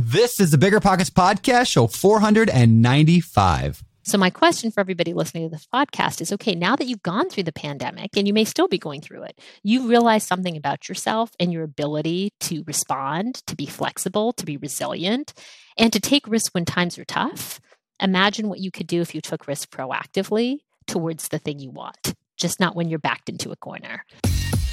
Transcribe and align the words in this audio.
This 0.00 0.38
is 0.38 0.52
the 0.52 0.58
Bigger 0.58 0.78
Pockets 0.78 1.10
Podcast, 1.10 1.66
show 1.66 1.88
495. 1.88 3.82
So, 4.04 4.16
my 4.16 4.30
question 4.30 4.70
for 4.70 4.78
everybody 4.78 5.12
listening 5.12 5.50
to 5.50 5.56
this 5.56 5.66
podcast 5.74 6.20
is 6.20 6.32
okay, 6.34 6.54
now 6.54 6.76
that 6.76 6.86
you've 6.86 7.02
gone 7.02 7.28
through 7.28 7.42
the 7.42 7.52
pandemic 7.52 8.16
and 8.16 8.24
you 8.24 8.32
may 8.32 8.44
still 8.44 8.68
be 8.68 8.78
going 8.78 9.00
through 9.00 9.24
it, 9.24 9.40
you 9.64 9.88
realize 9.88 10.22
something 10.22 10.56
about 10.56 10.88
yourself 10.88 11.32
and 11.40 11.52
your 11.52 11.64
ability 11.64 12.30
to 12.42 12.62
respond, 12.68 13.44
to 13.48 13.56
be 13.56 13.66
flexible, 13.66 14.32
to 14.34 14.46
be 14.46 14.56
resilient, 14.56 15.34
and 15.76 15.92
to 15.92 15.98
take 15.98 16.28
risks 16.28 16.54
when 16.54 16.64
times 16.64 16.96
are 16.96 17.04
tough. 17.04 17.58
Imagine 18.00 18.48
what 18.48 18.60
you 18.60 18.70
could 18.70 18.86
do 18.86 19.00
if 19.00 19.16
you 19.16 19.20
took 19.20 19.48
risks 19.48 19.66
proactively 19.66 20.58
towards 20.86 21.26
the 21.26 21.40
thing 21.40 21.58
you 21.58 21.72
want, 21.72 22.14
just 22.36 22.60
not 22.60 22.76
when 22.76 22.88
you're 22.88 23.00
backed 23.00 23.28
into 23.28 23.50
a 23.50 23.56
corner. 23.56 24.04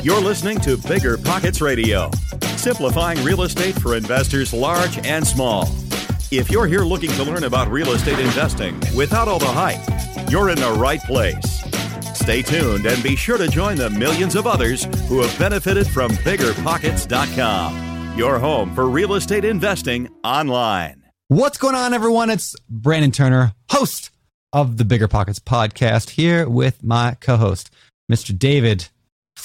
You're 0.05 0.21
listening 0.21 0.59
to 0.59 0.77
Bigger 0.77 1.17
Pockets 1.17 1.61
Radio, 1.61 2.11
simplifying 2.57 3.23
real 3.23 3.41
estate 3.41 3.73
for 3.73 3.95
investors 3.95 4.53
large 4.53 5.03
and 5.03 5.25
small. 5.25 5.67
If 6.29 6.51
you're 6.51 6.67
here 6.67 6.83
looking 6.83 7.09
to 7.13 7.23
learn 7.23 7.45
about 7.45 7.71
real 7.71 7.89
estate 7.89 8.19
investing 8.19 8.79
without 8.95 9.27
all 9.27 9.39
the 9.39 9.47
hype, 9.47 9.81
you're 10.29 10.51
in 10.51 10.59
the 10.59 10.73
right 10.73 11.01
place. 11.01 11.63
Stay 12.13 12.43
tuned 12.43 12.85
and 12.85 13.01
be 13.01 13.15
sure 13.15 13.39
to 13.39 13.47
join 13.47 13.77
the 13.77 13.89
millions 13.89 14.35
of 14.35 14.45
others 14.45 14.83
who 15.07 15.23
have 15.23 15.39
benefited 15.39 15.87
from 15.87 16.11
biggerpockets.com, 16.11 18.15
your 18.15 18.37
home 18.37 18.75
for 18.75 18.87
real 18.87 19.15
estate 19.15 19.43
investing 19.43 20.07
online. 20.23 21.03
What's 21.29 21.57
going 21.57 21.73
on, 21.73 21.95
everyone? 21.95 22.29
It's 22.29 22.55
Brandon 22.69 23.11
Turner, 23.11 23.53
host 23.71 24.11
of 24.53 24.77
the 24.77 24.85
Bigger 24.85 25.07
Pockets 25.07 25.39
podcast, 25.39 26.11
here 26.11 26.47
with 26.47 26.83
my 26.83 27.17
co-host, 27.19 27.71
Mr. 28.11 28.37
David 28.37 28.89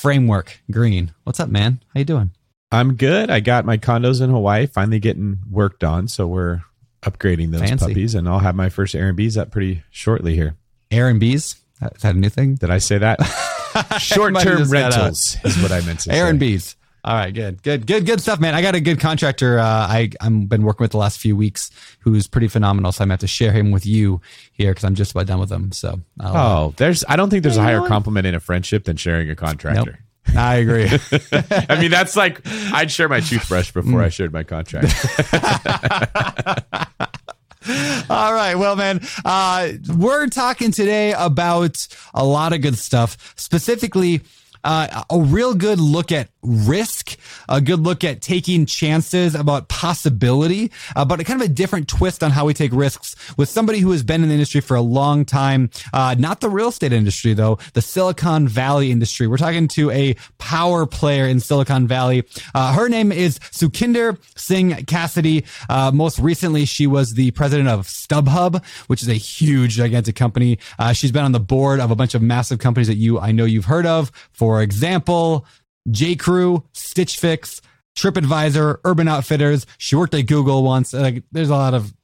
Framework 0.01 0.63
Greene. 0.71 1.13
What's 1.25 1.41
up, 1.41 1.51
man? 1.51 1.83
How 1.93 1.99
you 1.99 2.07
doing? 2.07 2.31
I'm 2.73 2.95
good. 2.95 3.29
I 3.31 3.41
got 3.41 3.67
my 3.67 3.77
condos 3.77 4.23
in 4.23 4.31
Hawaii 4.31 4.65
finally 4.67 4.99
getting 4.99 5.41
worked 5.51 5.85
on, 5.85 6.09
so 6.09 6.27
we're 6.27 6.63
upgrading 7.03 7.51
those 7.51 7.61
Fancy. 7.61 7.85
puppies, 7.87 8.15
and 8.15 8.27
I'll 8.27 8.39
have 8.39 8.55
my 8.55 8.71
first 8.71 8.95
Airbnbs 8.95 9.37
up 9.37 9.51
pretty 9.51 9.83
shortly 9.91 10.35
here. 10.35 10.57
Airbnbs? 10.91 11.35
Is 11.35 11.57
that 12.01 12.15
a 12.15 12.19
new 12.19 12.31
thing? 12.31 12.55
Did 12.55 12.71
I 12.71 12.79
say 12.79 12.97
that? 12.97 13.19
Short-term 14.01 14.43
have 14.47 14.59
just 14.59 14.73
got 14.73 14.95
a- 14.95 14.99
rentals 15.01 15.37
is 15.45 15.63
what 15.63 15.71
I 15.71 15.83
meant 15.83 16.01
to 16.01 16.05
say. 16.05 16.13
Airbnbs. 16.13 16.77
All 17.03 17.15
right, 17.15 17.33
good, 17.33 17.63
good, 17.63 17.87
good, 17.87 18.05
good 18.05 18.21
stuff, 18.21 18.41
man. 18.41 18.55
I 18.55 18.61
got 18.61 18.75
a 18.75 18.81
good 18.81 19.01
contractor. 19.01 19.59
Uh, 19.59 19.65
I 19.65 20.11
I'm 20.21 20.47
been 20.47 20.65
working 20.65 20.85
with 20.85 20.91
the 20.91 20.99
last 20.99 21.19
few 21.19 21.35
weeks, 21.35 21.71
who's 22.01 22.27
pretty 22.27 22.49
phenomenal. 22.49 22.93
So 22.93 23.03
I'm 23.03 23.09
gonna 23.09 23.15
have 23.15 23.21
to 23.21 23.27
share 23.27 23.53
him 23.53 23.71
with 23.71 23.87
you 23.87 24.21
here 24.53 24.73
because 24.73 24.85
I'm 24.85 24.95
just 24.95 25.13
about 25.13 25.27
done 25.27 25.41
with 25.41 25.51
him. 25.51 25.73
So 25.73 26.01
I'll, 26.21 26.37
uh, 26.37 26.61
Oh, 26.67 26.75
there's. 26.77 27.03
I 27.09 27.17
don't 27.17 27.31
think 27.31 27.43
there's 27.43 27.57
a 27.57 27.63
higher 27.63 27.87
compliment 27.87 28.27
in 28.27 28.35
a 28.35 28.41
friendship 28.41 28.85
than 28.85 28.97
sharing 28.97 29.29
a 29.29 29.31
nope. 29.31 29.39
contractor. 29.39 30.01
I 30.37 30.57
agree. 30.57 30.85
I 31.33 31.79
mean, 31.81 31.91
that's 31.91 32.17
like 32.17 32.41
I'd 32.47 32.91
share 32.91 33.09
my 33.09 33.21
toothbrush 33.21 33.73
before 33.73 34.03
I 34.03 34.11
shared 34.11 34.33
my 34.33 34.43
contract. 34.43 34.93
All 38.11 38.35
right. 38.35 38.55
Well, 38.55 38.77
man, 38.77 39.01
uh, 39.25 39.73
we're 39.97 40.27
talking 40.29 40.73
today 40.73 41.15
about 41.17 41.87
a 42.15 42.25
lot 42.25 42.53
of 42.53 42.61
good 42.63 42.77
stuff, 42.79 43.35
specifically. 43.37 44.23
Uh, 44.65 45.03
a 45.11 45.21
real 45.21 45.55
good 45.55 45.81
look 45.81 46.13
at 46.13 46.29
risk, 46.43 47.17
a 47.49 47.61
good 47.61 47.81
look 47.81 48.03
at 48.05 48.23
taking 48.23 48.67
chances 48.67 49.35
about 49.35 49.69
possibility, 49.69 50.71
uh, 50.97 51.05
but 51.05 51.21
a 51.21 51.25
kind 51.25 51.41
of 51.41 51.47
a 51.47 51.53
different 51.53 51.89
twist 51.89 52.23
on 52.23 52.31
how 52.31 52.47
we 52.47 52.55
take 52.55 52.73
risks 52.73 53.15
with 53.37 53.49
somebody 53.49 53.81
who 53.81 53.91
has 53.91 54.03
been 54.03 54.23
in 54.23 54.29
the 54.29 54.35
industry 54.35 54.61
for 54.61 54.77
a 54.77 54.81
long 54.81 55.25
time. 55.25 55.71
Uh, 55.93 56.15
not 56.19 56.41
the 56.41 56.49
real 56.49 56.69
estate 56.69 56.93
industry 56.93 57.35
though, 57.35 57.59
the 57.75 57.83
Silicon 57.83 58.49
Valley 58.49 58.91
industry. 58.91 59.27
We're 59.27 59.37
talking 59.37 59.69
to 59.69 59.91
a 59.91 60.15
power 60.39 60.87
player 60.87 61.27
in 61.27 61.41
Silicon 61.41 61.87
Valley. 61.87 62.25
Uh, 62.55 62.73
her 62.75 62.89
name 62.89 63.13
is 63.13 63.39
Sukhinder 63.39 64.19
Singh 64.37 64.85
Cassidy. 64.87 65.45
Uh, 65.69 65.91
most 65.93 66.19
recently, 66.19 66.65
she 66.65 66.87
was 66.87 67.15
the 67.15 67.31
president 67.33 67.69
of 67.69 67.87
StubHub, 67.87 68.65
which 68.87 69.03
is 69.03 69.09
a 69.09 69.15
huge, 69.15 69.77
gigantic 69.77 70.17
company. 70.17 70.59
Uh, 70.79 70.93
she's 70.93 71.13
been 71.13 71.25
on 71.25 71.33
the 71.33 71.41
board 71.41 71.81
of 71.81 71.91
a 71.91 71.95
bunch 71.95 72.15
of 72.15 72.23
massive 72.23 72.59
companies 72.59 72.89
that 72.89 72.97
you, 72.97 73.19
I 73.19 73.33
know 73.33 73.45
you've 73.45 73.67
heard 73.67 73.87
of. 73.87 74.11
For 74.33 74.50
example, 74.63 75.47
J. 75.91 76.17
Crew, 76.17 76.65
Stitch 76.73 77.19
Fix, 77.19 77.61
TripAdvisor, 77.97 78.79
Urban 78.85 79.09
Outfitters. 79.09 79.67
She 79.79 79.97
worked 79.97 80.15
at 80.15 80.23
Google 80.23 80.63
once. 80.63 80.93
Like, 80.93 81.25
there's 81.33 81.51
a 81.51 81.57
lot 81.57 81.75
of 81.75 81.95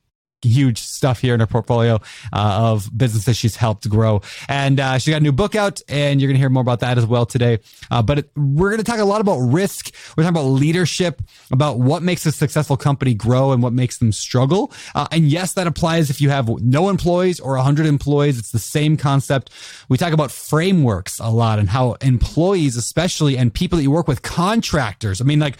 huge 0.42 0.78
stuff 0.78 1.20
here 1.20 1.34
in 1.34 1.41
her 1.41 1.47
portfolio 1.47 1.97
uh, 2.32 2.70
of 2.72 2.91
businesses 2.97 3.36
she's 3.36 3.56
helped 3.56 3.88
grow. 3.88 4.20
And 4.48 4.78
uh, 4.78 4.98
she 4.98 5.10
got 5.10 5.19
a 5.19 5.22
new 5.22 5.32
book 5.32 5.54
out, 5.54 5.80
and 5.88 6.20
you're 6.20 6.28
going 6.28 6.36
to 6.36 6.41
hear 6.41 6.50
more 6.50 6.60
about 6.60 6.80
that 6.80 6.98
as 6.98 7.06
well 7.06 7.26
today. 7.26 7.58
Uh, 7.91 8.02
but 8.02 8.20
it, 8.20 8.30
we're 8.36 8.70
going 8.70 8.82
to 8.82 8.84
talk 8.84 9.00
a 9.00 9.04
lot 9.04 9.20
about 9.20 9.38
risk. 9.38 9.94
We're 10.16 10.24
talking 10.24 10.36
about 10.36 10.48
leadership, 10.48 11.22
about 11.50 11.78
what 11.78 12.02
makes 12.02 12.26
a 12.26 12.32
successful 12.32 12.76
company 12.76 13.14
grow 13.14 13.52
and 13.52 13.62
what 13.62 13.72
makes 13.72 13.98
them 13.98 14.12
struggle. 14.12 14.72
Uh, 14.94 15.06
and 15.10 15.24
yes, 15.24 15.54
that 15.54 15.66
applies 15.66 16.10
if 16.10 16.20
you 16.20 16.30
have 16.30 16.48
no 16.62 16.88
employees 16.88 17.41
or 17.41 17.54
100 17.56 17.86
employees. 17.86 18.38
It's 18.38 18.53
the 18.53 18.58
same 18.58 18.97
concept. 18.97 19.50
We 19.88 19.97
talk 19.97 20.12
about 20.12 20.30
frameworks 20.30 21.18
a 21.18 21.28
lot 21.30 21.58
and 21.58 21.68
how 21.68 21.92
employees, 21.94 22.76
especially, 22.76 23.36
and 23.36 23.53
people 23.53 23.76
that 23.76 23.82
you 23.82 23.91
work 23.91 24.08
with, 24.08 24.22
contractors. 24.22 25.20
I 25.20 25.24
mean, 25.24 25.38
like, 25.38 25.58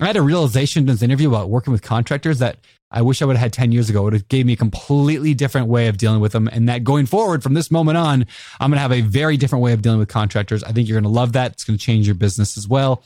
I 0.00 0.06
had 0.06 0.16
a 0.16 0.22
realization 0.22 0.82
in 0.82 0.86
this 0.86 1.02
interview 1.02 1.28
about 1.28 1.50
working 1.50 1.72
with 1.72 1.82
contractors 1.82 2.38
that 2.38 2.58
I 2.90 3.02
wish 3.02 3.20
I 3.20 3.26
would 3.26 3.36
have 3.36 3.42
had 3.42 3.52
10 3.52 3.72
years 3.72 3.90
ago. 3.90 4.00
It 4.00 4.04
would 4.04 4.12
have 4.14 4.28
gave 4.28 4.46
me 4.46 4.54
a 4.54 4.56
completely 4.56 5.34
different 5.34 5.66
way 5.66 5.88
of 5.88 5.98
dealing 5.98 6.20
with 6.20 6.32
them. 6.32 6.48
And 6.50 6.68
that 6.68 6.84
going 6.84 7.06
forward 7.06 7.42
from 7.42 7.54
this 7.54 7.70
moment 7.70 7.98
on, 7.98 8.26
I'm 8.60 8.70
going 8.70 8.76
to 8.76 8.82
have 8.82 8.92
a 8.92 9.02
very 9.02 9.36
different 9.36 9.62
way 9.62 9.72
of 9.72 9.82
dealing 9.82 9.98
with 9.98 10.08
contractors. 10.08 10.64
I 10.64 10.72
think 10.72 10.88
you're 10.88 10.96
going 10.96 11.10
to 11.10 11.16
love 11.16 11.34
that. 11.34 11.52
It's 11.52 11.64
going 11.64 11.78
to 11.78 11.84
change 11.84 12.06
your 12.06 12.14
business 12.14 12.56
as 12.56 12.66
well. 12.66 13.02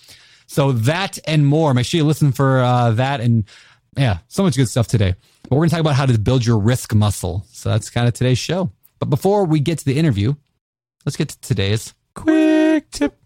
So 0.46 0.72
that 0.72 1.18
and 1.26 1.46
more, 1.46 1.74
make 1.74 1.86
sure 1.86 1.98
you 1.98 2.04
listen 2.04 2.30
for 2.30 2.60
uh, 2.60 2.92
that. 2.92 3.20
And 3.20 3.44
yeah, 3.96 4.18
so 4.28 4.42
much 4.42 4.56
good 4.56 4.68
stuff 4.68 4.86
today. 4.86 5.14
But 5.42 5.52
we're 5.52 5.60
going 5.60 5.70
to 5.70 5.74
talk 5.76 5.80
about 5.80 5.96
how 5.96 6.06
to 6.06 6.18
build 6.18 6.46
your 6.46 6.58
risk 6.58 6.94
muscle. 6.94 7.44
So 7.50 7.70
that's 7.70 7.90
kind 7.90 8.06
of 8.06 8.14
today's 8.14 8.38
show. 8.38 8.70
But 8.98 9.10
before 9.10 9.44
we 9.44 9.58
get 9.58 9.78
to 9.78 9.84
the 9.84 9.98
interview, 9.98 10.34
let's 11.04 11.16
get 11.16 11.30
to 11.30 11.40
today's. 11.40 11.92
Quick 12.14 12.90
tip. 12.90 13.16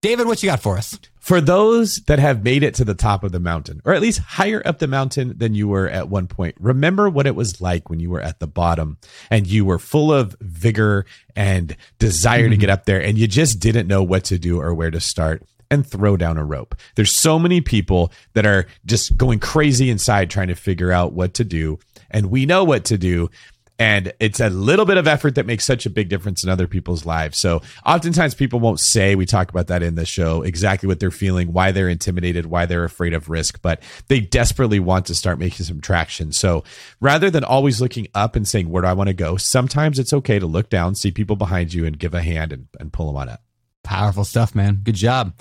David, 0.00 0.26
what 0.26 0.42
you 0.42 0.48
got 0.48 0.60
for 0.60 0.78
us? 0.78 0.98
For 1.26 1.40
those 1.40 1.96
that 2.06 2.20
have 2.20 2.44
made 2.44 2.62
it 2.62 2.74
to 2.74 2.84
the 2.84 2.94
top 2.94 3.24
of 3.24 3.32
the 3.32 3.40
mountain, 3.40 3.82
or 3.84 3.92
at 3.92 4.00
least 4.00 4.20
higher 4.20 4.62
up 4.64 4.78
the 4.78 4.86
mountain 4.86 5.36
than 5.36 5.56
you 5.56 5.66
were 5.66 5.88
at 5.88 6.08
one 6.08 6.28
point, 6.28 6.54
remember 6.60 7.10
what 7.10 7.26
it 7.26 7.34
was 7.34 7.60
like 7.60 7.90
when 7.90 7.98
you 7.98 8.10
were 8.10 8.20
at 8.20 8.38
the 8.38 8.46
bottom 8.46 8.96
and 9.28 9.44
you 9.44 9.64
were 9.64 9.80
full 9.80 10.12
of 10.12 10.36
vigor 10.40 11.04
and 11.34 11.76
desire 11.98 12.44
to 12.44 12.50
mm-hmm. 12.50 12.60
get 12.60 12.70
up 12.70 12.84
there 12.84 13.02
and 13.02 13.18
you 13.18 13.26
just 13.26 13.58
didn't 13.58 13.88
know 13.88 14.04
what 14.04 14.22
to 14.26 14.38
do 14.38 14.60
or 14.60 14.72
where 14.72 14.92
to 14.92 15.00
start 15.00 15.42
and 15.68 15.84
throw 15.84 16.16
down 16.16 16.38
a 16.38 16.44
rope. 16.44 16.76
There's 16.94 17.16
so 17.16 17.40
many 17.40 17.60
people 17.60 18.12
that 18.34 18.46
are 18.46 18.68
just 18.84 19.16
going 19.16 19.40
crazy 19.40 19.90
inside 19.90 20.30
trying 20.30 20.46
to 20.46 20.54
figure 20.54 20.92
out 20.92 21.12
what 21.12 21.34
to 21.34 21.44
do. 21.44 21.80
And 22.08 22.30
we 22.30 22.46
know 22.46 22.62
what 22.62 22.84
to 22.84 22.96
do. 22.96 23.30
And 23.78 24.14
it's 24.20 24.40
a 24.40 24.48
little 24.48 24.86
bit 24.86 24.96
of 24.96 25.06
effort 25.06 25.34
that 25.34 25.44
makes 25.44 25.66
such 25.66 25.84
a 25.84 25.90
big 25.90 26.08
difference 26.08 26.42
in 26.42 26.48
other 26.48 26.66
people's 26.66 27.04
lives. 27.04 27.38
So 27.38 27.60
oftentimes 27.84 28.34
people 28.34 28.58
won't 28.58 28.80
say, 28.80 29.14
we 29.14 29.26
talk 29.26 29.50
about 29.50 29.66
that 29.66 29.82
in 29.82 29.96
the 29.96 30.06
show, 30.06 30.42
exactly 30.42 30.86
what 30.86 30.98
they're 30.98 31.10
feeling, 31.10 31.52
why 31.52 31.72
they're 31.72 31.88
intimidated, 31.88 32.46
why 32.46 32.64
they're 32.64 32.84
afraid 32.84 33.12
of 33.12 33.28
risk, 33.28 33.60
but 33.60 33.82
they 34.08 34.20
desperately 34.20 34.80
want 34.80 35.06
to 35.06 35.14
start 35.14 35.38
making 35.38 35.66
some 35.66 35.80
traction. 35.80 36.32
So 36.32 36.64
rather 37.00 37.30
than 37.30 37.44
always 37.44 37.80
looking 37.80 38.08
up 38.14 38.34
and 38.34 38.48
saying, 38.48 38.70
where 38.70 38.82
do 38.82 38.88
I 38.88 38.94
want 38.94 39.08
to 39.08 39.14
go? 39.14 39.36
Sometimes 39.36 39.98
it's 39.98 40.14
okay 40.14 40.38
to 40.38 40.46
look 40.46 40.70
down, 40.70 40.94
see 40.94 41.10
people 41.10 41.36
behind 41.36 41.74
you 41.74 41.84
and 41.84 41.98
give 41.98 42.14
a 42.14 42.22
hand 42.22 42.52
and, 42.52 42.68
and 42.80 42.92
pull 42.92 43.08
them 43.08 43.16
on 43.16 43.28
up. 43.28 43.42
Powerful 43.84 44.24
stuff, 44.24 44.54
man. 44.54 44.80
Good 44.82 44.94
job. 44.94 45.38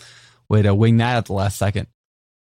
Way 0.50 0.62
to 0.62 0.76
wing 0.76 0.98
that 0.98 1.18
at 1.18 1.26
the 1.26 1.34
last 1.34 1.58
second. 1.58 1.88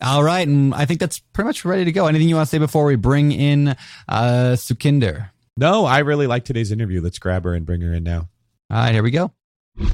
All 0.00 0.22
right. 0.22 0.46
And 0.46 0.74
I 0.74 0.84
think 0.84 1.00
that's 1.00 1.18
pretty 1.18 1.46
much 1.46 1.64
ready 1.64 1.84
to 1.84 1.92
go. 1.92 2.06
Anything 2.06 2.28
you 2.28 2.36
want 2.36 2.46
to 2.46 2.50
say 2.50 2.58
before 2.58 2.84
we 2.84 2.94
bring 2.94 3.32
in 3.32 3.68
uh, 4.08 4.54
Sukhinder? 4.54 5.30
No, 5.58 5.86
I 5.86 5.98
really 5.98 6.28
like 6.28 6.44
today's 6.44 6.70
interview. 6.70 7.02
Let's 7.02 7.18
grab 7.18 7.42
her 7.42 7.52
and 7.52 7.66
bring 7.66 7.80
her 7.80 7.92
in 7.92 8.04
now. 8.04 8.28
All 8.70 8.78
right, 8.78 8.92
here 8.92 9.02
we 9.02 9.10
go. 9.10 9.32
All 9.80 9.88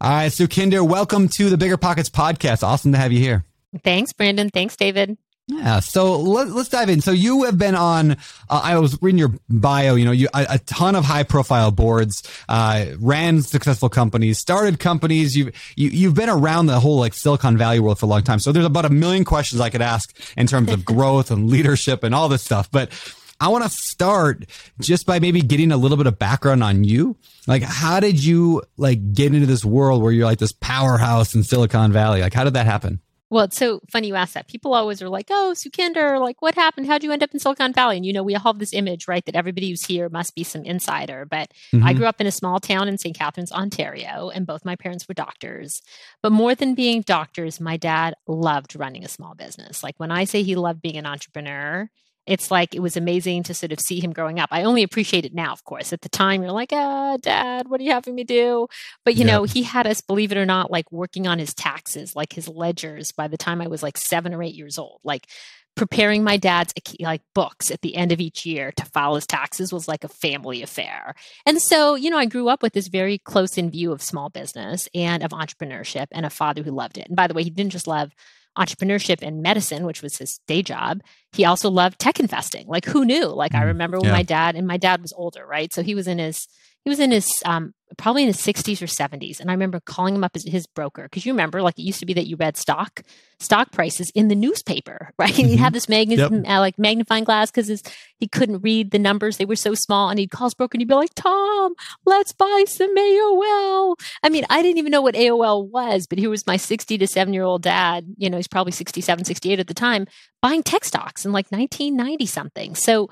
right, 0.00 0.32
Sukhinder, 0.32 0.88
welcome 0.88 1.28
to 1.28 1.50
the 1.50 1.58
Bigger 1.58 1.76
Pockets 1.76 2.08
podcast. 2.08 2.62
Awesome 2.62 2.92
to 2.92 2.98
have 2.98 3.12
you 3.12 3.18
here. 3.18 3.44
Thanks, 3.84 4.14
Brandon. 4.14 4.48
Thanks, 4.48 4.76
David. 4.76 5.18
Yeah, 5.46 5.80
so 5.80 6.18
let, 6.18 6.48
us 6.48 6.70
dive 6.70 6.88
in. 6.88 7.02
So 7.02 7.10
you 7.10 7.44
have 7.44 7.58
been 7.58 7.74
on. 7.74 8.12
Uh, 8.48 8.60
I 8.64 8.78
was 8.78 8.96
reading 9.02 9.18
your 9.18 9.34
bio. 9.50 9.94
You 9.94 10.06
know, 10.06 10.10
you 10.10 10.28
a, 10.32 10.46
a 10.52 10.58
ton 10.60 10.96
of 10.96 11.04
high 11.04 11.22
profile 11.22 11.70
boards, 11.70 12.22
uh, 12.48 12.86
ran 12.98 13.42
successful 13.42 13.90
companies, 13.90 14.38
started 14.38 14.78
companies. 14.78 15.36
You've 15.36 15.54
you, 15.76 15.90
you've 15.90 16.14
been 16.14 16.30
around 16.30 16.64
the 16.64 16.80
whole 16.80 16.98
like 16.98 17.12
Silicon 17.12 17.58
Valley 17.58 17.78
world 17.78 17.98
for 17.98 18.06
a 18.06 18.08
long 18.08 18.22
time. 18.22 18.38
So 18.38 18.52
there's 18.52 18.64
about 18.64 18.86
a 18.86 18.90
million 18.90 19.26
questions 19.26 19.60
I 19.60 19.68
could 19.68 19.82
ask 19.82 20.18
in 20.38 20.46
terms 20.46 20.72
of 20.72 20.82
growth 20.86 21.30
and 21.30 21.50
leadership 21.50 22.04
and 22.04 22.14
all 22.14 22.30
this 22.30 22.42
stuff. 22.42 22.70
But 22.70 22.90
I 23.40 23.48
want 23.48 23.64
to 23.64 23.70
start 23.70 24.46
just 24.80 25.06
by 25.06 25.20
maybe 25.20 25.40
getting 25.40 25.70
a 25.70 25.76
little 25.76 25.96
bit 25.96 26.06
of 26.06 26.18
background 26.18 26.64
on 26.64 26.84
you. 26.84 27.16
Like, 27.46 27.62
how 27.62 28.00
did 28.00 28.22
you 28.22 28.62
like 28.76 29.12
get 29.12 29.34
into 29.34 29.46
this 29.46 29.64
world 29.64 30.02
where 30.02 30.12
you're 30.12 30.26
like 30.26 30.38
this 30.38 30.52
powerhouse 30.52 31.34
in 31.34 31.44
Silicon 31.44 31.92
Valley? 31.92 32.20
Like, 32.20 32.34
how 32.34 32.44
did 32.44 32.54
that 32.54 32.66
happen? 32.66 33.00
Well, 33.30 33.44
it's 33.44 33.58
so 33.58 33.80
funny 33.90 34.08
you 34.08 34.14
ask 34.14 34.32
that. 34.32 34.48
People 34.48 34.72
always 34.72 35.02
are 35.02 35.08
like, 35.10 35.26
"Oh, 35.28 35.52
Sukhinder, 35.54 36.18
like 36.18 36.40
what 36.40 36.54
happened? 36.54 36.86
How'd 36.86 37.04
you 37.04 37.12
end 37.12 37.22
up 37.22 37.34
in 37.34 37.38
Silicon 37.38 37.74
Valley?" 37.74 37.98
And 37.98 38.06
you 38.06 38.12
know, 38.12 38.22
we 38.22 38.34
all 38.34 38.40
have 38.40 38.58
this 38.58 38.72
image, 38.72 39.06
right, 39.06 39.24
that 39.26 39.34
everybody 39.34 39.68
who's 39.68 39.84
here 39.84 40.08
must 40.08 40.34
be 40.34 40.44
some 40.44 40.64
insider. 40.64 41.26
But 41.26 41.52
mm-hmm. 41.72 41.84
I 41.86 41.92
grew 41.92 42.06
up 42.06 42.22
in 42.22 42.26
a 42.26 42.32
small 42.32 42.58
town 42.58 42.88
in 42.88 42.96
St. 42.96 43.16
Catharines, 43.16 43.52
Ontario, 43.52 44.30
and 44.30 44.46
both 44.46 44.64
my 44.64 44.76
parents 44.76 45.06
were 45.06 45.14
doctors. 45.14 45.82
But 46.22 46.32
more 46.32 46.54
than 46.54 46.74
being 46.74 47.02
doctors, 47.02 47.60
my 47.60 47.76
dad 47.76 48.14
loved 48.26 48.76
running 48.76 49.04
a 49.04 49.08
small 49.08 49.34
business. 49.34 49.82
Like 49.82 50.00
when 50.00 50.10
I 50.10 50.24
say 50.24 50.42
he 50.42 50.56
loved 50.56 50.80
being 50.80 50.96
an 50.96 51.06
entrepreneur, 51.06 51.90
it's 52.28 52.50
like 52.50 52.74
it 52.74 52.80
was 52.80 52.96
amazing 52.96 53.42
to 53.44 53.54
sort 53.54 53.72
of 53.72 53.80
see 53.80 54.00
him 54.00 54.12
growing 54.12 54.38
up. 54.38 54.50
I 54.52 54.62
only 54.64 54.82
appreciate 54.82 55.24
it 55.24 55.34
now, 55.34 55.52
of 55.52 55.64
course. 55.64 55.92
At 55.92 56.02
the 56.02 56.08
time, 56.10 56.42
you're 56.42 56.52
like, 56.52 56.72
ah, 56.72 57.16
dad, 57.16 57.68
what 57.68 57.80
are 57.80 57.84
you 57.84 57.92
having 57.92 58.14
me 58.14 58.22
do? 58.24 58.68
But 59.04 59.16
you 59.16 59.24
know, 59.24 59.44
he 59.44 59.62
had 59.62 59.86
us, 59.86 60.02
believe 60.02 60.30
it 60.30 60.38
or 60.38 60.46
not, 60.46 60.70
like 60.70 60.92
working 60.92 61.26
on 61.26 61.38
his 61.38 61.54
taxes, 61.54 62.14
like 62.14 62.34
his 62.34 62.46
ledgers 62.46 63.12
by 63.12 63.28
the 63.28 63.38
time 63.38 63.62
I 63.62 63.66
was 63.66 63.82
like 63.82 63.96
seven 63.96 64.34
or 64.34 64.42
eight 64.42 64.54
years 64.54 64.78
old. 64.78 65.00
Like 65.02 65.26
preparing 65.74 66.24
my 66.24 66.36
dad's 66.36 66.74
like 67.00 67.22
books 67.34 67.70
at 67.70 67.80
the 67.82 67.96
end 67.96 68.12
of 68.12 68.20
each 68.20 68.44
year 68.44 68.72
to 68.72 68.84
file 68.84 69.14
his 69.14 69.26
taxes 69.26 69.72
was 69.72 69.88
like 69.88 70.04
a 70.04 70.08
family 70.08 70.62
affair. 70.62 71.14
And 71.46 71.62
so, 71.62 71.94
you 71.94 72.10
know, 72.10 72.18
I 72.18 72.26
grew 72.26 72.48
up 72.48 72.62
with 72.62 72.74
this 72.74 72.88
very 72.88 73.16
close 73.16 73.56
in 73.56 73.70
view 73.70 73.92
of 73.92 74.02
small 74.02 74.28
business 74.28 74.88
and 74.94 75.22
of 75.22 75.30
entrepreneurship 75.30 76.08
and 76.10 76.26
a 76.26 76.30
father 76.30 76.62
who 76.62 76.72
loved 76.72 76.98
it. 76.98 77.06
And 77.06 77.16
by 77.16 77.26
the 77.26 77.34
way, 77.34 77.44
he 77.44 77.50
didn't 77.50 77.72
just 77.72 77.86
love 77.86 78.12
entrepreneurship 78.58 79.22
and 79.22 79.40
medicine, 79.40 79.84
which 79.84 80.02
was 80.02 80.18
his 80.18 80.40
day 80.46 80.62
job. 80.62 81.00
He 81.32 81.44
also 81.44 81.70
loved 81.70 81.98
tech 81.98 82.20
investing. 82.20 82.66
Like 82.66 82.84
who 82.84 83.04
knew? 83.04 83.26
Like 83.26 83.54
I 83.54 83.62
mm, 83.62 83.66
remember 83.66 83.98
when 83.98 84.06
yeah. 84.06 84.16
my 84.16 84.22
dad 84.22 84.56
and 84.56 84.66
my 84.66 84.76
dad 84.76 85.02
was 85.02 85.12
older, 85.12 85.46
right? 85.46 85.72
So 85.72 85.82
he 85.82 85.94
was 85.94 86.06
in 86.06 86.18
his 86.18 86.48
he 86.84 86.90
was 86.90 87.00
in 87.00 87.10
his 87.10 87.42
um, 87.44 87.74
probably 87.96 88.22
in 88.22 88.28
his 88.28 88.36
60s 88.38 88.82
or 88.82 88.86
70s 88.86 89.40
and 89.40 89.50
i 89.50 89.54
remember 89.54 89.80
calling 89.80 90.14
him 90.14 90.22
up 90.22 90.36
as 90.36 90.44
his 90.44 90.66
broker 90.66 91.04
because 91.04 91.24
you 91.24 91.32
remember 91.32 91.62
like 91.62 91.78
it 91.78 91.82
used 91.82 92.00
to 92.00 92.06
be 92.06 92.12
that 92.12 92.26
you 92.26 92.36
read 92.36 92.56
stock 92.56 93.02
stock 93.40 93.72
prices 93.72 94.10
in 94.14 94.28
the 94.28 94.34
newspaper 94.34 95.10
right 95.18 95.32
mm-hmm. 95.32 95.48
he'd 95.48 95.58
have 95.58 95.72
this 95.72 95.88
mag- 95.88 96.10
yep. 96.10 96.30
uh, 96.30 96.60
like 96.60 96.78
magnifying 96.78 97.24
glass 97.24 97.50
because 97.50 97.82
he 98.18 98.28
couldn't 98.28 98.60
read 98.60 98.90
the 98.90 98.98
numbers 98.98 99.36
they 99.36 99.44
were 99.44 99.56
so 99.56 99.74
small 99.74 100.10
and 100.10 100.18
he'd 100.18 100.30
call 100.30 100.46
his 100.46 100.54
broker 100.54 100.74
and 100.74 100.82
he'd 100.82 100.88
be 100.88 100.94
like 100.94 101.14
tom 101.14 101.72
let's 102.04 102.32
buy 102.32 102.64
some 102.66 102.94
aol 102.96 103.94
i 104.22 104.28
mean 104.28 104.44
i 104.50 104.60
didn't 104.62 104.78
even 104.78 104.90
know 104.90 105.02
what 105.02 105.14
aol 105.14 105.66
was 105.68 106.06
but 106.06 106.18
here 106.18 106.30
was 106.30 106.46
my 106.46 106.56
60 106.56 106.98
to 106.98 107.06
7 107.06 107.32
year 107.32 107.42
old 107.42 107.62
dad 107.62 108.04
you 108.18 108.28
know 108.28 108.36
he's 108.36 108.48
probably 108.48 108.72
67 108.72 109.24
68 109.24 109.58
at 109.58 109.66
the 109.66 109.74
time 109.74 110.06
buying 110.40 110.62
tech 110.62 110.84
stocks 110.84 111.24
in 111.24 111.32
like 111.32 111.50
1990 111.50 112.26
something 112.26 112.74
so 112.74 113.08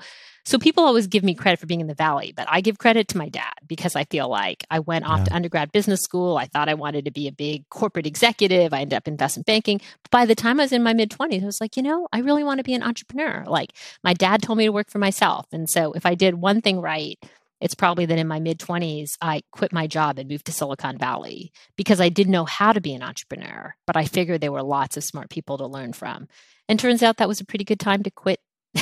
so 0.47 0.57
people 0.57 0.85
always 0.85 1.07
give 1.07 1.25
me 1.25 1.35
credit 1.35 1.59
for 1.59 1.65
being 1.65 1.81
in 1.81 1.87
the 1.87 1.93
valley, 1.93 2.31
but 2.33 2.47
I 2.49 2.61
give 2.61 2.77
credit 2.77 3.09
to 3.09 3.17
my 3.17 3.27
dad 3.27 3.51
because 3.67 3.97
I 3.97 4.05
feel 4.05 4.29
like 4.29 4.63
I 4.71 4.79
went 4.79 5.03
off 5.03 5.19
yeah. 5.19 5.25
to 5.25 5.35
undergrad 5.35 5.73
business 5.73 5.99
school. 5.99 6.37
I 6.37 6.45
thought 6.45 6.69
I 6.69 6.73
wanted 6.73 7.03
to 7.03 7.11
be 7.11 7.27
a 7.27 7.33
big 7.33 7.67
corporate 7.67 8.07
executive. 8.07 8.73
I 8.73 8.79
ended 8.79 8.95
up 8.95 9.09
in 9.09 9.15
investment 9.15 9.45
banking. 9.45 9.81
But 10.03 10.11
by 10.11 10.25
the 10.25 10.35
time 10.35 10.61
I 10.61 10.63
was 10.63 10.71
in 10.71 10.83
my 10.83 10.93
mid 10.93 11.11
20s, 11.11 11.43
I 11.43 11.45
was 11.45 11.59
like, 11.59 11.75
you 11.75 11.83
know, 11.83 12.07
I 12.13 12.19
really 12.19 12.45
want 12.45 12.59
to 12.59 12.63
be 12.63 12.73
an 12.73 12.81
entrepreneur. 12.81 13.43
Like 13.45 13.73
my 14.05 14.13
dad 14.13 14.41
told 14.41 14.57
me 14.57 14.63
to 14.63 14.71
work 14.71 14.89
for 14.89 14.99
myself. 14.99 15.47
And 15.51 15.69
so 15.69 15.91
if 15.91 16.05
I 16.05 16.15
did 16.15 16.35
one 16.35 16.61
thing 16.61 16.79
right, 16.79 17.19
it's 17.59 17.75
probably 17.75 18.05
that 18.05 18.17
in 18.17 18.29
my 18.29 18.39
mid 18.39 18.57
20s, 18.57 19.17
I 19.19 19.41
quit 19.51 19.73
my 19.73 19.85
job 19.85 20.17
and 20.17 20.29
moved 20.29 20.45
to 20.45 20.53
Silicon 20.53 20.97
Valley 20.97 21.51
because 21.75 21.99
I 21.99 22.07
didn't 22.07 22.31
know 22.31 22.45
how 22.45 22.71
to 22.71 22.79
be 22.79 22.93
an 22.93 23.03
entrepreneur, 23.03 23.75
but 23.85 23.97
I 23.97 24.05
figured 24.05 24.39
there 24.39 24.53
were 24.53 24.63
lots 24.63 24.95
of 24.95 25.03
smart 25.03 25.29
people 25.29 25.57
to 25.57 25.67
learn 25.67 25.91
from. 25.91 26.29
And 26.69 26.79
turns 26.79 27.03
out 27.03 27.17
that 27.17 27.27
was 27.27 27.39
a 27.39 27.45
pretty 27.45 27.63
good 27.63 27.79
time 27.79 28.03
to 28.03 28.11
quit 28.11 28.39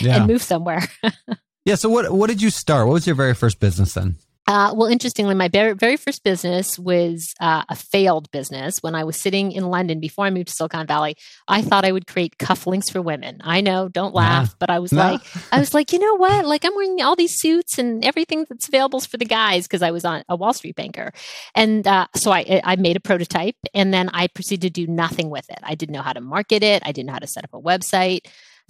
yeah. 0.00 0.16
and 0.16 0.26
move 0.26 0.42
somewhere. 0.42 0.82
yeah. 1.64 1.74
So 1.74 1.88
what 1.88 2.12
what 2.12 2.28
did 2.28 2.40
you 2.40 2.50
start? 2.50 2.86
What 2.86 2.94
was 2.94 3.06
your 3.06 3.16
very 3.16 3.34
first 3.34 3.60
business 3.60 3.94
then? 3.94 4.16
Uh, 4.48 4.72
well, 4.74 4.88
interestingly, 4.88 5.34
my 5.34 5.46
very, 5.46 5.74
very 5.74 5.98
first 5.98 6.24
business 6.24 6.78
was 6.78 7.34
uh, 7.38 7.64
a 7.68 7.76
failed 7.76 8.30
business. 8.30 8.78
When 8.80 8.94
I 8.94 9.04
was 9.04 9.20
sitting 9.20 9.52
in 9.52 9.68
London 9.68 10.00
before 10.00 10.24
I 10.24 10.30
moved 10.30 10.48
to 10.48 10.54
Silicon 10.54 10.86
Valley, 10.86 11.18
I 11.46 11.60
thought 11.60 11.84
I 11.84 11.92
would 11.92 12.06
create 12.06 12.38
cufflinks 12.38 12.90
for 12.90 13.02
women. 13.02 13.42
I 13.44 13.60
know, 13.60 13.90
don't 13.90 14.14
laugh, 14.14 14.48
nah. 14.48 14.54
but 14.58 14.70
I 14.70 14.78
was 14.78 14.90
nah. 14.90 15.10
like, 15.10 15.20
I 15.52 15.60
was 15.60 15.74
like, 15.74 15.92
you 15.92 15.98
know 15.98 16.14
what? 16.16 16.46
Like, 16.46 16.64
I'm 16.64 16.74
wearing 16.74 17.02
all 17.02 17.14
these 17.14 17.38
suits 17.38 17.78
and 17.78 18.02
everything 18.02 18.46
that's 18.48 18.68
available 18.68 19.00
for 19.00 19.18
the 19.18 19.26
guys 19.26 19.66
because 19.66 19.82
I 19.82 19.90
was 19.90 20.06
on 20.06 20.24
a 20.30 20.36
Wall 20.36 20.54
Street 20.54 20.76
banker, 20.76 21.12
and 21.54 21.86
uh, 21.86 22.06
so 22.16 22.32
I, 22.32 22.62
I 22.64 22.76
made 22.76 22.96
a 22.96 23.00
prototype, 23.00 23.56
and 23.74 23.92
then 23.92 24.08
I 24.14 24.28
proceeded 24.28 24.74
to 24.74 24.86
do 24.86 24.90
nothing 24.90 25.28
with 25.28 25.44
it. 25.50 25.58
I 25.62 25.74
didn't 25.74 25.92
know 25.92 26.00
how 26.00 26.14
to 26.14 26.22
market 26.22 26.62
it. 26.62 26.82
I 26.86 26.92
didn't 26.92 27.08
know 27.08 27.12
how 27.12 27.18
to 27.18 27.26
set 27.26 27.44
up 27.44 27.52
a 27.52 27.60
website. 27.60 28.20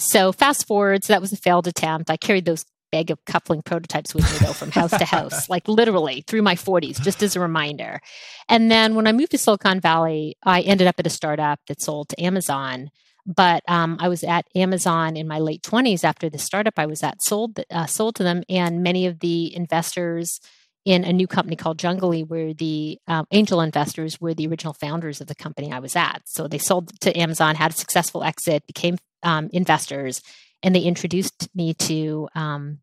So 0.00 0.32
fast 0.32 0.66
forward, 0.66 1.04
so 1.04 1.12
that 1.12 1.20
was 1.20 1.32
a 1.32 1.36
failed 1.36 1.68
attempt. 1.68 2.10
I 2.10 2.16
carried 2.16 2.46
those 2.46 2.64
bag 2.90 3.10
of 3.10 3.24
coupling 3.24 3.62
prototypes 3.62 4.14
with 4.14 4.30
me 4.32 4.46
though 4.46 4.52
from 4.52 4.70
house 4.70 4.90
to 4.90 5.04
house, 5.04 5.48
like 5.48 5.68
literally 5.68 6.24
through 6.26 6.42
my 6.42 6.54
40s, 6.54 7.00
just 7.00 7.22
as 7.22 7.36
a 7.36 7.40
reminder. 7.40 8.00
And 8.48 8.70
then 8.70 8.94
when 8.94 9.06
I 9.06 9.12
moved 9.12 9.32
to 9.32 9.38
Silicon 9.38 9.80
Valley, 9.80 10.36
I 10.42 10.60
ended 10.62 10.86
up 10.86 10.96
at 10.98 11.06
a 11.06 11.10
startup 11.10 11.60
that 11.68 11.80
sold 11.80 12.08
to 12.10 12.22
Amazon. 12.22 12.90
But 13.26 13.62
um, 13.68 13.98
I 14.00 14.08
was 14.08 14.24
at 14.24 14.46
Amazon 14.54 15.14
in 15.14 15.28
my 15.28 15.38
late 15.38 15.62
20s 15.62 16.02
after 16.02 16.30
the 16.30 16.38
startup 16.38 16.74
I 16.78 16.86
was 16.86 17.02
at 17.02 17.22
sold 17.22 17.60
uh, 17.70 17.84
sold 17.84 18.14
to 18.16 18.22
them, 18.22 18.42
and 18.48 18.82
many 18.82 19.06
of 19.06 19.20
the 19.20 19.54
investors 19.54 20.40
in 20.86 21.04
a 21.04 21.12
new 21.12 21.26
company 21.26 21.54
called 21.54 21.76
Junglee, 21.76 22.26
where 22.26 22.54
the 22.54 22.98
um, 23.06 23.26
angel 23.30 23.60
investors 23.60 24.18
were 24.18 24.32
the 24.32 24.46
original 24.46 24.72
founders 24.72 25.20
of 25.20 25.26
the 25.26 25.34
company 25.34 25.70
I 25.70 25.80
was 25.80 25.94
at. 25.94 26.22
So 26.24 26.48
they 26.48 26.56
sold 26.56 26.98
to 27.00 27.14
Amazon, 27.18 27.56
had 27.56 27.72
a 27.72 27.74
successful 27.74 28.24
exit, 28.24 28.66
became 28.66 28.96
um, 29.22 29.50
investors, 29.52 30.22
and 30.62 30.74
they 30.74 30.80
introduced 30.80 31.48
me 31.54 31.74
to 31.74 32.28
um, 32.34 32.78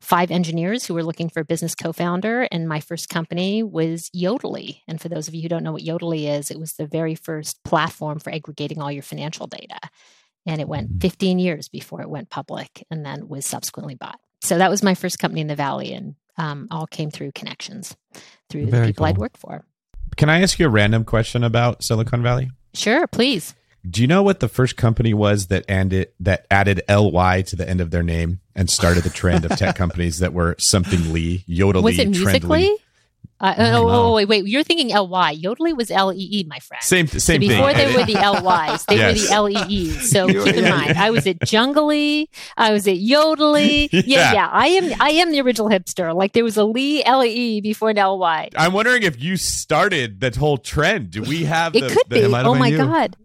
five 0.00 0.30
engineers 0.30 0.86
who 0.86 0.94
were 0.94 1.04
looking 1.04 1.28
for 1.28 1.40
a 1.40 1.44
business 1.44 1.74
co-founder 1.74 2.48
and 2.50 2.68
my 2.68 2.80
first 2.80 3.08
company 3.08 3.62
was 3.62 4.10
yodlee. 4.16 4.80
And 4.88 5.00
for 5.00 5.08
those 5.08 5.28
of 5.28 5.34
you 5.34 5.42
who 5.42 5.48
don't 5.48 5.62
know 5.62 5.72
what 5.72 5.82
yodlee 5.82 6.38
is 6.38 6.50
it 6.50 6.58
was 6.58 6.74
the 6.74 6.86
very 6.86 7.14
first 7.14 7.62
platform 7.64 8.18
for 8.18 8.32
aggregating 8.32 8.80
all 8.80 8.90
your 8.90 9.02
financial 9.02 9.46
data. 9.46 9.78
And 10.46 10.60
it 10.60 10.68
went 10.68 10.88
mm-hmm. 10.88 10.98
15 11.00 11.38
years 11.38 11.68
before 11.68 12.00
it 12.00 12.08
went 12.08 12.30
public 12.30 12.86
and 12.90 13.04
then 13.04 13.28
was 13.28 13.44
subsequently 13.44 13.94
bought. 13.94 14.18
So 14.40 14.56
that 14.56 14.70
was 14.70 14.82
my 14.82 14.94
first 14.94 15.18
company 15.18 15.42
in 15.42 15.48
the 15.48 15.54
valley 15.54 15.92
and 15.92 16.14
um, 16.38 16.68
all 16.70 16.86
came 16.86 17.10
through 17.10 17.32
connections 17.32 17.94
through 18.48 18.66
very 18.66 18.86
the 18.86 18.88
people 18.88 19.04
cool. 19.04 19.10
i'd 19.10 19.18
worked 19.18 19.36
for. 19.36 19.64
Can 20.16 20.30
i 20.30 20.40
ask 20.40 20.58
you 20.58 20.66
a 20.66 20.70
random 20.70 21.04
question 21.04 21.44
about 21.44 21.84
silicon 21.84 22.22
valley? 22.22 22.50
Sure 22.72 23.06
please 23.06 23.54
do 23.88 24.02
you 24.02 24.06
know 24.06 24.22
what 24.22 24.40
the 24.40 24.48
first 24.48 24.76
company 24.76 25.14
was 25.14 25.46
that 25.46 25.64
added 25.68 26.08
that 26.20 26.46
added 26.50 26.82
ly 26.88 27.42
to 27.42 27.56
the 27.56 27.68
end 27.68 27.80
of 27.80 27.90
their 27.90 28.02
name 28.02 28.40
and 28.54 28.68
started 28.68 29.04
the 29.04 29.10
trend 29.10 29.44
of 29.44 29.56
tech 29.56 29.76
companies 29.76 30.18
that 30.18 30.32
were 30.32 30.54
something 30.58 31.12
Lee, 31.12 31.44
Yodlee, 31.48 31.82
was 31.82 31.98
it 31.98 32.08
Musical.ly? 32.08 32.76
Uh, 33.42 33.54
oh, 33.56 33.88
oh, 33.88 34.14
wait, 34.14 34.28
wait. 34.28 34.46
You're 34.46 34.62
thinking 34.62 34.88
Ly. 34.94 35.34
Yodlee 35.34 35.74
was 35.74 35.90
L 35.90 36.12
E 36.12 36.28
E, 36.30 36.44
my 36.46 36.58
friend. 36.58 36.82
Same, 36.82 37.06
same 37.06 37.40
so 37.40 37.48
before 37.48 37.72
thing. 37.72 37.88
they 37.88 37.96
were 37.96 38.04
the 38.04 38.42
Lys, 38.42 38.84
they 38.84 38.96
yes. 38.96 39.22
were 39.22 39.26
the 39.26 39.32
L 39.32 39.70
E 39.70 39.90
So 39.92 40.26
keep 40.44 40.56
in 40.56 40.68
mind, 40.68 40.98
I 40.98 41.10
was 41.10 41.26
at 41.26 41.38
Junglee. 41.40 42.26
I 42.58 42.72
was 42.72 42.86
at 42.86 42.96
Yodlee. 42.96 43.88
Yeah. 44.00 44.02
yeah, 44.04 44.32
yeah. 44.32 44.48
I 44.50 44.66
am. 44.68 45.00
I 45.00 45.10
am 45.10 45.30
the 45.30 45.40
original 45.40 45.68
hipster. 45.68 46.14
Like 46.14 46.32
there 46.32 46.44
was 46.44 46.56
a 46.56 46.64
Lee 46.64 47.04
L 47.04 47.24
E 47.24 47.28
E 47.28 47.60
before 47.60 47.90
an 47.90 47.98
I'm 47.98 48.72
wondering 48.72 49.02
if 49.02 49.20
you 49.20 49.36
started 49.36 50.20
that 50.20 50.36
whole 50.36 50.58
trend. 50.58 51.10
Do 51.10 51.22
we 51.22 51.44
have? 51.44 51.74
It 51.74 51.92
could 51.92 52.08
the, 52.08 52.28
be. 52.28 52.34
Oh 52.34 52.54
my 52.54 52.70
god. 52.70 53.16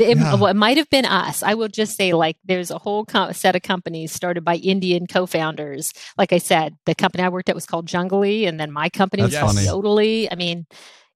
It, 0.00 0.16
yeah. 0.16 0.34
well, 0.34 0.46
it 0.46 0.56
might 0.56 0.76
have 0.76 0.88
been 0.90 1.04
us. 1.04 1.42
I 1.42 1.54
will 1.54 1.68
just 1.68 1.96
say, 1.96 2.12
like, 2.12 2.36
there's 2.44 2.70
a 2.70 2.78
whole 2.78 3.04
co- 3.04 3.32
set 3.32 3.56
of 3.56 3.62
companies 3.62 4.12
started 4.12 4.44
by 4.44 4.56
Indian 4.56 5.06
co-founders. 5.06 5.92
Like 6.16 6.32
I 6.32 6.38
said, 6.38 6.76
the 6.86 6.94
company 6.94 7.24
I 7.24 7.28
worked 7.28 7.48
at 7.48 7.54
was 7.54 7.66
called 7.66 7.86
Junglee, 7.86 8.48
and 8.48 8.58
then 8.58 8.72
my 8.72 8.88
company 8.88 9.22
That's 9.22 9.34
was 9.34 9.66
called 9.66 9.84
Yodlee. 9.84 10.28
I 10.30 10.34
mean, 10.34 10.66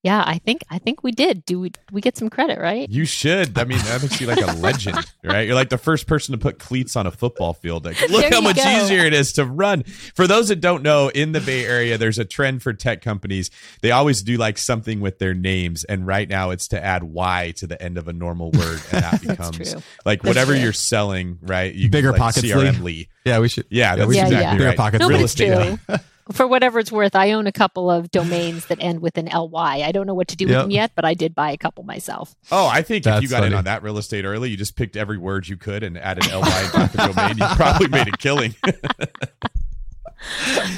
yeah, 0.04 0.23
I 0.26 0.37
think 0.37 0.64
I 0.68 0.78
think 0.78 1.02
we 1.02 1.12
did. 1.12 1.46
Do 1.46 1.58
we 1.58 1.73
we 1.90 2.02
get 2.02 2.18
some 2.18 2.28
credit, 2.28 2.58
right? 2.58 2.87
You 2.90 3.06
should. 3.06 3.58
I 3.58 3.64
mean, 3.64 3.78
that 3.78 4.02
makes 4.02 4.20
you 4.20 4.26
like 4.26 4.38
a 4.38 4.52
legend, 4.61 4.99
right? 5.25 5.46
You're 5.46 5.54
like 5.54 5.70
the 5.70 5.78
first 5.78 6.06
person 6.06 6.32
to 6.32 6.38
put 6.38 6.58
cleats 6.58 6.94
on 6.94 7.06
a 7.06 7.11
football 7.11 7.54
field. 7.54 7.87
Like, 7.87 7.99
look 8.11 8.30
how 8.30 8.42
much 8.42 8.56
go. 8.56 8.84
easier 8.84 9.06
it 9.06 9.14
is 9.14 9.32
to 9.32 9.46
run. 9.46 9.82
For 10.14 10.26
those 10.26 10.49
that 10.49 10.61
don't 10.61 10.82
know, 10.82 11.08
in 11.08 11.32
the 11.32 11.40
Bay 11.40 11.64
Area, 11.64 11.96
there's 11.96 12.18
a 12.18 12.26
trend 12.26 12.62
for 12.62 12.75
tech 12.75 13.00
companies. 13.00 13.50
They 13.80 13.92
always 13.92 14.23
do 14.23 14.37
like 14.37 14.58
something 14.58 15.00
with 15.00 15.20
their 15.20 15.32
names, 15.32 15.84
and 15.84 16.06
right 16.06 16.28
now 16.28 16.50
it's 16.50 16.68
to 16.68 16.84
add 16.84 17.02
Y 17.02 17.54
to 17.56 17.66
the 17.66 17.80
end 17.80 17.96
of 17.96 18.06
a 18.06 18.12
normal 18.12 18.50
word, 18.50 18.82
and 18.92 19.02
that 19.02 19.23
becomes 19.26 19.75
like 20.04 20.20
that's 20.20 20.28
whatever 20.28 20.52
true. 20.52 20.61
you're 20.61 20.75
selling, 20.75 21.38
right? 21.40 21.75
You 21.75 21.88
bigger 21.88 22.11
like 22.11 22.20
pockets, 22.20 22.46
CRM 22.46 22.82
Lee. 22.82 23.08
Yeah, 23.25 23.38
we 23.38 23.49
should. 23.49 23.64
Yeah, 23.70 23.96
that's 23.96 24.14
yeah, 24.14 24.25
exactly 24.25 24.37
yeah. 24.37 24.50
right. 24.50 24.58
Bigger 24.58 24.76
pockets, 24.76 25.00
no, 25.00 25.08
real 25.08 25.25
estate 25.25 25.78
for 26.32 26.46
whatever 26.46 26.78
it's 26.78 26.90
worth, 26.90 27.14
I 27.14 27.32
own 27.32 27.46
a 27.46 27.52
couple 27.52 27.90
of 27.90 28.10
domains 28.10 28.66
that 28.66 28.78
end 28.80 29.00
with 29.00 29.18
an 29.18 29.26
ly. 29.26 29.82
I 29.82 29.92
don't 29.92 30.06
know 30.06 30.14
what 30.14 30.28
to 30.28 30.36
do 30.36 30.46
yep. 30.46 30.50
with 30.50 30.62
them 30.62 30.70
yet, 30.70 30.92
but 30.94 31.04
I 31.04 31.14
did 31.14 31.34
buy 31.34 31.50
a 31.50 31.56
couple 31.56 31.84
myself. 31.84 32.34
Oh, 32.50 32.66
I 32.66 32.82
think 32.82 33.04
That's 33.04 33.18
if 33.18 33.22
you 33.24 33.28
got 33.28 33.38
funny. 33.38 33.48
in 33.48 33.54
on 33.54 33.64
that 33.64 33.82
real 33.82 33.98
estate 33.98 34.24
early, 34.24 34.50
you 34.50 34.56
just 34.56 34.76
picked 34.76 34.96
every 34.96 35.18
word 35.18 35.46
you 35.46 35.56
could 35.56 35.82
and 35.82 35.98
added 35.98 36.30
ly 36.32 36.40
to 36.40 36.96
the 36.96 37.12
domain. 37.12 37.38
You 37.38 37.46
probably 37.56 37.88
made 37.88 38.08
a 38.08 38.16
killing. 38.16 38.54
uh, 38.64 38.72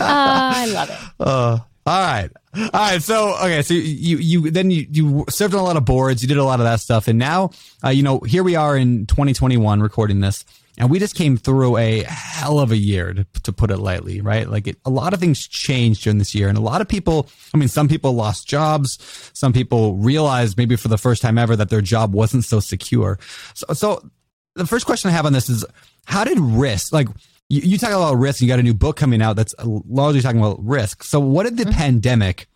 I 0.01 0.67
love 0.67 0.91
it. 0.91 0.97
Uh, 1.19 1.59
all 1.87 2.01
right. 2.01 2.31
All 2.53 2.71
right. 2.73 3.01
So, 3.01 3.37
okay. 3.37 3.63
So 3.63 3.73
you, 3.75 4.19
you, 4.19 4.51
then 4.51 4.73
you, 4.73 4.87
you 4.91 5.25
served 5.29 5.55
on 5.55 5.61
a 5.61 5.63
lot 5.63 5.77
of 5.77 5.85
boards. 5.85 6.21
You 6.21 6.29
did 6.29 6.37
a 6.37 6.45
lot 6.45 6.59
of 6.59 6.65
that 6.65 6.81
stuff. 6.81 7.07
And 7.07 7.17
now, 7.17 7.51
uh, 7.85 7.91
you 7.91 8.03
know, 8.03 8.19
here 8.21 8.43
we 8.43 8.57
are 8.57 8.77
in 8.77 9.07
2021 9.07 9.81
recording 9.81 10.19
this. 10.19 10.45
And 10.79 10.91
we 10.91 10.99
just 10.99 11.15
came 11.15 11.39
through 11.39 11.79
a 11.79 12.03
hell 12.03 12.59
of 12.59 12.71
a 12.71 12.77
year, 12.77 13.15
to, 13.15 13.27
to 13.45 13.53
put 13.53 13.71
it 13.71 13.79
lightly, 13.79 14.21
right? 14.21 14.49
Like 14.49 14.67
it, 14.67 14.77
a 14.85 14.91
lot 14.91 15.15
of 15.15 15.21
things 15.21 15.47
changed 15.47 16.05
during 16.05 16.19
this 16.19 16.35
year. 16.35 16.49
And 16.49 16.59
a 16.59 16.61
lot 16.61 16.81
of 16.81 16.89
people, 16.89 17.29
I 17.55 17.57
mean, 17.57 17.69
some 17.69 17.89
people 17.89 18.13
lost 18.13 18.47
jobs. 18.47 18.99
Some 19.33 19.55
people 19.55 19.97
realized 19.97 20.59
maybe 20.59 20.77
for 20.77 20.89
the 20.89 20.99
first 20.99 21.23
time 21.23 21.39
ever 21.39 21.57
that 21.57 21.71
their 21.71 21.81
job 21.81 22.13
wasn't 22.13 22.45
so 22.45 22.61
secure. 22.61 23.19
So, 23.55 23.67
so 23.73 24.11
the 24.55 24.67
first 24.67 24.85
question 24.85 25.09
I 25.09 25.15
have 25.15 25.25
on 25.25 25.33
this 25.33 25.49
is 25.49 25.65
how 26.05 26.25
did 26.25 26.39
risk, 26.39 26.93
like, 26.93 27.09
you, 27.49 27.63
you 27.63 27.79
talk 27.79 27.91
about 27.91 28.19
risk, 28.19 28.43
you 28.43 28.49
got 28.49 28.59
a 28.59 28.63
new 28.63 28.75
book 28.75 28.97
coming 28.97 29.23
out 29.23 29.37
that's 29.37 29.55
largely 29.65 30.21
talking 30.21 30.41
about 30.41 30.63
risk. 30.63 31.05
So 31.05 31.21
what 31.21 31.45
did 31.45 31.57
the 31.57 31.65
mm-hmm. 31.65 31.73
pandemic 31.73 32.49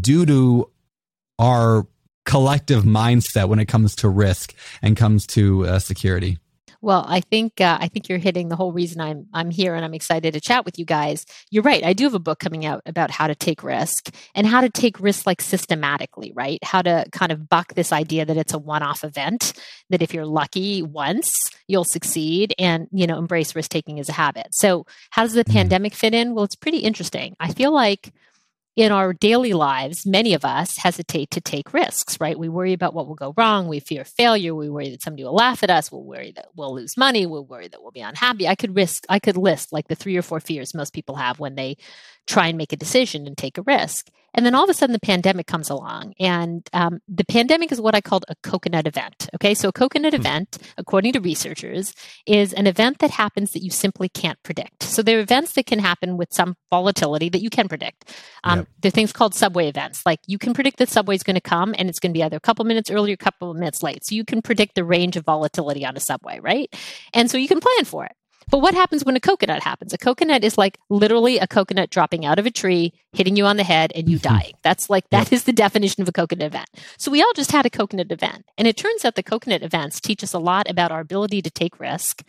do 0.00 0.24
to 0.24 0.70
our 1.38 1.86
collective 2.24 2.84
mindset 2.84 3.48
when 3.48 3.58
it 3.58 3.66
comes 3.66 3.94
to 3.96 4.08
risk 4.08 4.54
and 4.80 4.96
comes 4.96 5.26
to 5.28 5.66
uh, 5.66 5.78
security? 5.78 6.38
Well, 6.80 7.04
I 7.08 7.20
think 7.20 7.60
uh, 7.60 7.78
I 7.80 7.88
think 7.88 8.08
you're 8.08 8.18
hitting 8.18 8.48
the 8.48 8.56
whole 8.56 8.72
reason 8.72 9.00
I'm 9.00 9.26
I'm 9.32 9.50
here 9.50 9.74
and 9.74 9.84
I'm 9.84 9.94
excited 9.94 10.34
to 10.34 10.40
chat 10.40 10.64
with 10.64 10.78
you 10.78 10.84
guys. 10.84 11.24
You're 11.50 11.62
right. 11.62 11.84
I 11.84 11.92
do 11.92 12.04
have 12.04 12.14
a 12.14 12.18
book 12.18 12.38
coming 12.38 12.64
out 12.64 12.82
about 12.86 13.10
how 13.10 13.26
to 13.26 13.34
take 13.34 13.62
risk 13.62 14.14
and 14.34 14.46
how 14.46 14.60
to 14.60 14.68
take 14.68 15.00
risks 15.00 15.26
like 15.26 15.40
systematically, 15.40 16.32
right? 16.34 16.58
How 16.62 16.82
to 16.82 17.06
kind 17.12 17.32
of 17.32 17.48
buck 17.48 17.74
this 17.74 17.92
idea 17.92 18.24
that 18.24 18.36
it's 18.36 18.54
a 18.54 18.58
one-off 18.58 19.04
event. 19.04 19.52
That 19.90 20.02
if 20.02 20.12
you're 20.12 20.26
lucky 20.26 20.82
once, 20.82 21.32
you'll 21.68 21.84
succeed, 21.84 22.54
and 22.58 22.88
you 22.92 23.06
know 23.06 23.18
embrace 23.18 23.54
risk 23.54 23.70
taking 23.70 24.00
as 24.00 24.08
a 24.08 24.12
habit. 24.12 24.48
So, 24.52 24.86
how 25.10 25.22
does 25.22 25.34
the 25.34 25.44
mm-hmm. 25.44 25.52
pandemic 25.52 25.94
fit 25.94 26.14
in? 26.14 26.34
Well, 26.34 26.44
it's 26.44 26.56
pretty 26.56 26.78
interesting. 26.78 27.36
I 27.40 27.52
feel 27.52 27.72
like 27.72 28.12
in 28.76 28.92
our 28.92 29.14
daily 29.14 29.54
lives, 29.54 30.04
many 30.06 30.34
of 30.34 30.44
us 30.44 30.76
hesitate 30.76 31.30
to 31.30 31.40
take 31.40 31.72
risks, 31.72 32.20
right? 32.20 32.38
We 32.38 32.50
worry 32.50 32.74
about 32.74 32.92
what 32.92 33.08
will 33.08 33.14
go 33.14 33.32
wrong. 33.36 33.68
We 33.68 33.80
fear 33.80 34.04
failure. 34.04 34.54
We 34.54 34.68
worry 34.68 34.90
that 34.90 35.02
somebody 35.02 35.24
will 35.24 35.34
laugh 35.34 35.62
at 35.62 35.70
us. 35.70 35.90
We'll 35.90 36.04
worry 36.04 36.32
that 36.36 36.48
we'll 36.54 36.74
lose 36.74 36.94
money. 36.94 37.24
We'll 37.24 37.46
worry 37.46 37.68
that 37.68 37.82
we'll 37.82 37.90
be 37.90 38.02
unhappy. 38.02 38.46
I 38.46 38.54
could 38.54 38.76
risk, 38.76 39.04
I 39.08 39.18
could 39.18 39.38
list 39.38 39.72
like 39.72 39.88
the 39.88 39.94
three 39.94 40.16
or 40.18 40.22
four 40.22 40.40
fears 40.40 40.74
most 40.74 40.92
people 40.92 41.16
have 41.16 41.38
when 41.38 41.54
they 41.54 41.78
try 42.26 42.48
and 42.48 42.58
make 42.58 42.72
a 42.72 42.76
decision 42.76 43.26
and 43.26 43.36
take 43.36 43.58
a 43.58 43.62
risk. 43.62 44.08
And 44.36 44.44
then 44.44 44.54
all 44.54 44.64
of 44.64 44.70
a 44.70 44.74
sudden, 44.74 44.92
the 44.92 45.00
pandemic 45.00 45.46
comes 45.46 45.70
along. 45.70 46.12
And 46.20 46.68
um, 46.74 47.00
the 47.08 47.24
pandemic 47.24 47.72
is 47.72 47.80
what 47.80 47.94
I 47.94 48.02
called 48.02 48.26
a 48.28 48.34
coconut 48.42 48.86
event. 48.86 49.28
Okay. 49.34 49.54
So, 49.54 49.70
a 49.70 49.72
coconut 49.72 50.12
hmm. 50.12 50.20
event, 50.20 50.58
according 50.76 51.14
to 51.14 51.20
researchers, 51.20 51.94
is 52.26 52.52
an 52.52 52.66
event 52.66 52.98
that 52.98 53.10
happens 53.10 53.52
that 53.52 53.62
you 53.64 53.70
simply 53.70 54.10
can't 54.10 54.40
predict. 54.42 54.82
So, 54.82 55.02
there 55.02 55.18
are 55.18 55.22
events 55.22 55.52
that 55.52 55.64
can 55.64 55.78
happen 55.78 56.18
with 56.18 56.32
some 56.32 56.54
volatility 56.70 57.30
that 57.30 57.40
you 57.40 57.48
can 57.48 57.66
predict. 57.66 58.12
Um, 58.44 58.60
yep. 58.60 58.68
There 58.82 58.88
are 58.90 58.92
things 58.92 59.12
called 59.12 59.34
subway 59.34 59.68
events. 59.68 60.04
Like 60.04 60.20
you 60.26 60.38
can 60.38 60.52
predict 60.52 60.78
that 60.78 60.90
subway 60.90 61.14
is 61.14 61.22
going 61.22 61.36
to 61.36 61.40
come 61.40 61.74
and 61.78 61.88
it's 61.88 61.98
going 61.98 62.12
to 62.12 62.18
be 62.18 62.22
either 62.22 62.36
a 62.36 62.40
couple 62.40 62.64
minutes 62.66 62.90
early 62.90 63.12
or 63.12 63.14
a 63.14 63.16
couple 63.16 63.50
of 63.50 63.56
minutes 63.56 63.82
late. 63.82 64.04
So, 64.04 64.14
you 64.14 64.24
can 64.24 64.42
predict 64.42 64.74
the 64.74 64.84
range 64.84 65.16
of 65.16 65.24
volatility 65.24 65.86
on 65.86 65.96
a 65.96 66.00
subway, 66.00 66.40
right? 66.40 66.72
And 67.14 67.30
so, 67.30 67.38
you 67.38 67.48
can 67.48 67.60
plan 67.60 67.84
for 67.86 68.04
it. 68.04 68.15
But 68.48 68.58
what 68.58 68.74
happens 68.74 69.04
when 69.04 69.16
a 69.16 69.20
coconut 69.20 69.62
happens? 69.62 69.92
A 69.92 69.98
coconut 69.98 70.44
is 70.44 70.56
like 70.56 70.78
literally 70.88 71.38
a 71.38 71.48
coconut 71.48 71.90
dropping 71.90 72.24
out 72.24 72.38
of 72.38 72.46
a 72.46 72.50
tree, 72.50 72.92
hitting 73.12 73.36
you 73.36 73.44
on 73.44 73.56
the 73.56 73.64
head, 73.64 73.90
and 73.94 74.08
you 74.08 74.18
mm-hmm. 74.18 74.34
dying. 74.34 74.52
That's 74.62 74.88
like, 74.88 75.08
that 75.10 75.32
is 75.32 75.44
the 75.44 75.52
definition 75.52 76.02
of 76.02 76.08
a 76.08 76.12
coconut 76.12 76.46
event. 76.46 76.70
So 76.96 77.10
we 77.10 77.22
all 77.22 77.32
just 77.34 77.50
had 77.50 77.66
a 77.66 77.70
coconut 77.70 78.12
event. 78.12 78.44
And 78.56 78.68
it 78.68 78.76
turns 78.76 79.04
out 79.04 79.16
the 79.16 79.22
coconut 79.22 79.62
events 79.62 80.00
teach 80.00 80.22
us 80.22 80.32
a 80.32 80.38
lot 80.38 80.70
about 80.70 80.92
our 80.92 81.00
ability 81.00 81.42
to 81.42 81.50
take 81.50 81.80
risk 81.80 82.22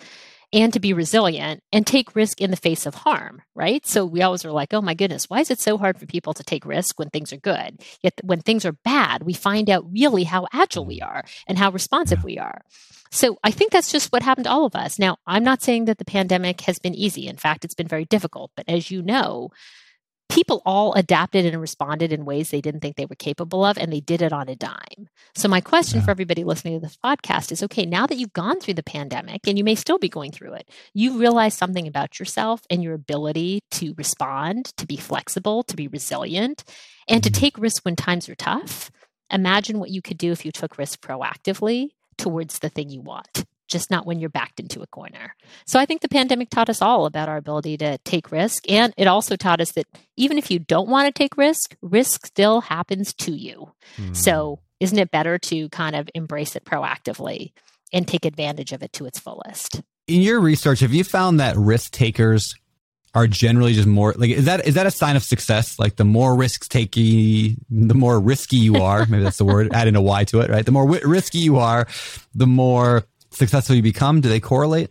and 0.54 0.72
to 0.74 0.80
be 0.80 0.94
resilient 0.94 1.62
and 1.74 1.86
take 1.86 2.16
risk 2.16 2.40
in 2.40 2.52
the 2.52 2.58
face 2.58 2.86
of 2.86 2.96
harm, 2.96 3.42
right? 3.54 3.86
So 3.86 4.06
we 4.06 4.22
always 4.22 4.46
are 4.46 4.52
like, 4.52 4.74
oh 4.74 4.82
my 4.82 4.94
goodness, 4.94 5.30
why 5.30 5.42
is 5.42 5.52
it 5.52 5.60
so 5.60 5.78
hard 5.78 6.00
for 6.00 6.06
people 6.06 6.34
to 6.34 6.44
take 6.44 6.66
risk 6.66 6.98
when 6.98 7.10
things 7.10 7.34
are 7.34 7.38
good? 7.38 7.82
Yet 8.02 8.14
when 8.24 8.42
things 8.42 8.66
are 8.66 8.72
bad, 8.72 9.24
we 9.24 9.34
find 9.34 9.70
out 9.70 9.92
really 9.92 10.24
how 10.24 10.48
agile 10.54 10.86
we 10.86 11.00
mm-hmm. 11.00 11.10
are 11.10 11.24
and 11.48 11.58
how 11.58 11.72
responsive 11.72 12.24
we 12.24 12.38
are. 12.38 12.62
So 13.12 13.38
I 13.44 13.52
think 13.52 13.72
that's 13.72 13.92
just 13.92 14.12
what 14.12 14.24
happened 14.24 14.46
to 14.46 14.52
all 14.52 14.66
of 14.66 14.76
us. 14.76 15.00
Now, 15.00 15.18
I'm 15.26 15.44
not 15.44 15.62
saying 15.62 15.86
that 15.86 15.98
the 15.98 16.06
pandemic 16.06 16.62
has 16.62 16.80
been 16.80 16.96
easy. 16.96 17.28
In 17.28 17.38
fact, 17.38 17.66
it's 17.66 17.76
been 17.76 17.88
very 17.88 18.06
difficult. 18.06 18.52
But 18.56 18.70
as 18.70 18.92
you 18.92 19.02
know, 19.02 19.50
people 20.38 20.62
all 20.68 20.94
adapted 20.94 21.48
and 21.48 21.60
responded 21.60 22.14
in 22.14 22.24
ways 22.24 22.52
they 22.52 22.62
didn't 22.62 22.82
think 22.82 22.96
they 22.96 23.08
were 23.08 23.16
capable 23.16 23.66
of, 23.66 23.76
and 23.76 23.92
they 23.92 24.00
did 24.00 24.22
it 24.22 24.32
on 24.32 24.48
a 24.48 24.56
dime. 24.56 25.10
So, 25.34 25.48
my 25.48 25.62
question 25.62 25.98
yeah. 26.00 26.06
for 26.06 26.12
everybody 26.12 26.44
listening 26.44 26.80
to 26.80 26.86
this 26.86 26.96
podcast 27.04 27.52
is 27.52 27.64
okay, 27.64 27.88
now 27.88 28.06
that 28.06 28.18
you've 28.18 28.34
gone 28.34 28.60
through 28.60 28.76
the 28.76 28.84
pandemic, 28.84 29.48
and 29.48 29.58
you 29.58 29.64
may 29.64 29.74
still 29.74 29.98
be 29.98 30.10
going 30.10 30.32
through 30.32 30.54
it, 30.54 30.70
you 30.94 31.18
realize 31.18 31.56
something 31.56 31.88
about 31.88 32.20
yourself 32.20 32.62
and 32.70 32.84
your 32.84 32.94
ability 32.94 33.62
to 33.72 33.96
respond, 33.98 34.66
to 34.78 34.86
be 34.86 34.98
flexible, 34.98 35.64
to 35.64 35.76
be 35.76 35.88
resilient, 35.88 36.64
and 37.08 37.24
to 37.24 37.32
mm-hmm. 37.32 37.40
take 37.40 37.58
risks 37.58 37.84
when 37.84 37.96
times 37.96 38.30
are 38.30 38.36
tough. 38.36 38.92
Imagine 39.32 39.80
what 39.80 39.90
you 39.90 40.04
could 40.04 40.20
do 40.20 40.32
if 40.32 40.46
you 40.46 40.52
took 40.52 40.78
risks 40.78 40.98
proactively 40.98 41.90
towards 42.20 42.60
the 42.60 42.70
thing 42.70 42.90
you 42.92 43.02
want 43.02 43.44
just 43.68 43.92
not 43.92 44.06
when 44.06 44.20
you're 44.20 44.30
backed 44.30 44.60
into 44.60 44.82
a 44.82 44.88
corner. 44.88 45.36
So 45.66 45.80
I 45.80 45.86
think 45.86 46.02
the 46.02 46.10
pandemic 46.10 46.50
taught 46.50 46.70
us 46.70 46.82
all 46.82 47.06
about 47.06 47.30
our 47.30 47.38
ability 47.38 47.78
to 47.78 47.98
take 48.00 48.32
risk. 48.32 48.70
And 48.70 48.94
it 48.98 49.08
also 49.08 49.36
taught 49.36 49.62
us 49.62 49.72
that 49.74 49.86
even 50.16 50.38
if 50.38 50.50
you 50.50 50.60
don't 50.60 50.90
want 50.90 51.08
to 51.08 51.18
take 51.18 51.38
risk, 51.38 51.76
risk 51.82 52.26
still 52.26 52.62
happens 52.62 53.14
to 53.16 53.32
you. 53.32 53.72
Mm. 53.98 54.16
So 54.16 54.60
isn't 54.80 54.98
it 54.98 55.12
better 55.12 55.38
to 55.38 55.70
kind 55.70 55.96
of 55.96 56.10
embrace 56.14 56.56
it 56.56 56.66
proactively 56.66 57.52
and 57.94 58.08
take 58.08 58.26
advantage 58.26 58.72
of 58.72 58.84
it 58.84 58.94
to 58.94 59.06
its 59.06 59.20
fullest? 59.20 59.82
In 60.08 60.22
your 60.22 60.40
research, 60.40 60.80
have 60.80 60.94
you 60.94 61.04
found 61.04 61.40
that 61.40 61.56
risk 61.58 61.92
takers 61.92 62.56
are 63.14 63.26
generally 63.26 63.74
just 63.74 63.88
more 63.88 64.14
like 64.18 64.30
is 64.30 64.46
that 64.46 64.68
is 64.68 64.76
that 64.76 64.86
a 64.86 64.92
sign 64.92 65.16
of 65.16 65.24
success? 65.24 65.80
Like 65.80 65.96
the 65.96 66.06
more 66.06 66.36
risks 66.36 66.68
taking, 66.68 67.58
the 67.70 67.96
more 67.96 68.20
risky 68.20 68.58
you 68.58 68.76
are. 68.78 69.06
maybe 69.08 69.24
that's 69.24 69.38
the 69.38 69.46
word. 69.46 69.70
Adding 69.74 69.96
a 69.96 70.02
Y 70.02 70.24
to 70.26 70.42
it, 70.42 70.50
right? 70.50 70.66
The 70.66 70.72
more 70.72 70.86
w- 70.86 71.08
risky 71.08 71.40
you 71.40 71.58
are, 71.58 71.88
the 72.36 72.48
more 72.48 73.06
successful 73.32 73.76
you 73.76 73.82
become. 73.82 74.22
Do 74.22 74.30
they 74.30 74.40
correlate? 74.40 74.90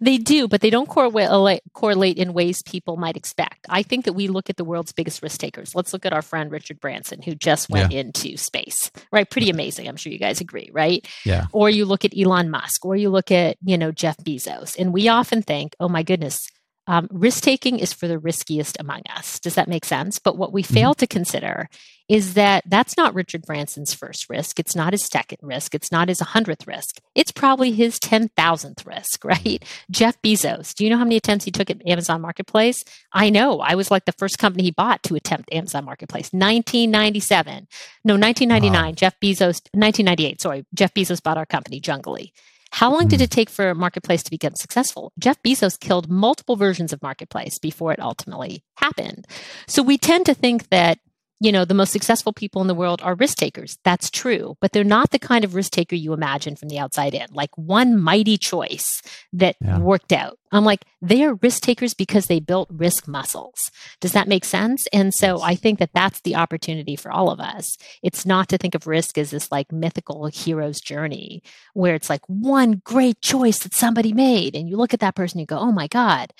They 0.00 0.18
do, 0.18 0.48
but 0.48 0.60
they 0.60 0.70
don't 0.70 0.88
correlate, 0.88 1.60
correlate 1.72 2.16
in 2.16 2.32
ways 2.32 2.62
people 2.62 2.96
might 2.96 3.16
expect. 3.16 3.66
I 3.68 3.82
think 3.82 4.06
that 4.06 4.14
we 4.14 4.28
look 4.28 4.50
at 4.50 4.56
the 4.56 4.64
world's 4.64 4.92
biggest 4.92 5.22
risk 5.22 5.40
takers. 5.40 5.74
Let's 5.74 5.92
look 5.92 6.04
at 6.04 6.12
our 6.12 6.22
friend 6.22 6.50
Richard 6.50 6.80
Branson, 6.80 7.22
who 7.22 7.34
just 7.34 7.70
went 7.70 7.92
yeah. 7.92 8.00
into 8.00 8.36
space, 8.36 8.90
right? 9.12 9.28
Pretty 9.28 9.50
amazing. 9.50 9.86
I'm 9.86 9.96
sure 9.96 10.12
you 10.12 10.18
guys 10.18 10.40
agree, 10.40 10.70
right? 10.72 11.06
Yeah. 11.24 11.46
Or 11.52 11.70
you 11.70 11.84
look 11.84 12.04
at 12.04 12.16
Elon 12.18 12.50
Musk, 12.50 12.84
or 12.84 12.96
you 12.96 13.10
look 13.10 13.30
at, 13.30 13.56
you 13.64 13.78
know, 13.78 13.92
Jeff 13.92 14.16
Bezos. 14.18 14.76
And 14.78 14.92
we 14.92 15.08
often 15.08 15.42
think, 15.42 15.76
oh 15.78 15.88
my 15.88 16.02
goodness, 16.02 16.48
um, 16.86 17.08
risk 17.10 17.44
taking 17.44 17.78
is 17.78 17.92
for 17.92 18.08
the 18.08 18.18
riskiest 18.18 18.76
among 18.80 19.02
us. 19.14 19.38
Does 19.38 19.54
that 19.54 19.68
make 19.68 19.84
sense? 19.84 20.18
But 20.18 20.36
what 20.36 20.52
we 20.52 20.62
mm-hmm. 20.62 20.74
fail 20.74 20.94
to 20.94 21.06
consider 21.06 21.68
is 22.08 22.34
that 22.34 22.64
that's 22.66 22.96
not 22.96 23.14
Richard 23.14 23.42
Branson's 23.42 23.94
first 23.94 24.28
risk. 24.28 24.60
It's 24.60 24.76
not 24.76 24.92
his 24.92 25.04
second 25.04 25.38
risk. 25.42 25.74
It's 25.74 25.90
not 25.90 26.08
his 26.08 26.20
100th 26.20 26.66
risk. 26.66 27.00
It's 27.14 27.32
probably 27.32 27.72
his 27.72 27.98
10,000th 27.98 28.86
risk, 28.86 29.24
right? 29.24 29.64
Jeff 29.90 30.20
Bezos, 30.22 30.74
do 30.74 30.84
you 30.84 30.90
know 30.90 30.98
how 30.98 31.04
many 31.04 31.16
attempts 31.16 31.44
he 31.44 31.50
took 31.50 31.70
at 31.70 31.86
Amazon 31.86 32.20
Marketplace? 32.20 32.84
I 33.12 33.30
know. 33.30 33.60
I 33.60 33.74
was 33.74 33.90
like 33.90 34.04
the 34.04 34.12
first 34.12 34.38
company 34.38 34.64
he 34.64 34.70
bought 34.70 35.02
to 35.04 35.14
attempt 35.14 35.52
Amazon 35.52 35.84
Marketplace. 35.84 36.30
1997. 36.32 37.68
No, 38.04 38.14
1999. 38.14 38.84
Wow. 38.84 38.92
Jeff 38.92 39.18
Bezos, 39.20 39.62
1998. 39.72 40.40
Sorry. 40.42 40.66
Jeff 40.74 40.92
Bezos 40.92 41.22
bought 41.22 41.38
our 41.38 41.46
company, 41.46 41.80
Junglee. 41.80 42.32
How 42.70 42.90
long 42.90 43.06
did 43.06 43.20
hmm. 43.20 43.24
it 43.24 43.30
take 43.30 43.48
for 43.48 43.70
a 43.70 43.74
Marketplace 43.74 44.24
to 44.24 44.30
become 44.30 44.56
successful? 44.56 45.12
Jeff 45.18 45.40
Bezos 45.42 45.78
killed 45.78 46.10
multiple 46.10 46.56
versions 46.56 46.92
of 46.92 47.00
Marketplace 47.02 47.58
before 47.58 47.92
it 47.92 48.00
ultimately 48.00 48.64
happened. 48.76 49.26
So 49.68 49.82
we 49.82 49.96
tend 49.96 50.26
to 50.26 50.34
think 50.34 50.70
that 50.70 50.98
you 51.40 51.52
know, 51.52 51.64
the 51.64 51.74
most 51.74 51.92
successful 51.92 52.32
people 52.32 52.62
in 52.62 52.68
the 52.68 52.74
world 52.74 53.00
are 53.02 53.14
risk 53.14 53.38
takers. 53.38 53.78
That's 53.84 54.10
true, 54.10 54.56
but 54.60 54.72
they're 54.72 54.84
not 54.84 55.10
the 55.10 55.18
kind 55.18 55.44
of 55.44 55.54
risk 55.54 55.72
taker 55.72 55.96
you 55.96 56.12
imagine 56.12 56.56
from 56.56 56.68
the 56.68 56.78
outside 56.78 57.14
in. 57.14 57.26
Like 57.32 57.50
one 57.56 58.00
mighty 58.00 58.38
choice 58.38 59.02
that 59.32 59.56
yeah. 59.60 59.78
worked 59.78 60.12
out. 60.12 60.38
I'm 60.52 60.64
like, 60.64 60.84
they 61.02 61.24
are 61.24 61.34
risk 61.34 61.62
takers 61.62 61.94
because 61.94 62.26
they 62.26 62.38
built 62.38 62.68
risk 62.70 63.08
muscles. 63.08 63.72
Does 64.00 64.12
that 64.12 64.28
make 64.28 64.44
sense? 64.44 64.86
And 64.92 65.12
so 65.12 65.42
I 65.42 65.56
think 65.56 65.80
that 65.80 65.90
that's 65.92 66.20
the 66.20 66.36
opportunity 66.36 66.94
for 66.94 67.10
all 67.10 67.30
of 67.30 67.40
us. 67.40 67.76
It's 68.02 68.24
not 68.24 68.48
to 68.50 68.58
think 68.58 68.76
of 68.76 68.86
risk 68.86 69.18
as 69.18 69.30
this 69.30 69.50
like 69.50 69.72
mythical 69.72 70.26
hero's 70.26 70.80
journey 70.80 71.42
where 71.74 71.96
it's 71.96 72.08
like 72.08 72.22
one 72.28 72.80
great 72.84 73.20
choice 73.20 73.58
that 73.60 73.74
somebody 73.74 74.12
made. 74.12 74.54
And 74.54 74.68
you 74.68 74.76
look 74.76 74.94
at 74.94 75.00
that 75.00 75.16
person, 75.16 75.38
and 75.38 75.42
you 75.42 75.46
go, 75.46 75.58
oh 75.58 75.72
my 75.72 75.88
God. 75.88 76.32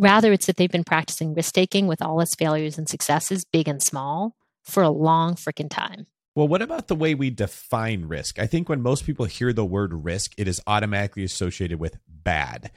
Rather, 0.00 0.32
it's 0.32 0.46
that 0.46 0.56
they've 0.56 0.70
been 0.70 0.82
practicing 0.82 1.34
risk 1.34 1.54
taking 1.54 1.86
with 1.86 2.00
all 2.00 2.20
its 2.20 2.34
failures 2.34 2.78
and 2.78 2.88
successes, 2.88 3.44
big 3.44 3.68
and 3.68 3.82
small 3.82 4.34
for 4.62 4.82
a 4.82 4.88
long 4.88 5.34
freaking 5.34 5.68
time. 5.68 6.06
Well, 6.34 6.48
what 6.48 6.62
about 6.62 6.88
the 6.88 6.94
way 6.94 7.14
we 7.14 7.28
define 7.28 8.06
risk? 8.06 8.38
I 8.38 8.46
think 8.46 8.68
when 8.68 8.80
most 8.80 9.04
people 9.04 9.26
hear 9.26 9.52
the 9.52 9.64
word 9.64 10.04
risk, 10.04 10.32
it 10.38 10.48
is 10.48 10.62
automatically 10.66 11.22
associated 11.22 11.78
with 11.78 11.98
bad. 12.08 12.70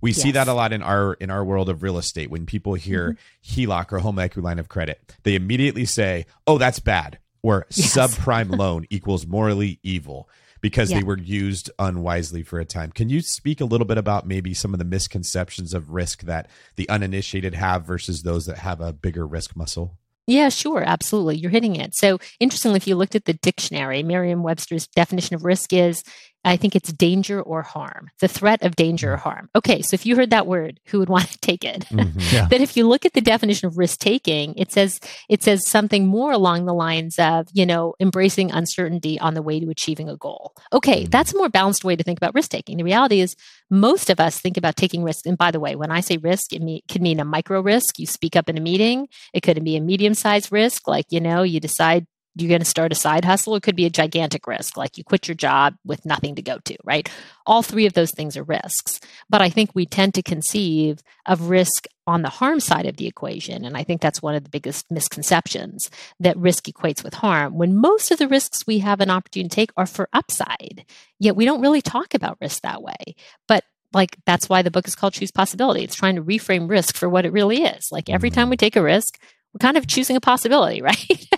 We 0.00 0.12
yes. 0.12 0.22
see 0.22 0.30
that 0.32 0.48
a 0.48 0.54
lot 0.54 0.72
in 0.72 0.82
our 0.82 1.14
in 1.14 1.28
our 1.28 1.44
world 1.44 1.68
of 1.68 1.82
real 1.82 1.98
estate. 1.98 2.30
When 2.30 2.46
people 2.46 2.72
hear 2.74 3.12
mm-hmm. 3.12 3.60
HELOC 3.60 3.92
or 3.92 3.98
home 3.98 4.18
equity 4.18 4.42
line 4.42 4.58
of 4.58 4.70
credit, 4.70 5.14
they 5.24 5.34
immediately 5.34 5.84
say, 5.84 6.24
"Oh, 6.46 6.56
that's 6.56 6.80
bad," 6.80 7.18
or 7.42 7.66
yes. 7.70 7.94
"Subprime 7.94 8.56
loan 8.56 8.86
equals 8.88 9.26
morally 9.26 9.80
evil." 9.82 10.30
Because 10.60 10.90
yeah. 10.90 10.98
they 10.98 11.04
were 11.04 11.18
used 11.18 11.70
unwisely 11.78 12.42
for 12.42 12.60
a 12.60 12.64
time. 12.64 12.92
Can 12.92 13.08
you 13.08 13.22
speak 13.22 13.60
a 13.60 13.64
little 13.64 13.86
bit 13.86 13.98
about 13.98 14.26
maybe 14.26 14.52
some 14.52 14.74
of 14.74 14.78
the 14.78 14.84
misconceptions 14.84 15.72
of 15.72 15.90
risk 15.90 16.22
that 16.22 16.48
the 16.76 16.88
uninitiated 16.88 17.54
have 17.54 17.84
versus 17.84 18.22
those 18.22 18.46
that 18.46 18.58
have 18.58 18.80
a 18.80 18.92
bigger 18.92 19.26
risk 19.26 19.56
muscle? 19.56 19.96
Yeah, 20.26 20.48
sure. 20.48 20.84
Absolutely. 20.86 21.38
You're 21.38 21.50
hitting 21.50 21.74
it. 21.74 21.96
So, 21.96 22.18
interestingly, 22.38 22.76
if 22.76 22.86
you 22.86 22.94
looked 22.94 23.16
at 23.16 23.24
the 23.24 23.32
dictionary, 23.32 24.04
Merriam 24.04 24.44
Webster's 24.44 24.86
definition 24.86 25.34
of 25.34 25.44
risk 25.44 25.72
is 25.72 26.04
I 26.44 26.56
think 26.56 26.74
it's 26.74 26.92
danger 26.92 27.42
or 27.42 27.62
harm, 27.62 28.10
the 28.20 28.28
threat 28.28 28.62
of 28.62 28.76
danger 28.76 29.12
or 29.12 29.16
mm. 29.16 29.20
harm. 29.20 29.50
Okay, 29.54 29.82
so 29.82 29.94
if 29.94 30.06
you 30.06 30.16
heard 30.16 30.30
that 30.30 30.46
word, 30.46 30.80
who 30.86 30.98
would 30.98 31.08
want 31.16 31.28
to 31.28 31.38
take 31.38 31.64
it? 31.64 31.80
Mm-hmm, 31.90 32.18
yeah. 32.34 32.46
that 32.46 32.60
if 32.60 32.76
you 32.76 32.88
look 32.88 33.04
at 33.04 33.12
the 33.12 33.20
definition 33.20 33.66
of 33.66 33.76
risk 33.78 33.98
taking, 33.98 34.54
it 34.56 34.72
says 34.72 35.00
it 35.28 35.42
says 35.42 35.68
something 35.68 36.06
more 36.06 36.32
along 36.32 36.64
the 36.64 36.74
lines 36.74 37.18
of, 37.18 37.48
you 37.52 37.66
know, 37.66 37.94
embracing 38.00 38.50
uncertainty 38.50 39.18
on 39.20 39.34
the 39.34 39.42
way 39.42 39.60
to 39.60 39.68
achieving 39.68 40.08
a 40.08 40.16
goal. 40.16 40.54
Okay, 40.72 41.02
mm-hmm. 41.02 41.10
that's 41.10 41.34
a 41.34 41.36
more 41.36 41.48
balanced 41.48 41.84
way 41.84 41.96
to 41.96 42.02
think 42.02 42.18
about 42.18 42.34
risk 42.34 42.50
taking. 42.50 42.78
The 42.78 42.84
reality 42.84 43.20
is 43.20 43.36
most 43.70 44.10
of 44.10 44.18
us 44.18 44.38
think 44.38 44.56
about 44.56 44.76
taking 44.76 45.02
risks. 45.02 45.26
And 45.26 45.38
by 45.38 45.50
the 45.50 45.60
way, 45.60 45.76
when 45.76 45.90
I 45.90 46.00
say 46.00 46.16
risk, 46.16 46.52
it 46.52 46.62
me- 46.62 46.82
could 46.90 47.02
mean 47.02 47.20
a 47.20 47.24
micro 47.24 47.60
risk. 47.60 47.98
You 47.98 48.06
speak 48.06 48.34
up 48.34 48.48
in 48.48 48.58
a 48.58 48.60
meeting. 48.60 49.08
It 49.32 49.42
could 49.42 49.62
be 49.62 49.76
a 49.76 49.80
medium 49.80 50.14
sized 50.14 50.50
risk, 50.50 50.88
like, 50.88 51.06
you 51.10 51.20
know, 51.20 51.42
you 51.42 51.60
decide 51.60 52.06
you're 52.40 52.48
going 52.48 52.60
to 52.60 52.64
start 52.64 52.92
a 52.92 52.96
side 52.96 53.24
hustle. 53.24 53.54
It 53.54 53.62
could 53.62 53.76
be 53.76 53.86
a 53.86 53.90
gigantic 53.90 54.46
risk, 54.46 54.76
like 54.76 54.96
you 54.98 55.04
quit 55.04 55.28
your 55.28 55.34
job 55.34 55.76
with 55.84 56.04
nothing 56.06 56.34
to 56.36 56.42
go 56.42 56.58
to, 56.58 56.76
right? 56.84 57.08
All 57.46 57.62
three 57.62 57.86
of 57.86 57.92
those 57.92 58.10
things 58.12 58.36
are 58.36 58.42
risks. 58.42 59.00
But 59.28 59.42
I 59.42 59.50
think 59.50 59.70
we 59.74 59.86
tend 59.86 60.14
to 60.14 60.22
conceive 60.22 61.02
of 61.26 61.50
risk 61.50 61.86
on 62.06 62.22
the 62.22 62.28
harm 62.28 62.60
side 62.60 62.86
of 62.86 62.96
the 62.96 63.06
equation. 63.06 63.64
And 63.64 63.76
I 63.76 63.84
think 63.84 64.00
that's 64.00 64.22
one 64.22 64.34
of 64.34 64.42
the 64.44 64.50
biggest 64.50 64.90
misconceptions 64.90 65.90
that 66.18 66.36
risk 66.36 66.64
equates 66.64 67.04
with 67.04 67.14
harm 67.14 67.56
when 67.56 67.76
most 67.76 68.10
of 68.10 68.18
the 68.18 68.28
risks 68.28 68.66
we 68.66 68.80
have 68.80 69.00
an 69.00 69.10
opportunity 69.10 69.48
to 69.48 69.54
take 69.54 69.70
are 69.76 69.86
for 69.86 70.08
upside. 70.12 70.84
Yet 71.18 71.36
we 71.36 71.44
don't 71.44 71.60
really 71.60 71.82
talk 71.82 72.14
about 72.14 72.38
risk 72.40 72.62
that 72.62 72.82
way. 72.82 73.14
But 73.46 73.64
like 73.92 74.16
that's 74.26 74.48
why 74.48 74.62
the 74.62 74.70
book 74.70 74.86
is 74.86 74.94
called 74.94 75.14
Choose 75.14 75.30
Possibility. 75.30 75.82
It's 75.82 75.94
trying 75.94 76.16
to 76.16 76.22
reframe 76.22 76.68
risk 76.68 76.96
for 76.96 77.08
what 77.08 77.24
it 77.24 77.32
really 77.32 77.62
is. 77.62 77.88
Like 77.90 78.08
every 78.08 78.30
time 78.30 78.44
mm-hmm. 78.44 78.50
we 78.50 78.56
take 78.56 78.76
a 78.76 78.82
risk, 78.82 79.18
we're 79.52 79.58
kind 79.58 79.76
of 79.76 79.86
choosing 79.86 80.16
a 80.16 80.20
possibility, 80.20 80.82
right? 80.82 81.28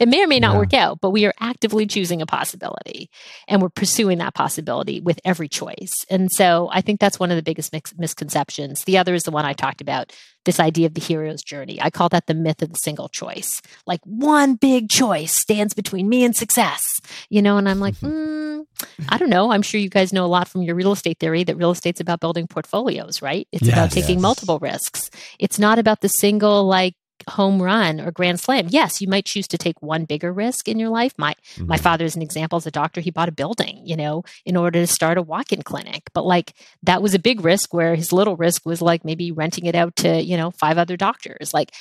it 0.00 0.08
may 0.08 0.22
or 0.22 0.26
may 0.26 0.40
not 0.40 0.54
yeah. 0.54 0.58
work 0.58 0.74
out, 0.74 1.00
but 1.00 1.10
we 1.10 1.26
are 1.26 1.34
actively 1.40 1.86
choosing 1.86 2.22
a 2.22 2.26
possibility 2.26 3.10
and 3.48 3.60
we're 3.60 3.68
pursuing 3.68 4.18
that 4.18 4.34
possibility 4.34 5.00
with 5.00 5.20
every 5.24 5.48
choice. 5.48 6.04
And 6.08 6.30
so 6.30 6.68
I 6.72 6.80
think 6.80 7.00
that's 7.00 7.18
one 7.18 7.30
of 7.30 7.36
the 7.36 7.42
biggest 7.42 7.72
misconceptions. 7.98 8.84
The 8.84 8.98
other 8.98 9.14
is 9.14 9.24
the 9.24 9.30
one 9.30 9.44
I 9.44 9.52
talked 9.52 9.80
about 9.80 10.12
this 10.44 10.60
idea 10.60 10.86
of 10.86 10.94
the 10.94 11.00
hero's 11.00 11.42
journey. 11.42 11.80
I 11.82 11.90
call 11.90 12.08
that 12.10 12.26
the 12.26 12.34
myth 12.34 12.62
of 12.62 12.70
the 12.70 12.78
single 12.78 13.08
choice. 13.08 13.60
Like 13.84 14.00
one 14.04 14.54
big 14.54 14.88
choice 14.88 15.34
stands 15.34 15.74
between 15.74 16.08
me 16.08 16.24
and 16.24 16.34
success, 16.34 17.00
you 17.28 17.42
know, 17.42 17.58
and 17.58 17.68
I'm 17.68 17.80
like, 17.80 17.94
mm, 17.96 18.64
I 19.08 19.18
don't 19.18 19.30
know. 19.30 19.50
I'm 19.50 19.62
sure 19.62 19.80
you 19.80 19.90
guys 19.90 20.12
know 20.12 20.24
a 20.24 20.28
lot 20.28 20.48
from 20.48 20.62
your 20.62 20.74
real 20.76 20.92
estate 20.92 21.18
theory 21.18 21.44
that 21.44 21.56
real 21.56 21.72
estate's 21.72 22.00
about 22.00 22.20
building 22.20 22.46
portfolios, 22.46 23.20
right? 23.20 23.48
It's 23.52 23.66
yes, 23.66 23.72
about 23.72 23.90
taking 23.90 24.16
yes. 24.16 24.22
multiple 24.22 24.58
risks. 24.60 25.10
It's 25.38 25.58
not 25.58 25.78
about 25.78 26.00
the 26.00 26.08
single, 26.08 26.64
like, 26.64 26.94
home 27.28 27.62
run 27.62 28.00
or 28.00 28.10
grand 28.10 28.40
slam. 28.40 28.66
Yes, 28.68 29.00
you 29.00 29.08
might 29.08 29.24
choose 29.24 29.48
to 29.48 29.58
take 29.58 29.82
one 29.82 30.04
bigger 30.04 30.32
risk 30.32 30.68
in 30.68 30.78
your 30.78 30.90
life. 30.90 31.12
My 31.16 31.34
mm-hmm. 31.54 31.66
my 31.66 31.76
father 31.76 32.04
is 32.04 32.16
an 32.16 32.22
example 32.22 32.56
as 32.56 32.66
a 32.66 32.70
doctor. 32.70 33.00
He 33.00 33.10
bought 33.10 33.28
a 33.28 33.32
building, 33.32 33.82
you 33.84 33.96
know, 33.96 34.24
in 34.44 34.56
order 34.56 34.80
to 34.80 34.86
start 34.86 35.18
a 35.18 35.22
walk-in 35.22 35.62
clinic. 35.62 36.04
But 36.14 36.24
like 36.24 36.54
that 36.82 37.02
was 37.02 37.14
a 37.14 37.18
big 37.18 37.44
risk 37.44 37.74
where 37.74 37.94
his 37.94 38.12
little 38.12 38.36
risk 38.36 38.64
was 38.64 38.82
like 38.82 39.04
maybe 39.04 39.32
renting 39.32 39.66
it 39.66 39.74
out 39.74 39.96
to, 39.96 40.22
you 40.22 40.36
know, 40.36 40.50
five 40.50 40.78
other 40.78 40.96
doctors. 40.96 41.52
Like 41.52 41.72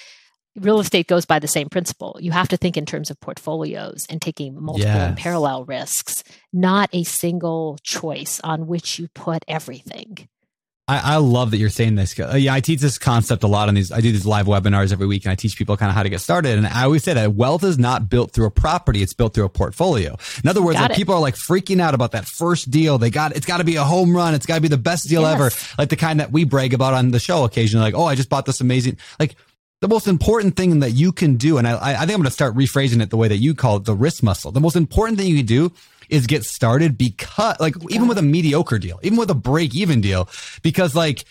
real 0.56 0.80
estate 0.80 1.08
goes 1.08 1.26
by 1.26 1.40
the 1.40 1.48
same 1.48 1.70
principle. 1.70 2.18
You 2.20 2.32
have 2.32 2.48
to 2.50 2.58
think 2.58 2.78
in 2.78 2.86
terms 2.86 3.10
of 3.10 3.20
portfolios 3.20 4.06
and 4.10 4.22
taking 4.22 4.62
multiple 4.62 4.90
yes. 4.90 5.10
and 5.10 5.18
parallel 5.18 5.66
risks, 5.66 6.24
not 6.54 6.90
a 6.94 7.04
single 7.04 7.78
choice 7.84 8.40
on 8.44 8.68
which 8.68 8.98
you 8.98 9.10
put 9.10 9.44
everything. 9.48 10.30
I, 10.88 11.16
I, 11.16 11.18
love 11.18 11.50
that 11.50 11.58
you're 11.58 11.70
saying 11.70 11.96
this. 11.96 12.20
Uh, 12.20 12.36
yeah, 12.36 12.54
I 12.54 12.60
teach 12.60 12.80
this 12.80 13.00
concept 13.00 13.42
a 13.42 13.48
lot 13.48 13.70
on 13.70 13.74
these. 13.74 13.92
I 13.92 14.02
do 14.02 14.12
these 14.12 14.26
live 14.26 14.46
webinars 14.46 14.92
every 14.92 15.08
week 15.08 15.26
and 15.26 15.32
I 15.32 15.36
teach 15.36 15.58
people 15.58 15.76
kind 15.78 15.90
of 15.90 15.96
how 15.96 16.04
to 16.04 16.10
get 16.10 16.22
started. 16.22 16.60
And 16.60 16.68
I 16.68 16.84
always 16.84 17.04
say 17.04 17.16
that 17.16 17.34
wealth 17.34 17.64
is 17.64 17.80
not 17.80 18.08
built 18.08 18.32
through 18.32 18.46
a 18.46 18.52
property. 18.52 19.02
It's 19.02 19.14
built 19.14 19.34
through 19.34 19.46
a 19.46 19.50
portfolio. 19.50 20.16
In 20.44 20.50
other 20.50 20.62
words, 20.62 20.80
like 20.80 20.96
people 20.96 21.16
are 21.16 21.22
like 21.22 21.34
freaking 21.34 21.82
out 21.82 21.96
about 21.96 22.12
that 22.12 22.26
first 22.26 22.70
deal. 22.70 23.00
They 23.00 23.10
got, 23.10 23.36
it's 23.36 23.48
got 23.48 23.58
to 23.58 23.64
be 23.64 23.78
a 23.78 23.84
home 23.84 24.16
run. 24.16 24.36
It's 24.36 24.46
got 24.46 24.56
to 24.56 24.62
be 24.62 24.68
the 24.68 24.78
best 24.78 25.10
deal 25.10 25.24
yes. 25.24 25.34
ever. 25.34 25.76
Like 25.80 25.90
the 25.90 25.96
kind 25.96 26.20
that 26.20 26.32
we 26.32 26.44
brag 26.44 26.76
about 26.76 26.94
on 26.94 27.10
the 27.10 27.20
show 27.20 27.46
occasionally. 27.46 27.86
Like, 27.86 27.96
oh, 27.96 28.06
I 28.06 28.14
just 28.14 28.30
bought 28.30 28.46
this 28.46 28.62
amazing, 28.62 29.00
like 29.20 29.36
the 29.82 29.88
most 29.88 30.08
important 30.08 30.56
thing 30.56 30.82
that 30.82 30.92
you 30.92 31.12
can 31.12 31.38
do. 31.38 31.58
And 31.58 31.68
I, 31.68 31.94
I 31.94 31.98
think 32.06 32.12
I'm 32.12 32.18
going 32.18 32.24
to 32.26 32.32
start 32.32 32.56
rephrasing 32.56 33.02
it 33.02 33.10
the 33.10 33.18
way 33.18 33.28
that 33.28 33.38
you 33.38 33.56
call 33.56 33.78
it 33.78 33.86
the 33.86 33.96
risk 33.96 34.22
muscle. 34.22 34.52
The 34.52 34.62
most 34.62 34.76
important 34.76 35.18
thing 35.18 35.30
you 35.30 35.38
can 35.38 35.48
do 35.48 35.72
is 36.10 36.28
get 36.28 36.44
started 36.44 36.98
because 36.98 37.60
like 37.60 37.76
even 37.90 38.08
with 38.08 38.18
a 38.18 38.24
mediocre 38.24 38.80
deal, 38.80 39.00
even 39.04 39.18
with 39.18 39.30
a 39.30 39.36
break 39.36 39.76
even 39.76 40.02
deal, 40.02 40.30
because 40.62 40.96
like 40.96 41.26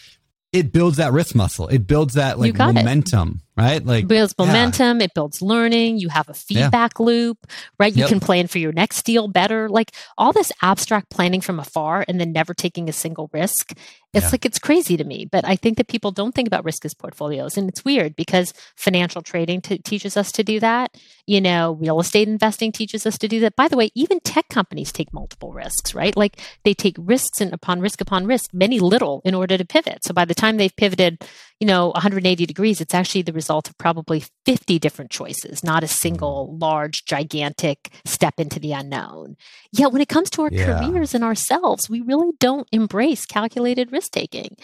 it 0.52 0.72
builds 0.72 0.98
that 0.98 1.12
risk 1.12 1.34
muscle. 1.34 1.68
It 1.68 1.86
builds 1.86 2.14
that 2.14 2.38
like 2.38 2.56
momentum, 2.56 3.40
it. 3.40 3.43
Right? 3.56 3.84
Like 3.84 4.04
it 4.04 4.08
builds 4.08 4.34
momentum. 4.38 5.00
Yeah. 5.00 5.04
It 5.04 5.14
builds 5.14 5.40
learning. 5.40 5.98
You 5.98 6.08
have 6.08 6.28
a 6.28 6.34
feedback 6.34 6.92
yeah. 6.98 7.04
loop, 7.04 7.46
right? 7.78 7.94
You 7.94 8.00
yep. 8.00 8.08
can 8.08 8.20
plan 8.20 8.46
for 8.46 8.58
your 8.58 8.72
next 8.72 9.02
deal 9.02 9.28
better. 9.28 9.68
Like 9.68 9.92
all 10.18 10.32
this 10.32 10.52
abstract 10.62 11.10
planning 11.10 11.40
from 11.40 11.58
afar 11.60 12.04
and 12.08 12.20
then 12.20 12.32
never 12.32 12.54
taking 12.54 12.88
a 12.88 12.92
single 12.92 13.30
risk 13.32 13.74
it's 14.14 14.26
yeah. 14.26 14.30
like 14.30 14.44
it's 14.46 14.60
crazy 14.60 14.96
to 14.96 15.02
me, 15.02 15.24
but 15.24 15.44
I 15.44 15.56
think 15.56 15.76
that 15.76 15.88
people 15.88 16.12
don't 16.12 16.34
think 16.34 16.46
about 16.46 16.64
risk 16.64 16.84
as 16.84 16.94
portfolios. 16.94 17.56
And 17.56 17.68
it's 17.68 17.84
weird 17.84 18.14
because 18.14 18.54
financial 18.76 19.22
trading 19.22 19.60
t- 19.60 19.78
teaches 19.78 20.16
us 20.16 20.30
to 20.32 20.44
do 20.44 20.60
that. 20.60 20.96
You 21.26 21.40
know, 21.40 21.72
real 21.80 21.98
estate 21.98 22.28
investing 22.28 22.70
teaches 22.70 23.06
us 23.06 23.18
to 23.18 23.26
do 23.26 23.40
that. 23.40 23.56
By 23.56 23.66
the 23.66 23.76
way, 23.76 23.90
even 23.96 24.20
tech 24.20 24.48
companies 24.48 24.92
take 24.92 25.12
multiple 25.12 25.52
risks, 25.52 25.94
right? 25.94 26.16
Like 26.16 26.40
they 26.62 26.74
take 26.74 26.94
risks 26.96 27.40
and 27.40 27.52
upon 27.52 27.80
risk 27.80 28.00
upon 28.00 28.26
risk, 28.26 28.54
many 28.54 28.78
little 28.78 29.20
in 29.24 29.34
order 29.34 29.58
to 29.58 29.64
pivot. 29.64 30.04
So 30.04 30.14
by 30.14 30.24
the 30.24 30.34
time 30.34 30.58
they've 30.58 30.76
pivoted, 30.76 31.26
you 31.60 31.66
know 31.66 31.88
180 31.90 32.46
degrees 32.46 32.80
it's 32.80 32.94
actually 32.94 33.22
the 33.22 33.32
result 33.32 33.68
of 33.68 33.78
probably 33.78 34.24
50 34.44 34.78
different 34.78 35.10
choices 35.10 35.62
not 35.62 35.82
a 35.84 35.88
single 35.88 36.48
Mm. 36.52 36.60
large 36.60 37.04
gigantic 37.04 37.90
step 38.04 38.34
into 38.38 38.58
the 38.58 38.72
unknown 38.72 39.36
yet 39.72 39.92
when 39.92 40.02
it 40.02 40.08
comes 40.08 40.30
to 40.30 40.42
our 40.42 40.50
Yeah. 40.52 40.78
careers 40.78 41.14
and 41.14 41.22
ourselves 41.24 41.88
we 41.88 42.00
really 42.00 42.32
don't 42.40 42.68
embrace 42.72 43.24
calculated 43.26 43.92
risk 43.92 44.10
taking 44.12 44.56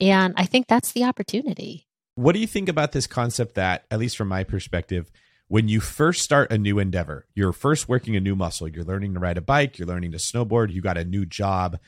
and 0.00 0.34
i 0.36 0.44
think 0.44 0.66
that's 0.66 0.92
the 0.92 1.04
opportunity 1.04 1.86
What 2.14 2.32
do 2.34 2.40
you 2.40 2.46
think 2.46 2.68
about 2.68 2.92
this 2.92 3.06
concept 3.06 3.54
that, 3.54 3.84
at 3.90 3.98
least 3.98 4.16
from 4.18 4.28
my 4.28 4.44
perspective, 4.44 5.10
when 5.48 5.68
you 5.68 5.80
first 5.80 6.22
start 6.22 6.52
a 6.52 6.58
new 6.58 6.78
endeavor, 6.78 7.26
you're 7.34 7.52
first 7.54 7.88
working 7.88 8.16
a 8.16 8.20
new 8.20 8.36
muscle, 8.36 8.68
you're 8.68 8.84
learning 8.84 9.14
to 9.14 9.20
ride 9.20 9.38
a 9.38 9.42
bike, 9.42 9.78
you're 9.78 9.88
learning 9.88 10.12
to 10.12 10.18
snowboard, 10.18 10.70
you 10.72 10.82
got 10.82 10.98
a 10.98 11.04
new 11.06 11.24
job. 11.24 11.78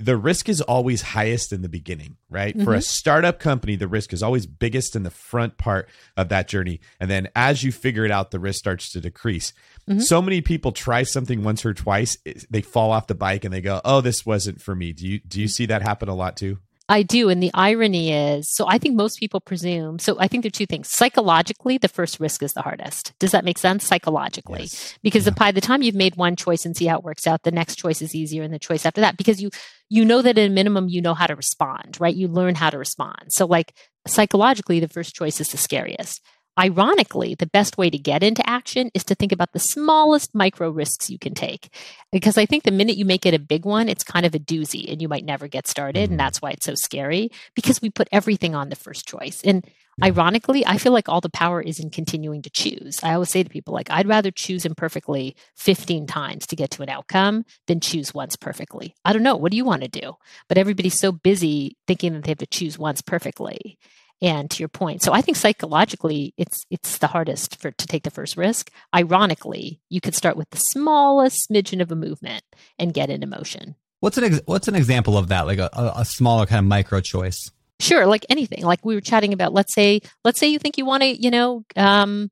The 0.00 0.16
risk 0.16 0.48
is 0.48 0.60
always 0.60 1.02
highest 1.02 1.52
in 1.52 1.62
the 1.62 1.68
beginning, 1.68 2.16
right? 2.28 2.54
For 2.54 2.74
a 2.74 2.78
mm-hmm. 2.78 2.80
startup 2.80 3.38
company, 3.38 3.76
the 3.76 3.86
risk 3.86 4.12
is 4.12 4.22
always 4.22 4.44
biggest 4.44 4.96
in 4.96 5.04
the 5.04 5.10
front 5.10 5.56
part 5.56 5.88
of 6.16 6.28
that 6.30 6.48
journey. 6.48 6.80
And 6.98 7.08
then 7.08 7.28
as 7.36 7.62
you 7.62 7.70
figure 7.70 8.04
it 8.04 8.10
out, 8.10 8.32
the 8.32 8.40
risk 8.40 8.58
starts 8.58 8.90
to 8.92 9.00
decrease. 9.00 9.52
Mm-hmm. 9.88 10.00
So 10.00 10.20
many 10.20 10.40
people 10.40 10.72
try 10.72 11.04
something 11.04 11.44
once 11.44 11.64
or 11.64 11.74
twice, 11.74 12.18
they 12.50 12.60
fall 12.60 12.90
off 12.90 13.06
the 13.06 13.14
bike 13.14 13.44
and 13.44 13.54
they 13.54 13.60
go, 13.60 13.80
"Oh, 13.84 14.00
this 14.00 14.26
wasn't 14.26 14.60
for 14.60 14.74
me." 14.74 14.92
Do 14.92 15.06
you 15.06 15.20
do 15.20 15.40
you 15.40 15.46
mm-hmm. 15.46 15.50
see 15.50 15.66
that 15.66 15.82
happen 15.82 16.08
a 16.08 16.14
lot 16.14 16.36
too? 16.36 16.58
I 16.88 17.02
do. 17.02 17.30
And 17.30 17.42
the 17.42 17.50
irony 17.54 18.12
is 18.12 18.50
so 18.50 18.66
I 18.68 18.78
think 18.78 18.94
most 18.94 19.18
people 19.18 19.40
presume. 19.40 19.98
So 19.98 20.16
I 20.18 20.28
think 20.28 20.42
there 20.42 20.48
are 20.48 20.50
two 20.50 20.66
things. 20.66 20.88
Psychologically, 20.88 21.78
the 21.78 21.88
first 21.88 22.20
risk 22.20 22.42
is 22.42 22.52
the 22.52 22.62
hardest. 22.62 23.14
Does 23.18 23.32
that 23.32 23.44
make 23.44 23.58
sense? 23.58 23.86
Psychologically. 23.86 24.62
Yes. 24.62 24.98
Because 25.02 25.28
by 25.30 25.50
the 25.50 25.62
time 25.62 25.82
you've 25.82 25.94
made 25.94 26.16
one 26.16 26.36
choice 26.36 26.66
and 26.66 26.76
see 26.76 26.86
how 26.86 26.98
it 26.98 27.04
works 27.04 27.26
out, 27.26 27.42
the 27.42 27.50
next 27.50 27.76
choice 27.76 28.02
is 28.02 28.14
easier 28.14 28.42
and 28.42 28.52
the 28.52 28.58
choice 28.58 28.84
after 28.84 29.00
that, 29.00 29.16
because 29.16 29.40
you 29.40 29.50
you 29.88 30.04
know 30.04 30.20
that 30.20 30.38
at 30.38 30.46
a 30.46 30.48
minimum 30.50 30.88
you 30.88 31.00
know 31.00 31.14
how 31.14 31.26
to 31.26 31.36
respond, 31.36 31.96
right? 32.00 32.14
You 32.14 32.28
learn 32.28 32.54
how 32.54 32.70
to 32.70 32.78
respond. 32.78 33.32
So 33.32 33.46
like 33.46 33.74
psychologically, 34.06 34.80
the 34.80 34.88
first 34.88 35.14
choice 35.14 35.40
is 35.40 35.48
the 35.48 35.56
scariest. 35.56 36.20
Ironically, 36.58 37.34
the 37.34 37.46
best 37.46 37.76
way 37.76 37.90
to 37.90 37.98
get 37.98 38.22
into 38.22 38.48
action 38.48 38.90
is 38.94 39.02
to 39.04 39.16
think 39.16 39.32
about 39.32 39.52
the 39.52 39.58
smallest 39.58 40.34
micro 40.34 40.70
risks 40.70 41.10
you 41.10 41.18
can 41.18 41.34
take. 41.34 41.74
Because 42.12 42.38
I 42.38 42.46
think 42.46 42.62
the 42.62 42.70
minute 42.70 42.96
you 42.96 43.04
make 43.04 43.26
it 43.26 43.34
a 43.34 43.40
big 43.40 43.64
one, 43.64 43.88
it's 43.88 44.04
kind 44.04 44.24
of 44.24 44.34
a 44.36 44.38
doozy 44.38 44.90
and 44.90 45.02
you 45.02 45.08
might 45.08 45.24
never 45.24 45.48
get 45.48 45.66
started. 45.66 46.02
And 46.02 46.10
mm-hmm. 46.10 46.18
that's 46.18 46.40
why 46.40 46.50
it's 46.50 46.66
so 46.66 46.76
scary 46.76 47.30
because 47.56 47.82
we 47.82 47.90
put 47.90 48.08
everything 48.12 48.54
on 48.54 48.68
the 48.68 48.76
first 48.76 49.08
choice. 49.08 49.42
And 49.42 49.66
ironically, 50.02 50.64
I 50.64 50.78
feel 50.78 50.92
like 50.92 51.08
all 51.08 51.20
the 51.20 51.28
power 51.28 51.60
is 51.60 51.80
in 51.80 51.90
continuing 51.90 52.42
to 52.42 52.50
choose. 52.50 53.00
I 53.02 53.14
always 53.14 53.30
say 53.30 53.42
to 53.42 53.50
people, 53.50 53.74
like, 53.74 53.90
I'd 53.90 54.06
rather 54.06 54.30
choose 54.30 54.64
imperfectly 54.64 55.34
15 55.56 56.06
times 56.06 56.46
to 56.46 56.56
get 56.56 56.70
to 56.72 56.82
an 56.84 56.88
outcome 56.88 57.44
than 57.66 57.80
choose 57.80 58.14
once 58.14 58.36
perfectly. 58.36 58.94
I 59.04 59.12
don't 59.12 59.24
know. 59.24 59.36
What 59.36 59.50
do 59.50 59.56
you 59.56 59.64
want 59.64 59.82
to 59.82 59.88
do? 59.88 60.14
But 60.48 60.58
everybody's 60.58 61.00
so 61.00 61.10
busy 61.10 61.76
thinking 61.88 62.12
that 62.12 62.22
they 62.22 62.30
have 62.30 62.38
to 62.38 62.46
choose 62.46 62.78
once 62.78 63.02
perfectly. 63.02 63.76
And 64.24 64.50
to 64.52 64.62
your 64.62 64.70
point, 64.70 65.02
so 65.02 65.12
I 65.12 65.20
think 65.20 65.36
psychologically, 65.36 66.32
it's 66.38 66.64
it's 66.70 66.96
the 66.96 67.08
hardest 67.08 67.60
for 67.60 67.72
to 67.72 67.86
take 67.86 68.04
the 68.04 68.10
first 68.10 68.38
risk. 68.38 68.70
Ironically, 68.94 69.82
you 69.90 70.00
could 70.00 70.14
start 70.14 70.38
with 70.38 70.48
the 70.48 70.56
smallest 70.56 71.46
smidgen 71.46 71.82
of 71.82 71.92
a 71.92 71.94
movement 71.94 72.42
and 72.78 72.94
get 72.94 73.10
into 73.10 73.26
motion. 73.26 73.74
What's 74.00 74.16
an 74.16 74.24
ex- 74.24 74.40
what's 74.46 74.66
an 74.66 74.76
example 74.76 75.18
of 75.18 75.28
that? 75.28 75.46
Like 75.46 75.58
a, 75.58 75.68
a, 75.74 75.92
a 75.98 76.04
smaller 76.06 76.46
kind 76.46 76.60
of 76.60 76.64
micro 76.64 77.02
choice. 77.02 77.50
Sure, 77.80 78.06
like 78.06 78.24
anything. 78.30 78.64
Like 78.64 78.82
we 78.82 78.94
were 78.94 79.02
chatting 79.02 79.34
about. 79.34 79.52
Let's 79.52 79.74
say, 79.74 80.00
let's 80.24 80.40
say 80.40 80.48
you 80.48 80.58
think 80.58 80.78
you 80.78 80.86
want 80.86 81.02
to, 81.02 81.22
you 81.22 81.30
know, 81.30 81.62
um, 81.76 82.30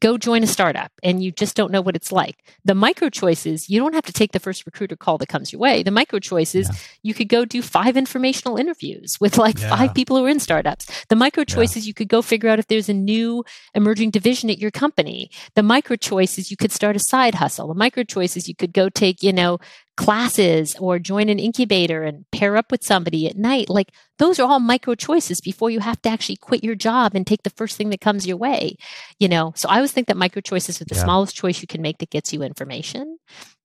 go 0.00 0.18
join 0.18 0.42
a 0.42 0.46
startup, 0.46 0.90
and 1.02 1.22
you 1.22 1.30
just 1.30 1.54
don't 1.56 1.70
know 1.70 1.80
what 1.80 1.94
it's 1.94 2.10
like. 2.10 2.44
The 2.64 2.74
micro 2.74 3.08
choices, 3.08 3.70
you 3.70 3.78
don't 3.78 3.94
have 3.94 4.04
to 4.06 4.12
take 4.12 4.32
the 4.32 4.40
first 4.40 4.66
recruiter 4.66 4.96
call 4.96 5.16
that 5.18 5.28
comes 5.28 5.52
your 5.52 5.60
way. 5.60 5.82
The 5.82 5.90
micro 5.92 6.18
choices, 6.18 6.68
Yeah. 6.68 6.74
you 7.02 7.14
could 7.14 7.28
go 7.28 7.44
do 7.44 7.62
five 7.62 7.96
informational 7.96 8.56
interviews 8.56 9.16
with 9.20 9.38
like 9.38 9.60
Yeah. 9.60 9.70
five 9.70 9.94
people 9.94 10.16
who 10.16 10.24
are 10.24 10.28
in 10.28 10.40
startups. 10.40 10.86
The 11.08 11.16
micro 11.16 11.42
Yeah. 11.42 11.54
choices, 11.54 11.86
you 11.86 11.94
could 11.94 12.08
go 12.08 12.20
figure 12.20 12.50
out 12.50 12.58
if 12.58 12.66
there's 12.66 12.88
a 12.88 12.94
new 12.94 13.44
emerging 13.74 14.10
division 14.10 14.50
at 14.50 14.58
your 14.58 14.72
company. 14.72 15.30
The 15.54 15.62
micro 15.62 15.96
choices, 15.96 16.50
you 16.50 16.56
could 16.56 16.72
start 16.72 16.96
a 16.96 17.00
side 17.00 17.36
hustle. 17.36 17.68
The 17.68 17.74
micro 17.74 18.02
choices, 18.02 18.48
you 18.48 18.54
could 18.56 18.72
go 18.72 18.88
take, 18.88 19.22
you 19.22 19.32
know, 19.32 19.58
classes 19.96 20.76
or 20.78 20.98
join 20.98 21.28
an 21.28 21.38
incubator 21.38 22.02
and 22.02 22.24
pair 22.30 22.56
up 22.56 22.70
with 22.70 22.84
somebody 22.84 23.26
at 23.26 23.36
night. 23.36 23.68
Like 23.68 23.92
those 24.18 24.38
are 24.38 24.48
all 24.48 24.60
micro 24.60 24.94
choices 24.94 25.40
before 25.40 25.70
you 25.70 25.80
have 25.80 26.00
to 26.02 26.08
actually 26.08 26.36
quit 26.36 26.62
your 26.62 26.74
job 26.74 27.14
and 27.14 27.26
take 27.26 27.42
the 27.42 27.50
first 27.50 27.76
thing 27.76 27.90
that 27.90 28.00
comes 28.00 28.26
your 28.26 28.36
way. 28.36 28.76
You 29.18 29.28
know, 29.28 29.52
so 29.56 29.68
I 29.68 29.76
always 29.76 29.92
think 29.92 30.06
that 30.08 30.16
micro 30.16 30.40
choices 30.42 30.80
are 30.80 30.84
the 30.84 30.94
Yeah. 30.94 31.04
smallest 31.04 31.34
choice 31.34 31.60
you 31.60 31.66
can 31.66 31.82
make 31.82 31.98
that 31.98 32.10
gets 32.10 32.32
you 32.32 32.42
information 32.42 33.18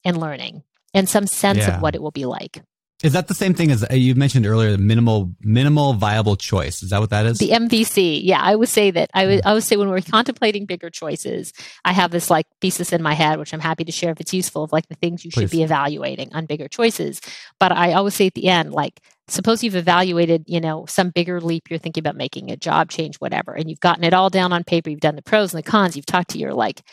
and 0.06 0.18
learning 0.18 0.64
and 0.94 1.08
some 1.08 1.28
sense 1.28 1.60
Yeah. 1.60 1.76
of 1.76 1.82
what 1.82 1.96
it 1.96 2.02
will 2.02 2.12
be 2.12 2.26
like. 2.26 2.62
Is 3.04 3.14
that 3.14 3.28
the 3.28 3.34
same 3.34 3.54
thing 3.54 3.72
as 3.72 3.84
uh, 3.84 3.94
you 3.94 4.14
mentioned 4.14 4.46
earlier? 4.46 4.72
The 4.72 4.78
minimal 4.78 5.32
minimal 5.42 5.94
viable 5.94 6.36
choice. 6.36 6.84
Is 6.84 6.92
that 6.92 7.00
what 7.00 7.10
that 7.10 7.26
is? 7.26 7.40
The 7.40 7.50
MVC, 7.50 8.22
yeah, 8.24 8.40
I 8.42 8.56
would 8.56 8.70
say 8.70 8.92
that 8.92 9.10
I 9.14 9.26
would 9.26 9.46
I 9.46 9.54
would 9.54 9.64
say 9.64 9.76
when 9.76 9.90
we're 9.90 10.02
contemplating 10.02 10.66
bigger 10.66 10.90
choices, 10.90 11.54
I 11.84 11.94
have 11.94 12.12
this 12.12 12.30
like 12.30 12.46
thesis 12.62 12.94
in 12.94 13.02
my 13.02 13.14
head, 13.14 13.40
which 13.40 13.54
I'm 13.54 13.60
happy 13.60 13.84
to 13.86 13.92
share 13.92 14.12
if 14.12 14.22
it's 14.22 14.34
useful 14.34 14.64
of 14.64 14.72
like 14.72 14.88
the 14.88 14.96
things 14.96 15.26
you 15.26 15.32
should 15.32 15.50
be 15.50 15.64
evaluating 15.64 16.34
on 16.34 16.46
bigger 16.46 16.68
choices. 16.68 17.22
But 17.60 17.72
I 17.72 17.94
always 17.94 18.14
say 18.14 18.28
at 18.28 18.36
the 18.36 18.48
end, 18.48 18.72
like 18.72 19.02
suppose 19.28 19.64
you've 19.64 19.76
evaluated, 19.76 20.44
you 20.48 20.60
know, 20.60 20.86
some 20.88 21.10
bigger 21.10 21.42
leap 21.42 21.70
you're 21.70 21.80
thinking 21.80 22.02
about 22.02 22.16
making, 22.16 22.52
a 22.52 22.58
job 22.58 22.90
change, 22.90 23.18
whatever, 23.18 23.54
and 23.54 23.70
you've 23.70 23.80
gotten 23.80 24.04
it 24.04 24.14
all 24.14 24.30
down 24.30 24.54
on 24.54 24.64
paper, 24.64 24.90
you've 24.90 25.00
done 25.00 25.16
the 25.16 25.22
pros 25.22 25.54
and 25.54 25.64
the 25.64 25.70
cons, 25.70 25.96
you've 25.96 26.06
talked 26.06 26.30
to 26.32 26.38
your 26.38 26.54
like 26.54 26.84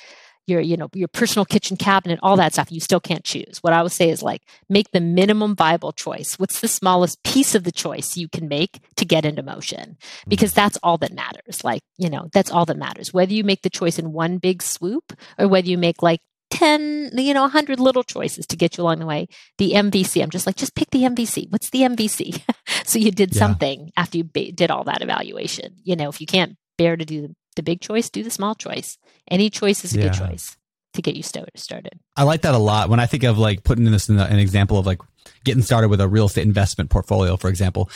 your 0.48 0.60
you 0.60 0.76
know 0.76 0.88
your 0.94 1.08
personal 1.08 1.44
kitchen 1.44 1.76
cabinet 1.76 2.18
all 2.22 2.36
that 2.36 2.52
stuff 2.52 2.72
you 2.72 2.80
still 2.80 3.00
can't 3.00 3.24
choose. 3.24 3.58
What 3.62 3.72
i 3.72 3.82
would 3.82 3.92
say 3.92 4.10
is 4.10 4.22
like 4.22 4.42
make 4.68 4.90
the 4.92 5.00
minimum 5.00 5.54
viable 5.56 5.92
choice. 5.92 6.38
What's 6.38 6.60
the 6.60 6.68
smallest 6.68 7.22
piece 7.22 7.54
of 7.54 7.64
the 7.64 7.72
choice 7.72 8.16
you 8.16 8.28
can 8.28 8.48
make 8.48 8.80
to 8.96 9.04
get 9.04 9.24
into 9.24 9.42
motion? 9.42 9.96
Mm. 10.00 10.28
Because 10.28 10.52
that's 10.52 10.78
all 10.82 10.98
that 10.98 11.12
matters. 11.12 11.62
Like 11.64 11.82
you 11.98 12.08
know 12.10 12.28
that's 12.32 12.50
all 12.50 12.64
that 12.66 12.76
matters. 12.76 13.12
Whether 13.12 13.32
you 13.32 13.44
make 13.44 13.62
the 13.62 13.70
choice 13.70 13.98
in 13.98 14.12
one 14.12 14.38
big 14.38 14.62
swoop 14.62 15.12
or 15.38 15.48
whether 15.48 15.68
you 15.68 15.78
make 15.78 16.02
like 16.02 16.20
10 16.50 17.10
you 17.14 17.34
know 17.34 17.42
100 17.42 17.78
little 17.78 18.02
choices 18.02 18.46
to 18.46 18.56
get 18.56 18.78
you 18.78 18.82
along 18.82 19.00
the 19.00 19.06
way 19.06 19.28
the 19.58 19.72
mvc 19.72 20.22
i'm 20.22 20.30
just 20.30 20.46
like 20.46 20.56
just 20.56 20.74
pick 20.74 20.88
the 20.92 21.02
mvc 21.02 21.46
what's 21.52 21.68
the 21.68 21.80
mvc 21.82 22.40
so 22.86 22.98
you 22.98 23.10
did 23.10 23.34
Yeah. 23.34 23.38
something 23.38 23.90
after 23.98 24.16
you 24.16 24.24
ba- 24.24 24.52
did 24.52 24.70
all 24.70 24.82
that 24.84 25.02
evaluation. 25.02 25.76
You 25.84 25.94
know 25.96 26.08
if 26.08 26.22
you 26.22 26.26
can't 26.26 26.56
bear 26.78 26.96
to 26.96 27.04
do 27.04 27.34
the, 27.58 27.62
big 27.62 27.80
choice 27.80 28.08
do 28.10 28.22
the 28.22 28.30
small 28.30 28.54
choice 28.54 28.98
any 29.30 29.50
choice 29.50 29.84
is 29.84 29.94
a 29.94 29.98
good 29.98 30.14
choice 30.14 30.56
to 30.94 31.02
get 31.02 31.14
you 31.14 31.22
started 31.22 31.98
I 32.16 32.24
like 32.24 32.42
that 32.42 32.54
a 32.54 32.58
lot. 32.58 32.88
When 32.88 32.98
I 32.98 33.06
think 33.06 33.22
of 33.22 33.38
like 33.38 33.62
putting 33.62 33.84
this 33.84 34.08
in 34.08 34.18
an 34.18 34.38
example 34.38 34.78
of 34.78 34.86
like 34.86 35.00
getting 35.44 35.62
started 35.62 35.88
with 35.88 36.00
a 36.00 36.08
real 36.08 36.26
estate 36.26 36.42
investment 36.42 36.90
portfolio, 36.90 37.36
for 37.36 37.48
example, 37.48 37.90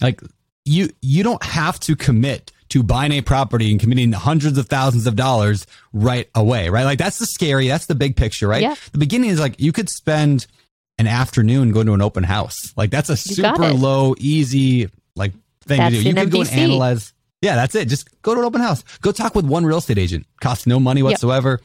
like 0.00 0.20
you 0.64 0.90
you 1.00 1.22
don't 1.22 1.42
have 1.42 1.80
to 1.80 1.96
commit 1.96 2.52
to 2.68 2.82
buying 2.82 3.12
a 3.12 3.20
property 3.22 3.70
and 3.70 3.80
committing 3.80 4.12
hundreds 4.12 4.58
of 4.58 4.66
thousands 4.66 5.06
of 5.06 5.16
dollars 5.16 5.66
right 5.92 6.28
away, 6.34 6.68
right? 6.68 6.84
Like 6.84 6.98
that's 6.98 7.18
the 7.18 7.26
scary, 7.26 7.68
that's 7.68 7.86
the 7.86 7.94
big 7.94 8.16
picture, 8.16 8.48
right? 8.48 8.62
Yeah. 8.62 8.74
The 8.92 8.98
beginning 8.98 9.30
is 9.30 9.40
like 9.40 9.60
you 9.60 9.72
could 9.72 9.88
spend 9.88 10.46
an 10.98 11.06
afternoon 11.06 11.72
going 11.72 11.86
to 11.86 11.94
an 11.94 12.02
open 12.02 12.24
house. 12.24 12.56
Like 12.76 12.90
that's 12.90 13.08
a 13.08 13.12
You 13.12 13.16
super 13.16 13.72
low, 13.72 14.14
easy 14.18 14.88
like 15.16 15.32
thing 15.64 15.78
That's 15.78 15.96
to 15.96 16.02
do. 16.02 16.08
You 16.08 16.14
could 16.14 16.30
go 16.30 16.40
and 16.42 16.50
analyze. 16.50 17.12
Yeah, 17.42 17.56
that's 17.56 17.74
it. 17.74 17.88
Just 17.88 18.08
go 18.22 18.34
to 18.34 18.40
an 18.40 18.46
open 18.46 18.60
house. 18.62 18.82
Go 19.02 19.12
talk 19.12 19.34
with 19.34 19.44
one 19.44 19.66
real 19.66 19.78
estate 19.78 19.98
agent. 19.98 20.26
Costs 20.40 20.66
no 20.66 20.78
money 20.80 21.00
Yep. 21.00 21.10
whatsoever. 21.10 21.60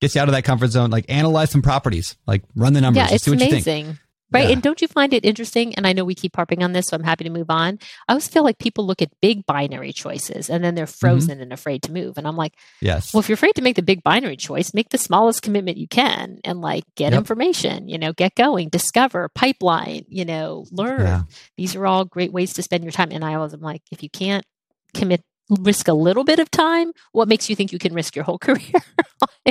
Gets 0.00 0.14
you 0.14 0.20
out 0.20 0.28
of 0.28 0.34
that 0.34 0.44
comfort 0.44 0.68
zone. 0.68 0.90
Like 0.90 1.06
analyze 1.08 1.50
some 1.50 1.62
properties. 1.62 2.16
Like 2.26 2.42
run 2.54 2.72
the 2.74 2.80
numbers. 2.80 2.98
yeah 2.98 3.04
just 3.04 3.14
it's 3.14 3.24
see 3.24 3.30
what 3.32 3.40
you 3.40 3.46
think. 3.46 3.66
amazing 3.66 3.98
right 4.32 4.46
Yeah. 4.46 4.52
and 4.54 4.62
don't 4.62 4.80
you 4.80 4.88
find 4.88 5.12
it 5.12 5.26
interesting 5.26 5.74
and 5.74 5.86
i 5.86 5.92
know 5.92 6.06
we 6.06 6.14
keep 6.14 6.34
harping 6.34 6.62
on 6.62 6.72
this 6.72 6.86
so 6.86 6.96
i'm 6.96 7.02
happy 7.04 7.22
to 7.24 7.28
move 7.28 7.50
on 7.50 7.78
i 8.08 8.12
always 8.12 8.26
feel 8.28 8.42
like 8.42 8.56
people 8.58 8.86
look 8.86 9.02
at 9.02 9.10
big 9.20 9.44
binary 9.44 9.92
choices 9.92 10.48
and 10.48 10.64
then 10.64 10.74
they're 10.74 10.86
Mm-hmm. 10.86 11.06
frozen 11.06 11.40
and 11.42 11.52
afraid 11.52 11.82
to 11.82 11.92
move 11.92 12.16
and 12.16 12.26
i'm 12.26 12.34
like 12.36 12.54
Yes. 12.80 13.12
well 13.12 13.20
if 13.20 13.28
you're 13.28 13.34
afraid 13.34 13.54
to 13.56 13.62
make 13.62 13.76
the 13.76 13.82
big 13.82 14.02
binary 14.02 14.36
choice 14.38 14.72
make 14.72 14.88
the 14.88 14.96
smallest 14.96 15.42
commitment 15.42 15.76
you 15.76 15.86
can 15.86 16.38
and 16.44 16.62
like 16.62 16.84
get 16.96 17.12
Yep. 17.12 17.18
information 17.18 17.88
you 17.90 17.98
know 17.98 18.14
get 18.14 18.34
going 18.34 18.70
discover 18.70 19.28
pipeline 19.34 20.06
you 20.08 20.24
know 20.24 20.64
learn 20.70 21.00
Yeah. 21.02 21.22
these 21.58 21.76
are 21.76 21.86
all 21.86 22.06
great 22.06 22.32
ways 22.32 22.54
to 22.54 22.62
spend 22.62 22.84
your 22.84 22.92
time 22.92 23.10
and 23.12 23.22
i 23.26 23.34
always 23.34 23.52
am 23.52 23.60
like 23.60 23.82
if 23.90 24.02
you 24.02 24.08
can't 24.08 24.46
commit 24.94 25.22
risk 25.60 25.86
a 25.88 25.92
little 25.92 26.24
bit 26.24 26.38
of 26.38 26.50
time 26.50 26.92
what 27.12 27.28
makes 27.28 27.50
you 27.50 27.56
think 27.56 27.72
you 27.72 27.78
can 27.78 27.92
risk 27.92 28.16
your 28.16 28.24
whole 28.24 28.38
career 28.46 28.80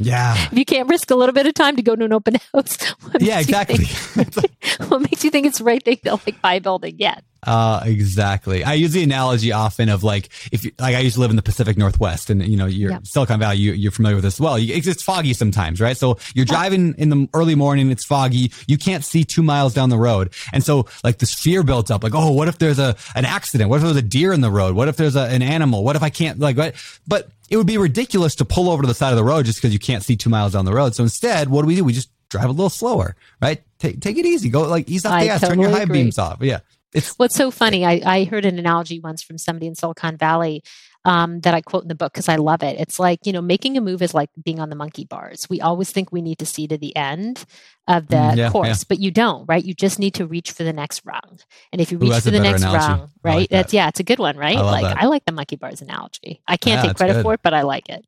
yeah. 0.01 0.35
if 0.51 0.57
you 0.57 0.65
can't 0.65 0.89
risk 0.89 1.11
a 1.11 1.15
little 1.15 1.33
bit 1.33 1.45
of 1.45 1.53
time 1.53 1.75
to 1.75 1.81
go 1.81 1.95
to 1.95 2.05
an 2.05 2.13
open 2.13 2.35
house 2.53 2.77
what 3.01 3.21
Yeah, 3.21 3.39
exactly. 3.39 3.85
think- 3.85 4.51
what 4.89 5.01
makes 5.01 5.23
you 5.23 5.29
think 5.29 5.45
it's 5.45 5.59
the 5.59 5.63
right 5.63 5.83
thing 5.83 5.97
to 6.05 6.11
like 6.25 6.41
buy 6.41 6.55
a 6.55 6.61
building 6.61 6.95
yet 6.97 7.23
Uh, 7.45 7.81
exactly. 7.85 8.63
I 8.63 8.73
use 8.73 8.91
the 8.91 9.01
analogy 9.03 9.51
often 9.51 9.89
of 9.89 10.03
like 10.03 10.29
if 10.51 10.63
you, 10.63 10.71
like 10.77 10.95
I 10.95 10.99
used 10.99 11.15
to 11.15 11.21
live 11.21 11.31
in 11.31 11.35
the 11.35 11.41
Pacific 11.41 11.77
Northwest, 11.77 12.29
and 12.29 12.45
you 12.45 12.55
know, 12.55 12.67
you're 12.67 12.91
Yeah. 12.91 12.99
Silicon 13.03 13.39
Valley, 13.39 13.57
you, 13.57 13.73
you're 13.73 13.91
familiar 13.91 14.15
with 14.15 14.23
this 14.23 14.35
as 14.35 14.39
well. 14.41 14.59
You, 14.59 14.75
it's 14.75 14.85
just 14.85 15.03
foggy 15.03 15.33
sometimes, 15.33 15.81
right? 15.81 15.97
So 15.97 16.19
you're 16.35 16.45
driving 16.45 16.93
in 16.99 17.09
the 17.09 17.27
early 17.33 17.55
morning, 17.55 17.89
it's 17.89 18.05
foggy, 18.05 18.51
you 18.67 18.77
can't 18.77 19.03
see 19.03 19.23
two 19.23 19.41
miles 19.41 19.73
down 19.73 19.89
the 19.89 19.97
road, 19.97 20.33
and 20.53 20.63
so 20.63 20.85
like 21.03 21.17
this 21.17 21.33
fear 21.33 21.63
builds 21.63 21.89
up, 21.89 22.03
like 22.03 22.13
oh, 22.13 22.31
what 22.31 22.47
if 22.47 22.59
there's 22.59 22.77
a 22.79 22.95
an 23.15 23.25
accident? 23.25 23.69
What 23.71 23.77
if 23.77 23.83
there's 23.83 23.95
a 23.95 24.01
deer 24.03 24.33
in 24.33 24.41
the 24.41 24.51
road? 24.51 24.75
What 24.75 24.87
if 24.87 24.97
there's 24.97 25.15
a, 25.15 25.23
an 25.23 25.41
animal? 25.41 25.83
What 25.83 25.95
if 25.95 26.03
I 26.03 26.09
can't 26.09 26.39
like? 26.39 26.57
What? 26.57 26.75
But 27.07 27.29
it 27.49 27.57
would 27.57 27.67
be 27.67 27.77
ridiculous 27.79 28.35
to 28.35 28.45
pull 28.45 28.69
over 28.69 28.83
to 28.83 28.87
the 28.87 28.93
side 28.93 29.09
of 29.11 29.17
the 29.17 29.23
road 29.23 29.45
just 29.45 29.57
because 29.59 29.73
you 29.73 29.79
can't 29.79 30.03
see 30.03 30.15
two 30.15 30.29
miles 30.29 30.53
down 30.53 30.65
the 30.65 30.73
road. 30.73 30.93
So 30.95 31.03
instead, 31.03 31.49
what 31.49 31.61
do 31.63 31.67
we 31.67 31.75
do? 31.75 31.83
We 31.83 31.93
just 31.93 32.09
drive 32.29 32.45
a 32.45 32.51
little 32.51 32.69
slower, 32.69 33.15
right? 33.41 33.61
Take 33.79 33.99
take 33.99 34.17
it 34.17 34.25
easy, 34.27 34.49
go 34.49 34.61
like 34.67 34.87
ease 34.89 35.05
off 35.05 35.13
I 35.13 35.21
the 35.21 35.25
gas, 35.25 35.41
turn 35.41 35.59
your 35.59 35.71
high 35.71 35.81
agree. 35.81 36.03
beams 36.03 36.19
off, 36.19 36.37
yeah. 36.41 36.59
It's 36.93 37.13
What's 37.15 37.35
so 37.35 37.51
funny, 37.51 37.85
I, 37.85 38.01
I 38.05 38.23
heard 38.25 38.45
an 38.45 38.59
analogy 38.59 38.99
once 38.99 39.23
from 39.23 39.37
somebody 39.37 39.67
in 39.67 39.75
Silicon 39.75 40.17
Valley 40.17 40.63
um, 41.05 41.39
that 41.41 41.53
I 41.53 41.61
quote 41.61 41.83
in 41.83 41.87
the 41.87 41.95
book 41.95 42.13
because 42.13 42.29
I 42.29 42.35
love 42.35 42.61
it. 42.63 42.79
It's 42.79 42.99
like, 42.99 43.25
you 43.25 43.33
know, 43.33 43.41
making 43.41 43.75
a 43.77 43.81
move 43.81 44.01
is 44.01 44.13
like 44.13 44.29
being 44.43 44.59
on 44.59 44.69
the 44.69 44.75
monkey 44.75 45.05
bars. 45.05 45.49
We 45.49 45.59
always 45.61 45.91
think 45.91 46.11
we 46.11 46.21
need 46.21 46.37
to 46.39 46.45
see 46.45 46.67
to 46.67 46.77
the 46.77 46.95
end 46.95 47.43
of 47.87 48.07
the 48.07 48.15
Mm, 48.17 48.37
yeah, 48.37 48.49
course, 48.49 48.67
yeah. 48.67 48.83
but 48.87 48.99
you 48.99 49.09
don't, 49.09 49.45
right? 49.47 49.63
You 49.63 49.73
just 49.73 49.97
need 49.99 50.13
to 50.15 50.27
reach 50.27 50.51
for 50.51 50.63
the 50.63 50.73
next 50.73 51.01
rung. 51.05 51.39
And 51.71 51.81
if 51.81 51.91
you 51.91 51.97
reach 51.97 52.11
that's 52.11 52.25
for 52.25 52.31
the 52.31 52.39
next 52.39 52.61
analogy. 52.61 52.85
rung, 52.85 52.99
like 53.01 53.09
right? 53.23 53.49
that. 53.49 53.55
that's, 53.55 53.73
yeah, 53.73 53.87
it's 53.87 53.99
a 53.99 54.03
good 54.03 54.19
one, 54.19 54.37
right? 54.37 54.57
I 54.57 54.61
like, 54.61 54.83
that. 54.83 55.01
I 55.01 55.05
like 55.07 55.25
the 55.25 55.31
monkey 55.31 55.55
bars 55.55 55.81
analogy. 55.81 56.41
I 56.47 56.57
can't 56.57 56.83
Yeah, 56.83 56.89
take 56.89 56.97
credit 56.97 57.13
good. 57.13 57.23
for 57.23 57.33
it, 57.33 57.39
but 57.41 57.53
I 57.53 57.63
like 57.63 57.89
it. 57.89 58.05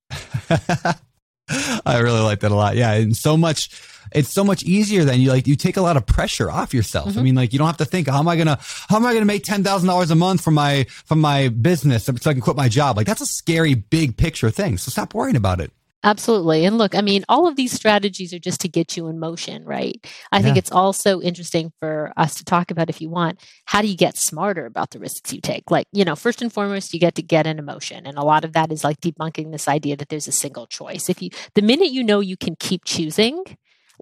I 1.86 2.00
really 2.00 2.22
like 2.22 2.40
that 2.42 2.52
a 2.52 2.56
lot. 2.56 2.76
Yeah, 2.76 2.94
and 2.94 3.16
so 3.16 3.38
much. 3.38 3.70
It's 4.16 4.30
so 4.32 4.44
much 4.44 4.62
easier 4.64 5.04
than 5.06 5.20
you 5.22 5.30
like. 5.32 5.48
You 5.48 5.56
take 5.56 5.76
a 5.76 5.82
lot 5.82 5.98
of 5.98 6.06
pressure 6.06 6.52
off 6.52 6.72
yourself. 6.74 7.10
I 7.10 7.12
Mhm. 7.20 7.24
mean, 7.24 7.36
like 7.36 7.52
you 7.52 7.58
don't 7.58 7.66
have 7.68 7.78
to 7.78 7.86
think, 7.86 8.08
how 8.08 8.20
am 8.20 8.28
I 8.28 8.36
gonna, 8.36 8.60
how 8.88 8.98
am 8.98 9.06
I 9.08 9.14
gonna 9.14 9.26
make 9.26 9.44
ten 9.44 9.64
thousand 9.64 9.88
dollars 9.88 10.12
a 10.12 10.16
month 10.16 10.42
from 10.42 10.54
my 10.54 10.86
from 11.06 11.20
my 11.20 11.48
business 11.50 12.04
so 12.06 12.14
I 12.30 12.34
can 12.34 12.42
quit 12.42 12.56
my 12.56 12.70
job? 12.70 12.96
Like 12.96 13.08
that's 13.08 13.22
a 13.22 13.26
scary 13.26 13.74
big 13.74 14.16
picture 14.16 14.52
thing. 14.52 14.78
So 14.78 14.92
stop 14.92 15.16
worrying 15.16 15.36
about 15.36 15.60
it. 15.62 15.72
Absolutely. 16.06 16.66
And 16.66 16.78
look, 16.78 16.96
I 16.96 17.02
mean, 17.02 17.24
all 17.30 17.48
of 17.48 17.56
these 17.56 17.72
strategies 17.72 18.34
are 18.34 18.40
just 18.40 18.60
to 18.62 18.68
get 18.68 18.98
you 18.98 19.08
in 19.08 19.20
motion, 19.20 19.64
right? 19.64 20.06
I 20.34 20.42
think 20.42 20.58
it's 20.58 20.72
also 20.72 21.22
interesting 21.22 21.72
for 21.80 22.12
us 22.18 22.36
to 22.36 22.44
talk 22.44 22.72
about 22.72 22.90
if 22.90 23.00
you 23.00 23.10
want, 23.10 23.40
how 23.66 23.82
do 23.82 23.88
you 23.88 23.96
get 23.96 24.18
smarter 24.18 24.66
about 24.66 24.90
the 24.92 25.00
risks 25.00 25.32
you 25.32 25.40
take? 25.40 25.72
Like, 25.72 25.88
you 25.94 26.04
know, 26.04 26.18
first 26.18 26.42
and 26.42 26.52
foremost, 26.52 26.94
you 26.94 27.00
get 27.00 27.16
to 27.16 27.22
get 27.22 27.48
in 27.48 27.58
emotion. 27.58 28.06
And 28.06 28.18
a 28.18 28.26
lot 28.26 28.44
of 28.44 28.52
that 28.52 28.70
is 28.70 28.84
like 28.84 29.00
debunking 29.00 29.54
this 29.54 29.70
idea 29.70 29.96
that 29.96 30.10
there's 30.10 30.28
a 30.28 30.34
single 30.34 30.68
choice. 30.68 31.10
If 31.10 31.22
you, 31.22 31.30
the 31.56 31.62
minute 31.62 31.92
you 31.92 32.04
know 32.04 32.20
you 32.20 32.36
can 32.36 32.58
keep 32.60 32.84
choosing, 32.84 33.42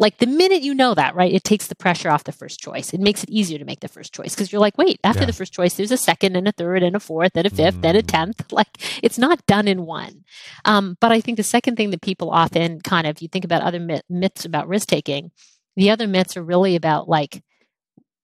like 0.01 0.17
the 0.17 0.25
minute 0.25 0.63
you 0.63 0.73
know 0.73 0.95
that, 0.95 1.13
right, 1.15 1.31
it 1.31 1.43
takes 1.43 1.67
the 1.67 1.75
pressure 1.75 2.09
off 2.09 2.23
the 2.23 2.31
first 2.31 2.59
choice. 2.59 2.91
It 2.91 2.99
makes 2.99 3.23
it 3.23 3.29
easier 3.29 3.59
to 3.59 3.65
make 3.65 3.81
the 3.81 3.87
first 3.87 4.13
choice 4.13 4.33
because 4.33 4.51
you're 4.51 4.59
like, 4.59 4.75
wait, 4.77 4.99
after 5.03 5.21
Yeah. 5.21 5.27
the 5.27 5.33
first 5.33 5.53
choice, 5.53 5.75
there's 5.75 5.91
a 5.91 5.97
second 5.97 6.35
and 6.35 6.47
a 6.47 6.51
third 6.51 6.81
and 6.81 6.95
a 6.95 6.99
fourth 6.99 7.33
and 7.35 7.45
a 7.45 7.51
fifth 7.51 7.85
and 7.85 7.95
a 7.95 8.01
Mm. 8.01 8.07
tenth. 8.07 8.41
Like 8.51 8.67
it's 9.03 9.19
not 9.19 9.45
done 9.45 9.67
in 9.67 9.85
one. 9.85 10.25
Um, 10.65 10.97
but 10.99 11.11
I 11.11 11.21
think 11.21 11.37
the 11.37 11.43
second 11.43 11.75
thing 11.77 11.91
that 11.91 12.01
people 12.01 12.31
often 12.31 12.81
kind 12.81 13.05
of, 13.05 13.21
you 13.21 13.27
think 13.27 13.45
about 13.45 13.61
other 13.61 13.79
myth, 13.79 14.01
myths 14.09 14.43
about 14.43 14.67
risk 14.67 14.87
taking, 14.87 15.31
the 15.75 15.91
other 15.91 16.07
myths 16.07 16.35
are 16.35 16.43
really 16.43 16.75
about 16.75 17.07
like, 17.07 17.43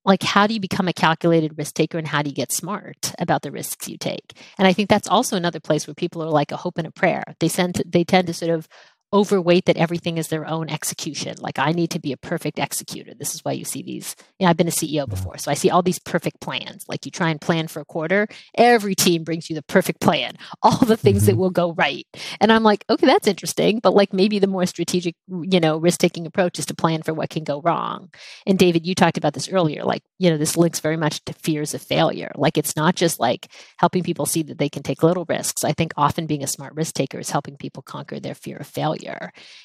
like 0.03 0.23
how 0.23 0.47
do 0.47 0.53
you 0.55 0.59
become 0.59 0.87
a 0.87 0.93
calculated 0.93 1.57
risk 1.59 1.75
taker 1.75 1.97
and 1.99 2.07
how 2.07 2.21
do 2.23 2.29
you 2.29 2.35
get 2.35 2.51
smart 2.51 3.13
about 3.19 3.41
the 3.43 3.51
risks 3.51 3.87
you 3.87 3.97
take? 3.97 4.33
And 4.57 4.67
I 4.67 4.73
think 4.73 4.89
that's 4.89 5.07
also 5.07 5.35
another 5.37 5.59
place 5.59 5.85
where 5.85 5.93
people 5.93 6.23
are 6.23 6.29
like 6.31 6.51
a 6.51 6.57
hope 6.57 6.77
and 6.79 6.87
a 6.87 6.91
prayer. 6.91 7.23
They 7.39 7.49
send 7.49 7.75
to, 7.75 7.83
they 7.85 8.03
tend 8.03 8.25
to 8.27 8.33
sort 8.33 8.51
of 8.51 8.67
overweight 9.13 9.65
that 9.65 9.77
everything 9.77 10.17
is 10.17 10.27
their 10.27 10.45
own 10.45 10.69
execution. 10.69 11.35
Like 11.39 11.59
I 11.59 11.71
need 11.71 11.91
to 11.91 11.99
be 11.99 12.11
a 12.11 12.17
perfect 12.17 12.59
executor. 12.59 13.13
This 13.13 13.33
is 13.33 13.43
why 13.45 13.53
you 13.53 13.63
see 13.63 13.81
these. 13.81 14.15
You 14.37 14.45
know, 14.45 14.49
I've 14.49 14.57
been 14.57 14.67
a 14.67 14.71
CEO 14.71 15.07
before, 15.07 15.37
so 15.37 15.49
I 15.49 15.53
see 15.53 15.69
all 15.69 15.81
these 15.81 15.99
perfect 15.99 16.41
plans. 16.41 16.85
Like 16.89 17.05
you 17.05 17.11
try 17.11 17.29
and 17.29 17.39
plan 17.39 17.67
for 17.67 17.79
a 17.79 17.85
quarter, 17.85 18.27
every 18.55 18.95
team 18.95 19.23
brings 19.23 19.49
you 19.49 19.55
the 19.55 19.63
perfect 19.63 20.01
plan, 20.01 20.33
all 20.61 20.77
the 20.77 20.97
things 20.97 21.25
that 21.25 21.33
mm-hmm. 21.33 21.41
will 21.41 21.49
go 21.51 21.73
right. 21.73 22.05
And 22.41 22.51
I'm 22.51 22.63
like, 22.63 22.83
okay, 22.89 23.05
that's 23.05 23.27
interesting, 23.27 23.79
but 23.79 23.93
like 23.93 24.13
maybe 24.13 24.39
the 24.39 24.47
more 24.47 24.65
strategic, 24.65 25.15
you 25.27 25.59
know, 25.59 25.77
risk 25.77 25.99
taking 25.99 26.25
approach 26.25 26.59
is 26.59 26.65
to 26.65 26.75
plan 26.75 27.01
for 27.01 27.13
what 27.13 27.29
can 27.29 27.43
go 27.43 27.61
wrong. 27.61 28.09
And 28.45 28.59
David, 28.59 28.85
you 28.85 28.93
talked 28.93 29.17
about 29.17 29.33
this 29.33 29.49
earlier. 29.49 29.83
Like, 29.83 30.03
you 30.19 30.29
know, 30.29 30.37
this 30.37 30.57
links 30.57 30.81
very 30.81 30.97
much 30.97 31.23
to 31.25 31.33
fears 31.33 31.73
of 31.73 31.81
failure. 31.81 32.31
Like 32.35 32.57
it's 32.57 32.75
not 32.75 32.95
just 32.95 33.19
like 33.19 33.49
helping 33.77 34.03
people 34.03 34.25
see 34.25 34.43
that 34.43 34.57
they 34.57 34.69
can 34.69 34.83
take 34.83 35.01
little 35.01 35.25
risks. 35.29 35.63
I 35.63 35.71
think 35.71 35.93
often 35.95 36.27
being 36.27 36.43
a 36.43 36.47
smart 36.47 36.75
risk 36.75 36.93
taker 36.93 37.19
is 37.19 37.29
helping 37.29 37.55
people 37.55 37.83
conquer 37.83 38.19
their 38.19 38.35
fear 38.35 38.57
of 38.57 38.67
failure 38.67 38.96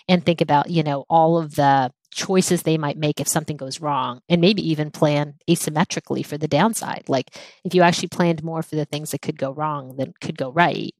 and 0.08 0.24
think 0.24 0.40
about, 0.40 0.70
you 0.70 0.82
know, 0.82 1.04
all 1.08 1.38
of 1.38 1.54
the 1.54 1.92
choices 2.12 2.62
they 2.62 2.76
might 2.76 2.98
make 2.98 3.20
if 3.20 3.28
something 3.28 3.56
goes 3.56 3.80
wrong 3.80 4.20
and 4.28 4.40
maybe 4.40 4.68
even 4.70 4.90
plan 4.90 5.34
asymmetrically 5.48 6.24
for 6.24 6.36
the 6.36 6.48
downside. 6.48 7.04
Like 7.08 7.34
if 7.64 7.74
you 7.74 7.82
actually 7.82 8.08
planned 8.08 8.44
more 8.44 8.62
for 8.62 8.76
the 8.76 8.84
things 8.84 9.10
that 9.10 9.22
could 9.22 9.38
go 9.38 9.50
wrong 9.50 9.96
than 9.96 10.12
could 10.20 10.36
go 10.36 10.52
right, 10.52 10.94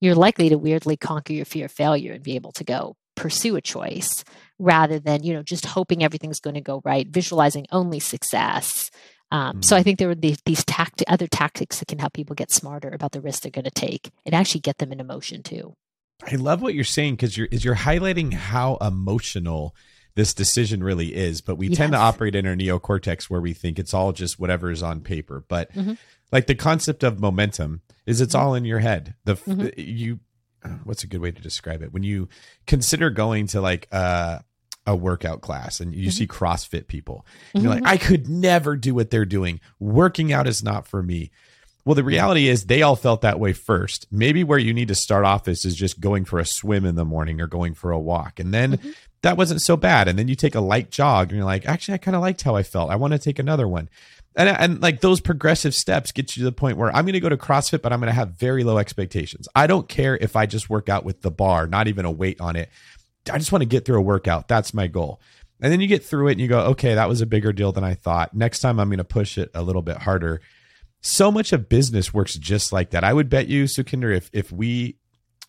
you're 0.00 0.14
likely 0.14 0.48
to 0.48 0.56
weirdly 0.56 0.96
conquer 0.96 1.32
your 1.32 1.44
fear 1.44 1.66
of 1.66 1.72
failure 1.72 2.12
and 2.12 2.22
be 2.22 2.34
able 2.34 2.52
to 2.52 2.64
go 2.64 2.96
pursue 3.14 3.56
a 3.56 3.60
choice 3.60 4.24
rather 4.58 4.98
than, 4.98 5.22
you 5.22 5.34
know, 5.34 5.42
just 5.42 5.66
hoping 5.66 6.02
everything's 6.02 6.40
going 6.40 6.54
to 6.54 6.60
go 6.60 6.80
right, 6.84 7.06
visualizing 7.08 7.66
only 7.70 8.00
success. 8.00 8.90
Um, 9.30 9.62
So 9.62 9.76
I 9.76 9.82
think 9.82 9.98
there 9.98 10.10
are 10.10 10.14
these, 10.14 10.38
these 10.44 10.64
tacti- 10.64 11.04
other 11.08 11.26
tactics 11.26 11.78
that 11.78 11.88
can 11.88 11.98
help 11.98 12.12
people 12.12 12.34
get 12.34 12.50
smarter 12.50 12.88
about 12.88 13.12
the 13.12 13.20
risks 13.20 13.40
they're 13.40 13.50
going 13.50 13.64
to 13.64 13.70
take 13.70 14.10
and 14.24 14.34
actually 14.34 14.60
get 14.60 14.78
them 14.78 14.92
in 14.92 15.00
emotion 15.00 15.42
too. 15.42 15.74
I 16.26 16.36
love 16.36 16.62
what 16.62 16.74
you're 16.74 16.84
saying 16.84 17.14
because 17.14 17.36
you're 17.36 17.48
is 17.50 17.64
you're 17.64 17.74
highlighting 17.76 18.32
how 18.32 18.76
emotional 18.76 19.74
this 20.14 20.32
decision 20.32 20.82
really 20.82 21.14
is. 21.14 21.40
But 21.40 21.56
we 21.56 21.68
tend 21.68 21.92
to 21.92 21.98
operate 21.98 22.34
in 22.34 22.46
our 22.46 22.54
neocortex 22.54 23.24
where 23.24 23.40
we 23.40 23.52
think 23.52 23.78
it's 23.78 23.92
all 23.92 24.12
just 24.12 24.38
whatever 24.38 24.70
is 24.70 24.82
on 24.82 25.00
paper. 25.00 25.44
But 25.48 25.72
Mhm. 25.74 25.98
like 26.32 26.46
the 26.46 26.54
concept 26.54 27.02
of 27.02 27.18
momentum 27.20 27.82
is 28.06 28.20
it's 28.20 28.34
Mhm. 28.34 28.38
all 28.38 28.54
in 28.54 28.64
your 28.64 28.78
head. 28.78 29.14
The 29.24 29.32
f 29.32 29.44
Mhm. 29.44 29.74
you 29.76 30.20
uh, 30.64 30.78
what's 30.84 31.02
a 31.04 31.06
good 31.06 31.20
way 31.20 31.30
to 31.30 31.42
describe 31.42 31.82
it 31.82 31.92
when 31.92 32.02
you 32.04 32.26
consider 32.66 33.10
going 33.10 33.46
to 33.48 33.60
like 33.60 33.86
uh, 33.92 34.38
a 34.86 34.96
workout 34.96 35.40
class 35.42 35.78
and 35.80 35.94
you 35.94 36.10
see 36.10 36.26
CrossFit 36.26 36.86
people. 36.86 37.26
You're 37.54 37.64
Mhm. 37.64 37.68
like, 37.68 37.82
I 37.86 37.96
could 37.98 38.28
never 38.28 38.76
do 38.76 38.94
what 38.94 39.10
they're 39.10 39.24
doing. 39.26 39.60
Working 39.78 40.32
out 40.32 40.46
is 40.46 40.62
not 40.62 40.86
for 40.86 41.02
me. 41.02 41.30
Well, 41.84 41.94
the 41.94 42.04
reality 42.04 42.48
is 42.48 42.64
they 42.64 42.80
all 42.82 42.96
felt 42.96 43.20
that 43.20 43.38
way 43.38 43.52
first. 43.52 44.06
Maybe 44.10 44.42
where 44.42 44.58
you 44.58 44.72
need 44.72 44.88
to 44.88 44.94
start 44.94 45.24
off 45.26 45.48
is, 45.48 45.64
is 45.66 45.74
just 45.76 46.00
going 46.00 46.24
for 46.24 46.38
a 46.38 46.46
swim 46.46 46.86
in 46.86 46.94
the 46.94 47.04
morning 47.04 47.40
or 47.42 47.46
going 47.46 47.74
for 47.74 47.90
a 47.90 47.98
walk. 47.98 48.40
And 48.40 48.54
then 48.54 48.78
Mhm. 48.78 48.94
that 49.22 49.36
wasn't 49.36 49.60
so 49.60 49.76
bad. 49.76 50.08
And 50.08 50.18
then 50.18 50.26
you 50.28 50.34
take 50.34 50.54
a 50.54 50.60
light 50.60 50.90
jog 50.90 51.28
and 51.28 51.36
you're 51.36 51.44
like, 51.44 51.66
actually, 51.66 51.94
I 51.94 51.98
kind 51.98 52.14
of 52.14 52.22
liked 52.22 52.40
how 52.42 52.56
I 52.56 52.62
felt. 52.62 52.90
I 52.90 52.96
want 52.96 53.12
to 53.12 53.18
take 53.18 53.38
another 53.38 53.68
one. 53.68 53.90
And, 54.34 54.48
and 54.48 54.80
like 54.82 55.00
those 55.02 55.20
progressive 55.20 55.74
steps 55.74 56.10
get 56.10 56.36
you 56.36 56.40
to 56.40 56.44
the 56.44 56.52
point 56.52 56.78
where 56.78 56.88
I'm 56.88 57.04
going 57.04 57.12
to 57.12 57.20
go 57.20 57.28
to 57.28 57.36
CrossFit, 57.36 57.82
but 57.82 57.92
I'm 57.92 58.00
going 58.00 58.08
to 58.10 58.14
have 58.14 58.30
very 58.30 58.64
low 58.64 58.78
expectations. 58.78 59.46
I 59.54 59.66
don't 59.66 59.88
care 59.88 60.16
if 60.16 60.36
I 60.36 60.46
just 60.46 60.70
work 60.70 60.88
out 60.88 61.04
with 61.04 61.20
the 61.20 61.30
bar, 61.30 61.66
not 61.66 61.86
even 61.86 62.04
a 62.06 62.10
weight 62.10 62.40
on 62.40 62.56
it. 62.56 62.70
I 63.30 63.38
just 63.38 63.52
want 63.52 63.60
to 63.62 63.66
get 63.68 63.84
through 63.84 63.98
a 63.98 64.02
workout. 64.02 64.48
That's 64.48 64.72
my 64.74 64.86
goal. 64.86 65.20
And 65.60 65.70
then 65.72 65.80
you 65.80 65.86
get 65.86 66.04
through 66.04 66.28
it 66.28 66.32
and 66.32 66.40
you 66.40 66.48
go, 66.48 66.60
okay, 66.70 66.94
that 66.94 67.08
was 67.08 67.20
a 67.20 67.26
bigger 67.26 67.52
deal 67.52 67.72
than 67.72 67.84
I 67.84 67.94
thought. 67.94 68.34
Next 68.34 68.60
time 68.60 68.80
I'm 68.80 68.88
going 68.88 68.98
to 68.98 69.04
push 69.04 69.38
it 69.38 69.50
a 69.54 69.62
little 69.62 69.82
bit 69.82 69.98
harder. 69.98 70.40
So 71.06 71.30
much 71.30 71.52
of 71.52 71.68
business 71.68 72.14
works 72.14 72.34
just 72.34 72.72
like 72.72 72.90
that. 72.90 73.04
I 73.04 73.12
would 73.12 73.28
bet 73.28 73.46
you, 73.46 73.64
Sukhinder, 73.64 74.16
if 74.16 74.30
if 74.32 74.50
we 74.50 74.96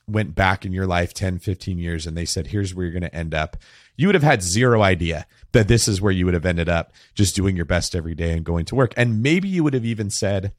went 0.06 0.36
back 0.36 0.66
in 0.66 0.74
your 0.74 0.86
life 0.86 1.14
10, 1.14 1.40
15 1.40 1.78
years 1.78 2.06
and 2.06 2.16
they 2.16 2.26
said, 2.26 2.48
here's 2.48 2.76
where 2.76 2.86
you're 2.86 2.92
going 2.92 3.10
to 3.10 3.16
end 3.16 3.34
up, 3.34 3.56
you 3.96 4.08
would 4.08 4.16
have 4.16 4.22
had 4.22 4.44
zero 4.44 4.84
idea 4.84 5.26
that 5.54 5.70
this 5.70 5.88
is 5.88 6.02
where 6.02 6.12
you 6.12 6.26
would 6.26 6.34
have 6.34 6.46
ended 6.46 6.68
up 6.68 6.92
just 7.16 7.38
doing 7.38 7.56
your 7.56 7.64
best 7.64 7.96
every 7.96 8.14
day 8.14 8.34
and 8.34 8.44
going 8.44 8.66
to 8.66 8.76
work. 8.76 8.94
And 8.98 9.24
maybe 9.24 9.48
you 9.48 9.64
would 9.64 9.74
have 9.74 9.86
even 9.86 10.10
said, 10.10 10.52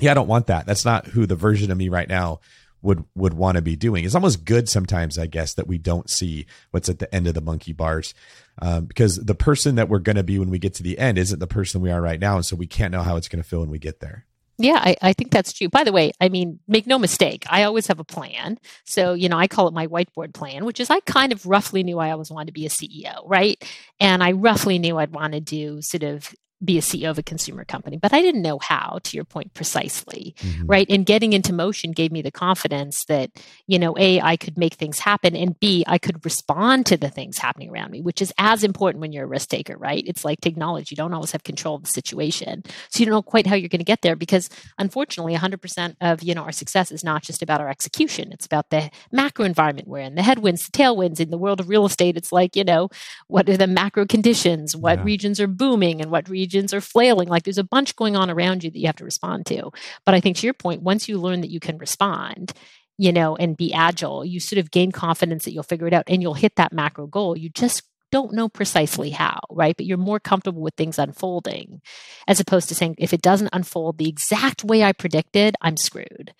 yeah, 0.00 0.10
I 0.10 0.14
don't 0.14 0.28
want 0.28 0.48
that. 0.48 0.66
That's 0.66 0.84
not 0.84 1.06
who 1.06 1.26
the 1.26 1.36
version 1.36 1.70
of 1.70 1.78
me 1.78 1.88
right 1.88 2.08
now 2.08 2.40
would 2.84 3.04
would 3.14 3.34
want 3.34 3.56
to 3.56 3.62
be 3.62 3.76
doing. 3.76 4.04
It's 4.04 4.14
almost 4.14 4.44
good 4.44 4.68
sometimes, 4.68 5.18
I 5.18 5.26
guess, 5.26 5.54
that 5.54 5.66
we 5.66 5.78
don't 5.78 6.08
see 6.08 6.46
what's 6.70 6.88
at 6.88 6.98
the 6.98 7.12
end 7.12 7.26
of 7.26 7.34
the 7.34 7.40
monkey 7.40 7.72
bars, 7.72 8.14
um, 8.60 8.84
because 8.84 9.16
the 9.16 9.34
person 9.34 9.74
that 9.76 9.88
we're 9.88 9.98
going 9.98 10.16
to 10.16 10.22
be 10.22 10.38
when 10.38 10.50
we 10.50 10.58
get 10.58 10.74
to 10.74 10.82
the 10.82 10.98
end 10.98 11.18
isn't 11.18 11.38
the 11.38 11.46
person 11.46 11.80
we 11.80 11.90
are 11.90 12.00
right 12.00 12.20
now, 12.20 12.36
and 12.36 12.46
so 12.46 12.56
we 12.56 12.66
can't 12.66 12.92
know 12.92 13.02
how 13.02 13.16
it's 13.16 13.28
going 13.28 13.42
to 13.42 13.48
feel 13.48 13.60
when 13.60 13.70
we 13.70 13.78
get 13.78 14.00
there. 14.00 14.26
Yeah, 14.56 14.80
I, 14.80 14.96
I 15.02 15.12
think 15.14 15.32
that's 15.32 15.52
true. 15.52 15.68
By 15.68 15.82
the 15.82 15.90
way, 15.90 16.12
I 16.20 16.28
mean, 16.28 16.60
make 16.68 16.86
no 16.86 16.96
mistake, 16.96 17.44
I 17.50 17.64
always 17.64 17.88
have 17.88 17.98
a 17.98 18.04
plan. 18.04 18.58
So, 18.84 19.12
you 19.14 19.28
know, 19.28 19.36
I 19.36 19.48
call 19.48 19.66
it 19.66 19.74
my 19.74 19.88
whiteboard 19.88 20.32
plan, 20.32 20.64
which 20.64 20.78
is 20.78 20.90
I 20.90 21.00
kind 21.00 21.32
of 21.32 21.44
roughly 21.44 21.82
knew 21.82 21.98
I 21.98 22.12
always 22.12 22.30
wanted 22.30 22.46
to 22.46 22.52
be 22.52 22.66
a 22.66 22.68
CEO, 22.68 23.22
right? 23.26 23.62
And 23.98 24.22
I 24.22 24.30
roughly 24.30 24.78
knew 24.78 24.96
I'd 24.96 25.12
want 25.12 25.32
to 25.32 25.40
do 25.40 25.82
sort 25.82 26.04
of 26.04 26.32
be 26.64 26.78
a 26.78 26.80
CEO 26.80 27.10
of 27.10 27.18
a 27.18 27.22
consumer 27.22 27.64
company, 27.64 27.96
but 27.96 28.12
I 28.12 28.20
didn't 28.22 28.42
know 28.42 28.58
how, 28.58 28.98
to 29.02 29.16
your 29.16 29.24
point, 29.24 29.54
precisely, 29.54 30.34
mm-hmm. 30.38 30.66
right? 30.66 30.86
And 30.88 31.06
getting 31.06 31.32
into 31.32 31.52
motion 31.52 31.92
gave 31.92 32.12
me 32.12 32.22
the 32.22 32.30
confidence 32.30 33.04
that, 33.06 33.30
you 33.66 33.78
know, 33.78 33.94
A, 33.98 34.20
I 34.20 34.36
could 34.36 34.56
make 34.58 34.74
things 34.74 34.98
happen, 34.98 35.36
and 35.36 35.58
B, 35.58 35.84
I 35.86 35.98
could 35.98 36.24
respond 36.24 36.86
to 36.86 36.96
the 36.96 37.10
things 37.10 37.38
happening 37.38 37.70
around 37.70 37.90
me, 37.90 38.00
which 38.00 38.22
is 38.22 38.32
as 38.38 38.64
important 38.64 39.00
when 39.00 39.12
you're 39.12 39.24
a 39.24 39.28
risk 39.28 39.48
taker, 39.48 39.76
right? 39.76 40.02
It's 40.06 40.24
like 40.24 40.40
to 40.42 40.48
acknowledge 40.48 40.90
you 40.90 40.96
don't 40.96 41.14
always 41.14 41.32
have 41.32 41.44
control 41.44 41.76
of 41.76 41.82
the 41.82 41.90
situation. 41.90 42.62
So 42.90 43.00
you 43.00 43.06
don't 43.06 43.14
know 43.14 43.22
quite 43.22 43.46
how 43.46 43.56
you're 43.56 43.68
going 43.68 43.78
to 43.80 43.84
get 43.84 44.02
there 44.02 44.16
because 44.16 44.48
unfortunately 44.78 45.34
100% 45.34 45.96
of, 46.00 46.22
you 46.22 46.34
know, 46.34 46.42
our 46.42 46.52
success 46.52 46.90
is 46.90 47.04
not 47.04 47.22
just 47.22 47.42
about 47.42 47.60
our 47.60 47.68
execution. 47.68 48.32
It's 48.32 48.46
about 48.46 48.70
the 48.70 48.90
macro 49.12 49.44
environment 49.44 49.88
we're 49.88 49.98
in, 49.98 50.14
the 50.14 50.22
headwinds, 50.22 50.66
the 50.66 50.72
tailwinds 50.72 51.20
in 51.20 51.30
the 51.30 51.38
world 51.38 51.60
of 51.60 51.68
real 51.68 51.86
estate. 51.86 52.16
It's 52.16 52.32
like, 52.32 52.56
you 52.56 52.64
know, 52.64 52.88
what 53.28 53.48
are 53.48 53.56
the 53.56 53.66
macro 53.66 54.06
conditions? 54.06 54.76
What 54.76 54.98
Yeah. 54.98 55.04
regions 55.04 55.40
are 55.40 55.46
booming 55.46 56.00
and 56.00 56.10
what 56.10 56.28
regions 56.28 56.53
are 56.54 56.80
flailing? 56.80 57.28
Like 57.28 57.42
there's 57.42 57.58
a 57.58 57.64
bunch 57.64 57.96
going 57.96 58.16
on 58.16 58.30
around 58.30 58.64
you 58.64 58.70
that 58.70 58.78
you 58.78 58.86
have 58.86 58.96
to 58.96 59.04
respond 59.04 59.46
to. 59.46 59.70
But 60.06 60.14
I 60.14 60.20
think 60.20 60.36
to 60.38 60.46
your 60.46 60.54
point, 60.54 60.82
once 60.82 61.08
you 61.08 61.18
learn 61.18 61.40
that 61.40 61.50
you 61.50 61.60
can 61.60 61.78
respond, 61.78 62.52
you 62.98 63.12
know, 63.12 63.36
and 63.36 63.56
be 63.56 63.72
agile, 63.72 64.24
you 64.24 64.40
sort 64.40 64.58
of 64.58 64.70
gain 64.70 64.92
confidence 64.92 65.44
that 65.44 65.52
you'll 65.52 65.62
figure 65.62 65.88
it 65.88 65.92
out 65.92 66.04
and 66.06 66.22
you'll 66.22 66.34
hit 66.34 66.56
that 66.56 66.72
macro 66.72 67.06
goal. 67.06 67.36
You 67.36 67.48
just 67.50 67.82
don't 68.12 68.32
know 68.32 68.48
precisely 68.48 69.10
how, 69.10 69.40
right? 69.50 69.76
But 69.76 69.86
you're 69.86 69.98
more 69.98 70.20
comfortable 70.20 70.62
with 70.62 70.74
things 70.74 71.00
unfolding 71.00 71.80
as 72.28 72.38
opposed 72.38 72.68
to 72.68 72.74
saying, 72.74 72.94
if 72.98 73.12
it 73.12 73.22
doesn't 73.22 73.50
unfold 73.52 73.98
the 73.98 74.08
exact 74.08 74.62
way 74.62 74.84
I 74.84 74.92
predicted, 74.92 75.56
I'm 75.60 75.76
screwed. 75.76 76.32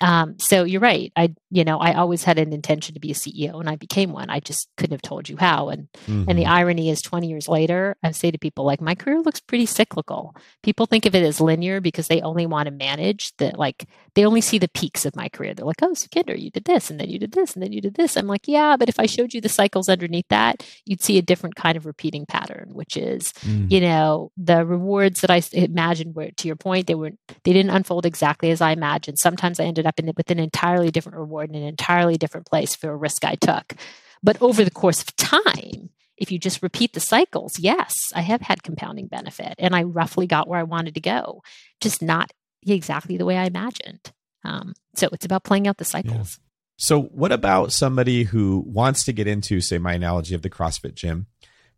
Um, 0.00 0.38
so 0.38 0.64
you're 0.64 0.80
right. 0.80 1.12
I, 1.16 1.34
you 1.50 1.64
know, 1.64 1.78
I 1.78 1.94
always 1.94 2.22
had 2.22 2.38
an 2.38 2.52
intention 2.52 2.94
to 2.94 3.00
be 3.00 3.10
a 3.10 3.14
CEO 3.14 3.58
and 3.58 3.68
I 3.68 3.76
became 3.76 4.12
one. 4.12 4.30
I 4.30 4.40
just 4.40 4.68
couldn't 4.76 4.94
have 4.94 5.02
told 5.02 5.28
you 5.28 5.36
how. 5.36 5.70
And, 5.70 5.88
mm-hmm. 6.06 6.24
and 6.28 6.38
the 6.38 6.44
mm-hmm. 6.44 6.52
irony 6.52 6.90
is 6.90 7.02
20 7.02 7.28
years 7.28 7.48
later, 7.48 7.96
I 8.02 8.12
say 8.12 8.30
to 8.30 8.38
people 8.38 8.64
like, 8.64 8.80
my 8.80 8.94
career 8.94 9.20
looks 9.20 9.40
pretty 9.40 9.66
cyclical. 9.66 10.36
People 10.62 10.86
think 10.86 11.06
of 11.06 11.14
it 11.14 11.24
as 11.24 11.40
linear 11.40 11.80
because 11.80 12.06
they 12.06 12.20
only 12.20 12.46
want 12.46 12.66
to 12.66 12.72
manage 12.72 13.36
the, 13.38 13.52
like, 13.56 13.86
they 14.18 14.26
only 14.26 14.40
see 14.40 14.58
the 14.58 14.66
peaks 14.70 15.06
of 15.06 15.14
my 15.14 15.28
career. 15.28 15.54
They're 15.54 15.64
like, 15.64 15.80
oh, 15.80 15.92
Sukhinder, 15.92 16.36
you 16.36 16.50
did 16.50 16.64
this 16.64 16.90
and 16.90 16.98
then 16.98 17.08
you 17.08 17.20
did 17.20 17.30
this 17.30 17.54
and 17.54 17.62
then 17.62 17.72
you 17.72 17.80
did 17.80 17.94
this. 17.94 18.16
I'm 18.16 18.26
like, 18.26 18.48
yeah, 18.48 18.76
but 18.76 18.88
if 18.88 18.98
I 18.98 19.06
showed 19.06 19.32
you 19.32 19.40
the 19.40 19.48
cycles 19.48 19.88
underneath 19.88 20.26
that, 20.28 20.68
you'd 20.84 21.04
see 21.04 21.18
a 21.18 21.22
different 21.22 21.54
kind 21.54 21.76
of 21.76 21.86
repeating 21.86 22.26
pattern, 22.26 22.70
which 22.72 22.96
is, 22.96 23.32
mm. 23.44 23.70
you 23.70 23.80
know, 23.80 24.32
the 24.36 24.66
rewards 24.66 25.20
that 25.20 25.30
I 25.30 25.40
imagined 25.52 26.16
were, 26.16 26.32
to 26.32 26.48
your 26.48 26.56
point, 26.56 26.88
they 26.88 26.96
were, 26.96 27.12
they 27.44 27.52
didn't 27.52 27.70
unfold 27.70 28.04
exactly 28.04 28.50
as 28.50 28.60
I 28.60 28.72
imagined. 28.72 29.20
Sometimes 29.20 29.60
I 29.60 29.66
ended 29.66 29.86
up 29.86 30.00
in 30.00 30.12
with 30.16 30.32
an 30.32 30.40
entirely 30.40 30.90
different 30.90 31.18
reward 31.18 31.50
in 31.50 31.54
an 31.54 31.62
entirely 31.62 32.16
different 32.16 32.48
place 32.48 32.74
for 32.74 32.90
a 32.90 32.96
risk 32.96 33.24
I 33.24 33.36
took. 33.36 33.74
But 34.20 34.42
over 34.42 34.64
the 34.64 34.72
course 34.72 35.00
of 35.00 35.14
time, 35.14 35.90
if 36.16 36.32
you 36.32 36.40
just 36.40 36.60
repeat 36.60 36.92
the 36.92 37.00
cycles, 37.00 37.60
yes, 37.60 37.94
I 38.16 38.22
have 38.22 38.40
had 38.40 38.64
compounding 38.64 39.06
benefit 39.06 39.54
and 39.58 39.76
I 39.76 39.84
roughly 39.84 40.26
got 40.26 40.48
where 40.48 40.58
I 40.58 40.64
wanted 40.64 40.94
to 40.94 41.00
go, 41.00 41.42
just 41.80 42.02
not 42.02 42.32
exactly 42.66 43.16
the 43.16 43.24
way 43.24 43.36
I 43.36 43.44
imagined. 43.44 44.12
Um, 44.44 44.74
so 44.94 45.08
it's 45.12 45.24
about 45.24 45.44
playing 45.44 45.66
out 45.66 45.78
the 45.78 45.84
cycles. 45.84 46.38
Yeah. 46.38 46.44
So, 46.80 47.02
what 47.02 47.32
about 47.32 47.72
somebody 47.72 48.22
who 48.22 48.62
wants 48.66 49.04
to 49.06 49.12
get 49.12 49.26
into, 49.26 49.60
say, 49.60 49.78
my 49.78 49.94
analogy 49.94 50.34
of 50.34 50.42
the 50.42 50.50
CrossFit 50.50 50.94
gym? 50.94 51.26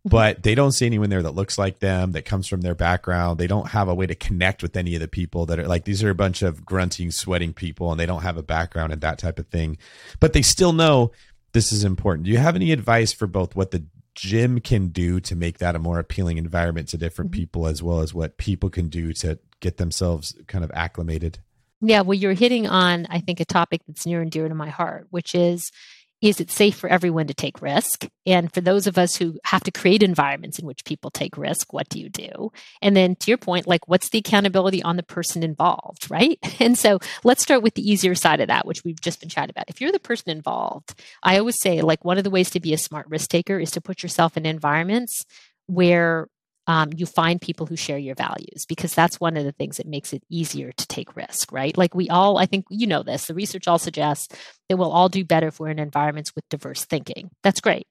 Mm-hmm. 0.00 0.16
but 0.16 0.42
they 0.42 0.54
don't 0.54 0.72
see 0.72 0.86
anyone 0.86 1.10
there 1.10 1.22
that 1.22 1.34
looks 1.34 1.58
like 1.58 1.80
them, 1.80 2.12
that 2.12 2.24
comes 2.24 2.46
from 2.46 2.62
their 2.62 2.74
background. 2.74 3.38
They 3.38 3.46
don't 3.46 3.68
have 3.68 3.86
a 3.86 3.94
way 3.94 4.06
to 4.06 4.14
connect 4.14 4.62
with 4.62 4.74
any 4.74 4.94
of 4.94 5.02
the 5.02 5.08
people 5.08 5.44
that 5.44 5.58
are 5.58 5.68
like, 5.68 5.84
these 5.84 6.02
are 6.02 6.08
a 6.08 6.14
bunch 6.14 6.40
of 6.40 6.64
grunting, 6.64 7.10
sweating 7.10 7.52
people, 7.52 7.90
and 7.90 8.00
they 8.00 8.06
don't 8.06 8.22
have 8.22 8.38
a 8.38 8.42
background 8.42 8.94
and 8.94 9.02
that 9.02 9.18
type 9.18 9.38
of 9.38 9.48
thing. 9.48 9.76
But 10.18 10.32
they 10.32 10.40
still 10.40 10.72
know 10.72 11.12
this 11.52 11.70
is 11.70 11.84
important. 11.84 12.24
Do 12.24 12.30
you 12.30 12.38
have 12.38 12.56
any 12.56 12.72
advice 12.72 13.12
for 13.12 13.26
both 13.26 13.54
what 13.54 13.72
the 13.72 13.84
gym 14.14 14.60
can 14.60 14.88
do 14.88 15.20
to 15.20 15.36
make 15.36 15.58
that 15.58 15.76
a 15.76 15.78
more 15.78 15.98
appealing 15.98 16.38
environment 16.38 16.88
to 16.88 16.98
different 16.98 17.30
mm-hmm. 17.30 17.40
people, 17.40 17.66
as 17.66 17.82
well 17.82 18.00
as 18.00 18.12
what 18.14 18.36
people 18.36 18.70
can 18.70 18.88
do 18.88 19.12
to 19.14 19.38
get 19.60 19.76
themselves 19.76 20.36
kind 20.46 20.64
of 20.64 20.70
acclimated? 20.74 21.38
Yeah, 21.82 22.02
well, 22.02 22.14
you're 22.14 22.34
hitting 22.34 22.66
on, 22.66 23.06
I 23.08 23.20
think, 23.20 23.40
a 23.40 23.44
topic 23.44 23.80
that's 23.86 24.04
near 24.04 24.20
and 24.20 24.30
dear 24.30 24.48
to 24.48 24.54
my 24.54 24.68
heart, 24.68 25.06
which 25.10 25.34
is 25.34 25.72
is 26.20 26.40
it 26.40 26.50
safe 26.50 26.76
for 26.76 26.88
everyone 26.88 27.26
to 27.28 27.34
take 27.34 27.62
risk? 27.62 28.06
And 28.26 28.52
for 28.52 28.60
those 28.60 28.86
of 28.86 28.98
us 28.98 29.16
who 29.16 29.38
have 29.44 29.62
to 29.64 29.70
create 29.70 30.02
environments 30.02 30.58
in 30.58 30.66
which 30.66 30.84
people 30.84 31.10
take 31.10 31.38
risk, 31.38 31.72
what 31.72 31.88
do 31.88 31.98
you 31.98 32.08
do? 32.08 32.52
And 32.82 32.96
then 32.96 33.16
to 33.16 33.30
your 33.30 33.38
point, 33.38 33.66
like 33.66 33.88
what's 33.88 34.10
the 34.10 34.18
accountability 34.18 34.82
on 34.82 34.96
the 34.96 35.02
person 35.02 35.42
involved, 35.42 36.10
right? 36.10 36.38
And 36.60 36.76
so 36.76 36.98
let's 37.24 37.42
start 37.42 37.62
with 37.62 37.74
the 37.74 37.90
easier 37.90 38.14
side 38.14 38.40
of 38.40 38.48
that, 38.48 38.66
which 38.66 38.84
we've 38.84 39.00
just 39.00 39.18
been 39.18 39.30
chatting 39.30 39.50
about. 39.50 39.68
If 39.68 39.80
you're 39.80 39.92
the 39.92 39.98
person 39.98 40.30
involved, 40.30 40.94
I 41.22 41.38
always 41.38 41.58
say 41.58 41.80
like 41.80 42.04
one 42.04 42.18
of 42.18 42.24
the 42.24 42.30
ways 42.30 42.50
to 42.50 42.60
be 42.60 42.74
a 42.74 42.78
smart 42.78 43.06
risk 43.08 43.30
taker 43.30 43.58
is 43.58 43.70
to 43.72 43.80
put 43.80 44.02
yourself 44.02 44.36
in 44.36 44.44
environments 44.44 45.24
where 45.66 46.28
um, 46.70 46.90
you 46.94 47.04
find 47.04 47.40
people 47.40 47.66
who 47.66 47.74
share 47.74 47.98
your 47.98 48.14
values 48.14 48.64
because 48.68 48.94
that's 48.94 49.18
one 49.18 49.36
of 49.36 49.44
the 49.44 49.50
things 49.50 49.78
that 49.78 49.88
makes 49.88 50.12
it 50.12 50.22
easier 50.30 50.70
to 50.70 50.86
take 50.86 51.16
risk, 51.16 51.50
right? 51.50 51.76
Like 51.76 51.96
we 51.96 52.08
all, 52.08 52.38
I 52.38 52.46
think 52.46 52.64
you 52.70 52.86
know 52.86 53.02
this, 53.02 53.26
the 53.26 53.34
research 53.34 53.66
all 53.66 53.80
suggests 53.80 54.28
that 54.68 54.76
we'll 54.76 54.92
all 54.92 55.08
do 55.08 55.24
better 55.24 55.48
if 55.48 55.58
we're 55.58 55.70
in 55.70 55.80
environments 55.80 56.32
with 56.32 56.48
diverse 56.48 56.84
thinking. 56.84 57.30
That's 57.42 57.60
great. 57.60 57.88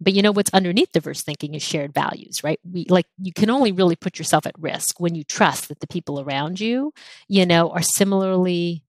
But 0.00 0.14
you 0.14 0.22
know 0.22 0.32
what's 0.32 0.54
underneath 0.54 0.92
diverse 0.92 1.22
thinking 1.22 1.52
is 1.52 1.62
shared 1.62 1.92
values, 1.92 2.42
right? 2.42 2.58
We 2.64 2.86
like 2.88 3.04
you 3.20 3.34
can 3.34 3.50
only 3.50 3.70
really 3.70 3.96
put 3.96 4.18
yourself 4.18 4.46
at 4.46 4.58
risk 4.58 4.98
when 4.98 5.14
you 5.14 5.24
trust 5.24 5.68
that 5.68 5.80
the 5.80 5.86
people 5.86 6.18
around 6.18 6.58
you, 6.58 6.94
you 7.28 7.44
know, 7.44 7.68
are 7.68 7.82
similarly 7.82 8.82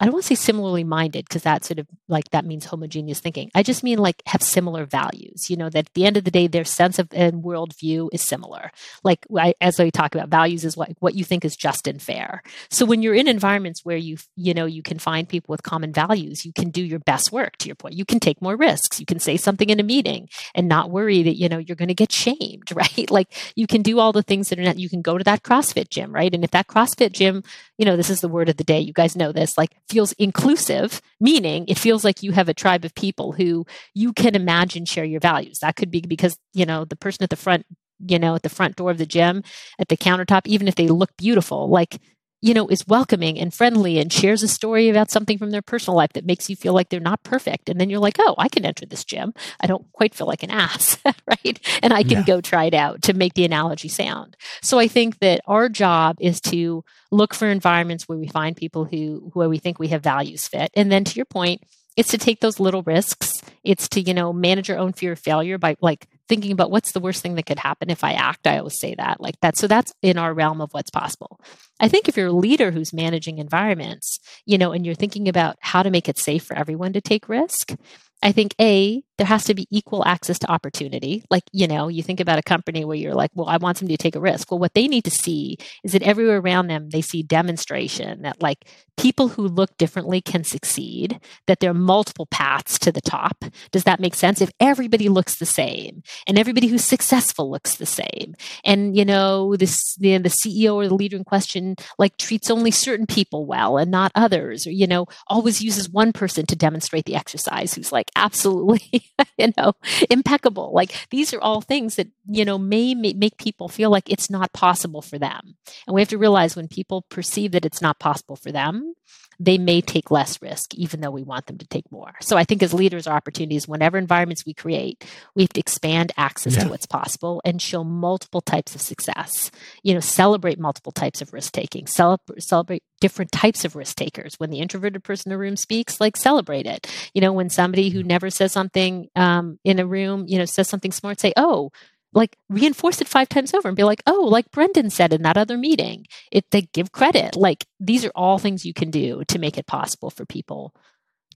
I 0.00 0.04
don't 0.04 0.12
want 0.12 0.24
to 0.24 0.28
say 0.28 0.34
similarly 0.36 0.84
minded 0.84 1.24
because 1.28 1.42
that 1.42 1.64
sort 1.64 1.80
of 1.80 1.86
like 2.06 2.30
that 2.30 2.44
means 2.44 2.66
homogeneous 2.66 3.18
thinking. 3.18 3.50
I 3.54 3.62
just 3.64 3.82
mean 3.82 3.98
like 3.98 4.22
have 4.26 4.42
similar 4.42 4.84
values. 4.84 5.50
You 5.50 5.56
know 5.56 5.68
that 5.70 5.86
at 5.86 5.94
the 5.94 6.06
end 6.06 6.16
of 6.16 6.24
the 6.24 6.30
day, 6.30 6.46
their 6.46 6.64
sense 6.64 6.98
of 6.98 7.08
and 7.12 7.42
worldview 7.42 8.08
is 8.12 8.22
similar. 8.22 8.70
Like 9.02 9.26
I, 9.36 9.54
as 9.60 9.78
we 9.78 9.90
talk 9.90 10.14
about 10.14 10.28
values, 10.28 10.64
is 10.64 10.76
like 10.76 10.96
what 11.00 11.14
you 11.14 11.24
think 11.24 11.44
is 11.44 11.56
just 11.56 11.88
and 11.88 12.00
fair. 12.00 12.42
So 12.70 12.86
when 12.86 13.02
you're 13.02 13.14
in 13.14 13.26
environments 13.26 13.84
where 13.84 13.96
you 13.96 14.18
you 14.36 14.54
know 14.54 14.66
you 14.66 14.82
can 14.82 14.98
find 14.98 15.28
people 15.28 15.52
with 15.52 15.62
common 15.64 15.92
values, 15.92 16.46
you 16.46 16.52
can 16.52 16.70
do 16.70 16.82
your 16.82 17.00
best 17.00 17.32
work. 17.32 17.56
To 17.58 17.66
your 17.66 17.76
point, 17.76 17.94
you 17.94 18.04
can 18.04 18.20
take 18.20 18.40
more 18.40 18.56
risks. 18.56 19.00
You 19.00 19.06
can 19.06 19.18
say 19.18 19.36
something 19.36 19.68
in 19.68 19.80
a 19.80 19.84
meeting 19.84 20.28
and 20.54 20.68
not 20.68 20.90
worry 20.90 21.24
that 21.24 21.36
you 21.36 21.48
know 21.48 21.58
you're 21.58 21.76
going 21.76 21.88
to 21.88 21.94
get 21.94 22.12
shamed, 22.12 22.70
right? 22.74 23.10
Like 23.10 23.34
you 23.56 23.66
can 23.66 23.82
do 23.82 23.98
all 23.98 24.12
the 24.12 24.22
things 24.22 24.48
that 24.50 24.60
are 24.60 24.62
not. 24.62 24.78
You 24.78 24.88
can 24.88 25.02
go 25.02 25.18
to 25.18 25.24
that 25.24 25.42
CrossFit 25.42 25.90
gym, 25.90 26.14
right? 26.14 26.32
And 26.32 26.44
if 26.44 26.52
that 26.52 26.68
CrossFit 26.68 27.12
gym, 27.12 27.42
you 27.78 27.84
know, 27.84 27.96
this 27.96 28.10
is 28.10 28.20
the 28.20 28.28
word 28.28 28.48
of 28.48 28.56
the 28.56 28.64
day. 28.64 28.78
You 28.78 28.92
guys 28.92 29.16
know 29.16 29.32
this, 29.32 29.58
like 29.58 29.72
feels 29.88 30.12
inclusive, 30.12 31.00
meaning 31.20 31.64
it 31.68 31.78
feels 31.78 32.04
like 32.04 32.22
you 32.22 32.32
have 32.32 32.48
a 32.48 32.54
tribe 32.54 32.84
of 32.84 32.94
people 32.94 33.32
who 33.32 33.66
you 33.94 34.12
can 34.12 34.34
imagine 34.34 34.84
share 34.84 35.04
your 35.04 35.20
values. 35.20 35.60
That 35.60 35.76
could 35.76 35.90
be 35.90 36.00
because, 36.00 36.38
you 36.52 36.66
know, 36.66 36.84
the 36.84 36.96
person 36.96 37.24
at 37.24 37.30
the 37.30 37.36
front, 37.36 37.66
you 38.06 38.18
know, 38.18 38.34
at 38.34 38.42
the 38.42 38.48
front 38.48 38.76
door 38.76 38.90
of 38.90 38.98
the 38.98 39.06
gym, 39.06 39.42
at 39.78 39.88
the 39.88 39.96
countertop, 39.96 40.42
even 40.46 40.68
if 40.68 40.74
they 40.74 40.88
look 40.88 41.16
beautiful, 41.16 41.68
like 41.68 41.98
you 42.40 42.54
know, 42.54 42.68
is 42.68 42.86
welcoming 42.86 43.38
and 43.38 43.52
friendly 43.52 43.98
and 43.98 44.12
shares 44.12 44.42
a 44.42 44.48
story 44.48 44.88
about 44.88 45.10
something 45.10 45.38
from 45.38 45.50
their 45.50 45.62
personal 45.62 45.96
life 45.96 46.12
that 46.12 46.24
makes 46.24 46.48
you 46.48 46.54
feel 46.54 46.72
like 46.72 46.88
they're 46.88 47.00
not 47.00 47.24
perfect. 47.24 47.68
And 47.68 47.80
then 47.80 47.90
you're 47.90 47.98
like, 47.98 48.16
oh, 48.20 48.36
I 48.38 48.48
can 48.48 48.64
enter 48.64 48.86
this 48.86 49.04
gym. 49.04 49.34
I 49.60 49.66
don't 49.66 49.90
quite 49.92 50.14
feel 50.14 50.28
like 50.28 50.44
an 50.44 50.50
ass, 50.50 50.98
right? 51.26 51.58
And 51.82 51.92
I 51.92 52.02
can 52.02 52.18
yeah. 52.18 52.24
go 52.24 52.40
try 52.40 52.66
it 52.66 52.74
out 52.74 53.02
to 53.02 53.12
make 53.12 53.34
the 53.34 53.44
analogy 53.44 53.88
sound. 53.88 54.36
So 54.62 54.78
I 54.78 54.86
think 54.86 55.18
that 55.18 55.40
our 55.46 55.68
job 55.68 56.16
is 56.20 56.40
to 56.42 56.84
look 57.10 57.34
for 57.34 57.48
environments 57.48 58.08
where 58.08 58.18
we 58.18 58.28
find 58.28 58.56
people 58.56 58.84
who 58.84 59.30
where 59.34 59.48
we 59.48 59.58
think 59.58 59.78
we 59.78 59.88
have 59.88 60.02
values 60.02 60.46
fit. 60.46 60.70
And 60.74 60.92
then 60.92 61.04
to 61.04 61.16
your 61.16 61.26
point, 61.26 61.62
it's 61.96 62.10
to 62.10 62.18
take 62.18 62.40
those 62.40 62.60
little 62.60 62.82
risks. 62.82 63.42
It's 63.64 63.88
to, 63.88 64.00
you 64.00 64.14
know, 64.14 64.32
manage 64.32 64.68
your 64.68 64.78
own 64.78 64.92
fear 64.92 65.12
of 65.12 65.18
failure 65.18 65.58
by 65.58 65.76
like 65.80 66.06
thinking 66.28 66.52
about 66.52 66.70
what's 66.70 66.92
the 66.92 67.00
worst 67.00 67.22
thing 67.22 67.34
that 67.34 67.46
could 67.46 67.58
happen 67.58 67.90
if 67.90 68.04
I 68.04 68.12
act. 68.12 68.46
I 68.46 68.58
always 68.58 68.78
say 68.78 68.94
that 68.96 69.20
like 69.20 69.40
that. 69.40 69.56
So 69.56 69.66
that's 69.66 69.92
in 70.02 70.18
our 70.18 70.34
realm 70.34 70.60
of 70.60 70.72
what's 70.72 70.90
possible. 70.90 71.40
I 71.80 71.88
think 71.88 72.08
if 72.08 72.16
you're 72.16 72.26
a 72.26 72.32
leader 72.32 72.70
who's 72.70 72.92
managing 72.92 73.38
environments, 73.38 74.18
you 74.46 74.58
know, 74.58 74.72
and 74.72 74.84
you're 74.84 74.94
thinking 74.94 75.28
about 75.28 75.56
how 75.60 75.82
to 75.82 75.90
make 75.90 76.08
it 76.08 76.18
safe 76.18 76.44
for 76.44 76.56
everyone 76.56 76.92
to 76.92 77.00
take 77.00 77.28
risk, 77.28 77.74
I 78.22 78.32
think 78.32 78.54
A, 78.60 79.02
there 79.18 79.26
has 79.26 79.44
to 79.44 79.54
be 79.54 79.66
equal 79.70 80.04
access 80.06 80.38
to 80.38 80.50
opportunity. 80.50 81.24
Like, 81.28 81.42
you 81.52 81.66
know, 81.66 81.88
you 81.88 82.02
think 82.02 82.20
about 82.20 82.38
a 82.38 82.42
company 82.42 82.84
where 82.84 82.96
you're 82.96 83.14
like, 83.14 83.32
well, 83.34 83.48
I 83.48 83.56
want 83.56 83.76
somebody 83.76 83.96
to 83.96 84.02
take 84.02 84.16
a 84.16 84.20
risk. 84.20 84.50
Well, 84.50 84.60
what 84.60 84.74
they 84.74 84.86
need 84.86 85.04
to 85.04 85.10
see 85.10 85.58
is 85.82 85.92
that 85.92 86.02
everywhere 86.02 86.38
around 86.38 86.68
them, 86.68 86.90
they 86.90 87.02
see 87.02 87.22
demonstration 87.22 88.22
that 88.22 88.40
like 88.40 88.64
people 88.96 89.28
who 89.28 89.46
look 89.46 89.76
differently 89.76 90.20
can 90.20 90.44
succeed, 90.44 91.20
that 91.46 91.60
there 91.60 91.70
are 91.70 91.74
multiple 91.74 92.26
paths 92.26 92.78
to 92.80 92.92
the 92.92 93.00
top. 93.00 93.44
Does 93.72 93.84
that 93.84 94.00
make 94.00 94.14
sense? 94.14 94.40
If 94.40 94.50
everybody 94.60 95.08
looks 95.08 95.36
the 95.36 95.46
same 95.46 96.02
and 96.26 96.38
everybody 96.38 96.68
who's 96.68 96.84
successful 96.84 97.50
looks 97.50 97.76
the 97.76 97.86
same, 97.86 98.34
and, 98.64 98.96
you 98.96 99.04
know, 99.04 99.56
this, 99.56 99.96
the, 99.96 100.18
the 100.18 100.28
CEO 100.28 100.74
or 100.74 100.88
the 100.88 100.94
leader 100.94 101.16
in 101.16 101.24
question 101.24 101.74
like 101.98 102.16
treats 102.18 102.50
only 102.50 102.70
certain 102.70 103.06
people 103.06 103.46
well 103.46 103.78
and 103.78 103.90
not 103.90 104.12
others, 104.14 104.66
or, 104.66 104.70
you 104.70 104.86
know, 104.86 105.06
always 105.26 105.60
uses 105.60 105.88
one 105.88 106.12
person 106.12 106.46
to 106.46 106.56
demonstrate 106.56 107.04
the 107.04 107.16
exercise 107.16 107.74
who's 107.74 107.92
like 107.92 108.10
absolutely 108.16 109.02
you 109.38 109.52
know, 109.56 109.72
impeccable. 110.10 110.72
Like 110.72 110.92
these 111.10 111.32
are 111.32 111.40
all 111.40 111.60
things 111.60 111.96
that, 111.96 112.08
you 112.28 112.44
know, 112.44 112.58
may 112.58 112.94
make 112.94 113.38
people 113.38 113.68
feel 113.68 113.90
like 113.90 114.10
it's 114.10 114.30
not 114.30 114.52
possible 114.52 115.02
for 115.02 115.18
them. 115.18 115.56
And 115.86 115.94
we 115.94 116.00
have 116.00 116.08
to 116.08 116.18
realize 116.18 116.56
when 116.56 116.68
people 116.68 117.02
perceive 117.02 117.52
that 117.52 117.64
it's 117.64 117.82
not 117.82 117.98
possible 117.98 118.36
for 118.36 118.52
them, 118.52 118.94
they 119.40 119.56
may 119.56 119.80
take 119.80 120.10
less 120.10 120.42
risk, 120.42 120.74
even 120.74 121.00
though 121.00 121.10
we 121.10 121.22
want 121.22 121.46
them 121.46 121.58
to 121.58 121.66
take 121.66 121.90
more. 121.92 122.12
So 122.20 122.36
I 122.36 122.44
think 122.44 122.62
as 122.62 122.74
leaders, 122.74 123.06
our 123.06 123.16
opportunities, 123.16 123.68
whenever 123.68 123.96
environments 123.96 124.44
we 124.44 124.52
create, 124.52 125.04
we 125.34 125.42
have 125.42 125.50
to 125.50 125.60
expand 125.60 126.12
access 126.16 126.56
yeah. 126.56 126.64
to 126.64 126.70
what's 126.70 126.86
possible 126.86 127.40
and 127.44 127.62
show 127.62 127.84
multiple 127.84 128.40
types 128.40 128.74
of 128.74 128.80
success. 128.80 129.50
You 129.82 129.94
know, 129.94 130.00
celebrate 130.00 130.58
multiple 130.58 130.92
types 130.92 131.22
of 131.22 131.32
risk 131.32 131.52
taking, 131.52 131.86
celebrate, 131.86 132.42
celebrate 132.42 132.82
different 133.00 133.30
types 133.30 133.64
of 133.64 133.76
risk 133.76 133.96
takers. 133.96 134.34
When 134.38 134.50
the 134.50 134.58
introverted 134.58 135.04
person 135.04 135.30
in 135.30 135.36
the 135.36 135.38
room 135.38 135.56
speaks, 135.56 136.00
like 136.00 136.16
celebrate 136.16 136.66
it. 136.66 136.90
You 137.14 137.20
know, 137.20 137.32
when 137.32 137.48
somebody 137.48 137.90
who 137.90 138.02
never 138.02 138.30
says 138.30 138.52
something 138.52 139.08
um, 139.14 139.58
in 139.62 139.78
a 139.78 139.86
room, 139.86 140.24
you 140.26 140.38
know, 140.38 140.46
says 140.46 140.68
something 140.68 140.92
smart, 140.92 141.20
say, 141.20 141.32
oh, 141.36 141.70
like 142.12 142.36
reinforce 142.48 143.00
it 143.00 143.08
five 143.08 143.28
times 143.28 143.52
over 143.54 143.68
and 143.68 143.76
be 143.76 143.84
like, 143.84 144.02
oh, 144.06 144.24
like 144.24 144.50
Brendan 144.50 144.90
said 144.90 145.12
in 145.12 145.22
that 145.22 145.36
other 145.36 145.58
meeting, 145.58 146.06
it 146.32 146.44
they 146.50 146.62
give 146.62 146.92
credit. 146.92 147.36
Like 147.36 147.66
these 147.80 148.04
are 148.04 148.12
all 148.14 148.38
things 148.38 148.64
you 148.64 148.74
can 148.74 148.90
do 148.90 149.22
to 149.28 149.38
make 149.38 149.58
it 149.58 149.66
possible 149.66 150.10
for 150.10 150.24
people 150.24 150.74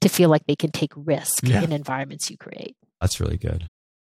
to 0.00 0.08
feel 0.08 0.28
like 0.28 0.46
they 0.46 0.56
can 0.56 0.70
take 0.70 0.92
risk 0.96 1.46
yeah. 1.46 1.62
in 1.62 1.72
environments 1.72 2.30
you 2.30 2.36
create. 2.36 2.76
That's 3.00 3.20
really 3.20 3.38
good. 3.38 3.68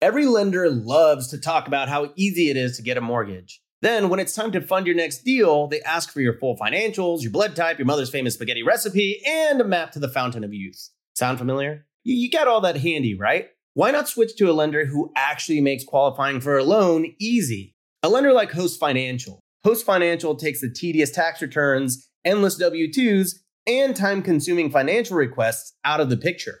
Every 0.00 0.26
lender 0.26 0.70
loves 0.70 1.26
to 1.28 1.38
talk 1.38 1.66
about 1.66 1.88
how 1.88 2.12
easy 2.14 2.50
it 2.50 2.56
is 2.56 2.76
to 2.76 2.82
get 2.82 2.96
a 2.96 3.00
mortgage. 3.00 3.60
Then, 3.82 4.08
when 4.08 4.20
it's 4.20 4.32
time 4.32 4.52
to 4.52 4.60
fund 4.60 4.86
your 4.86 4.94
next 4.94 5.24
deal, 5.24 5.66
they 5.66 5.80
ask 5.80 6.12
for 6.12 6.20
your 6.20 6.38
full 6.38 6.56
financials, 6.56 7.22
your 7.22 7.32
blood 7.32 7.56
type, 7.56 7.78
your 7.78 7.86
mother's 7.86 8.10
famous 8.10 8.34
spaghetti 8.34 8.62
recipe, 8.62 9.20
and 9.26 9.60
a 9.60 9.64
map 9.64 9.90
to 9.92 9.98
the 9.98 10.08
fountain 10.08 10.44
of 10.44 10.54
youth. 10.54 10.90
Sound 11.16 11.38
familiar? 11.38 11.86
You, 12.04 12.30
got 12.30 12.46
all 12.46 12.60
that 12.60 12.76
handy, 12.76 13.18
right? 13.18 13.48
Why 13.74 13.90
not 13.90 14.08
switch 14.08 14.36
to 14.36 14.48
a 14.48 14.52
lender 14.52 14.84
who 14.84 15.12
actually 15.16 15.60
makes 15.60 15.84
qualifying 15.84 16.40
for 16.40 16.56
a 16.56 16.64
loan 16.64 17.12
easy? 17.18 17.74
A 18.04 18.08
lender 18.08 18.32
like 18.32 18.52
Host 18.52 18.78
Financial. 18.78 19.40
Host 19.64 19.84
Financial 19.84 20.36
takes 20.36 20.60
the 20.60 20.70
tedious 20.70 21.10
tax 21.10 21.42
returns, 21.42 22.08
endless 22.24 22.56
W 22.56 22.88
2s, 22.88 23.40
and 23.66 23.96
time 23.96 24.22
consuming 24.22 24.70
financial 24.70 25.16
requests 25.16 25.74
out 25.84 26.00
of 26.00 26.08
the 26.08 26.16
picture. 26.16 26.60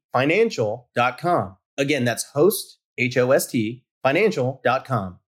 financial.com. 0.13 1.57
Again, 1.77 2.05
that's 2.05 2.23
host, 2.31 2.77
H 2.97 3.17
O 3.17 3.31
S 3.31 3.47
T, 3.47 3.83
financial.com. 4.03 5.19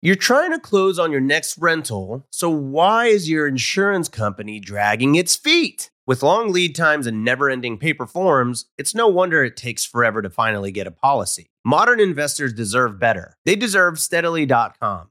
You're 0.00 0.14
trying 0.14 0.52
to 0.52 0.60
close 0.60 0.98
on 0.98 1.10
your 1.10 1.20
next 1.20 1.58
rental, 1.58 2.24
so 2.30 2.48
why 2.48 3.06
is 3.06 3.28
your 3.28 3.48
insurance 3.48 4.08
company 4.08 4.60
dragging 4.60 5.16
its 5.16 5.34
feet? 5.34 5.90
With 6.06 6.22
long 6.22 6.52
lead 6.52 6.74
times 6.74 7.06
and 7.06 7.24
never 7.24 7.50
ending 7.50 7.78
paper 7.78 8.06
forms, 8.06 8.66
it's 8.78 8.94
no 8.94 9.08
wonder 9.08 9.42
it 9.42 9.56
takes 9.56 9.84
forever 9.84 10.22
to 10.22 10.30
finally 10.30 10.70
get 10.70 10.86
a 10.86 10.92
policy. 10.92 11.50
Modern 11.64 12.00
investors 12.00 12.54
deserve 12.54 12.98
better. 12.98 13.36
They 13.44 13.56
deserve 13.56 13.98
steadily.com. 13.98 15.10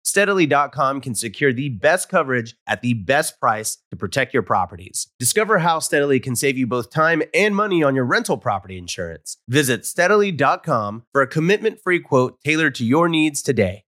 steadily.com 0.11 0.99
can 0.99 1.15
secure 1.15 1.53
the 1.53 1.69
best 1.69 2.09
coverage 2.09 2.55
at 2.67 2.81
the 2.81 2.93
best 2.93 3.39
price 3.39 3.77
to 3.91 3.95
protect 3.95 4.33
your 4.33 4.43
properties. 4.43 5.07
Discover 5.19 5.59
how 5.59 5.79
Steadily 5.79 6.19
can 6.19 6.35
save 6.35 6.57
you 6.57 6.67
both 6.67 6.89
time 6.89 7.23
and 7.33 7.55
money 7.55 7.81
on 7.81 7.95
your 7.95 8.03
rental 8.03 8.37
property 8.37 8.77
insurance. 8.77 9.37
Visit 9.47 9.85
steadily.com 9.85 11.03
for 11.13 11.21
a 11.21 11.27
commitment 11.27 11.79
free 11.81 12.01
quote 12.01 12.41
tailored 12.43 12.75
to 12.75 12.85
your 12.85 13.07
needs 13.07 13.41
today. 13.41 13.85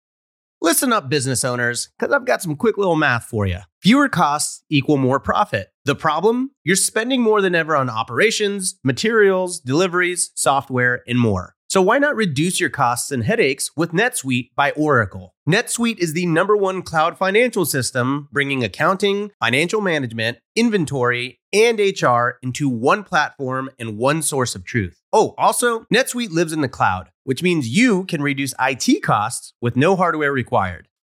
Listen 0.62 0.94
up, 0.94 1.10
business 1.10 1.44
owners, 1.44 1.90
because 2.00 2.14
I've 2.14 2.24
got 2.24 2.42
some 2.42 2.56
quick 2.56 2.78
little 2.78 2.96
math 2.96 3.26
for 3.26 3.46
you. 3.46 3.60
Fewer 3.82 4.08
costs 4.08 4.64
equal 4.70 4.96
more 4.96 5.20
profit. 5.20 5.74
The 5.84 5.94
problem? 5.94 6.52
You're 6.64 6.78
spending 6.78 7.22
more 7.22 7.42
than 7.42 7.54
ever 7.54 7.76
on 7.76 7.90
operations, 7.90 8.80
materials, 8.82 9.60
deliveries, 9.60 10.32
software, 10.36 11.04
and 11.06 11.20
more. 11.20 11.56
So 11.70 11.82
why 11.82 11.98
not 11.98 12.16
reduce 12.16 12.60
your 12.60 12.70
costs 12.70 13.12
and 13.12 13.24
headaches 13.24 13.72
with 13.76 13.92
NetSuite 13.92 14.50
by 14.56 14.72
Oracle? 14.72 15.34
NetSuite 15.50 15.98
is 15.98 16.14
the 16.14 16.26
number 16.28 16.56
one 16.56 16.84
cloud 16.84 17.18
financial 17.18 17.66
system, 17.66 18.30
bringing 18.32 18.64
accounting, 18.64 19.32
financial 19.40 19.82
management, 19.82 20.38
inventory, 20.56 21.40
and 21.52 21.80
HR 21.80 22.38
into 22.42 22.70
one 22.70 23.04
platform 23.04 23.70
and 23.80 23.98
one 23.98 24.22
source 24.22 24.56
of 24.56 24.64
truth. 24.66 25.02
Oh, 25.12 25.34
also, 25.38 25.86
NetSuite 25.94 26.32
lives 26.32 26.54
in 26.54 26.62
the 26.62 26.70
cloud, 26.70 27.10
which 27.24 27.44
means 27.44 27.68
you 27.68 28.06
can 28.06 28.22
reduce 28.22 28.54
IT 28.60 29.02
costs 29.02 29.54
with 29.62 29.76
no 29.76 29.96
hardware 29.96 30.32
required. 30.32 30.88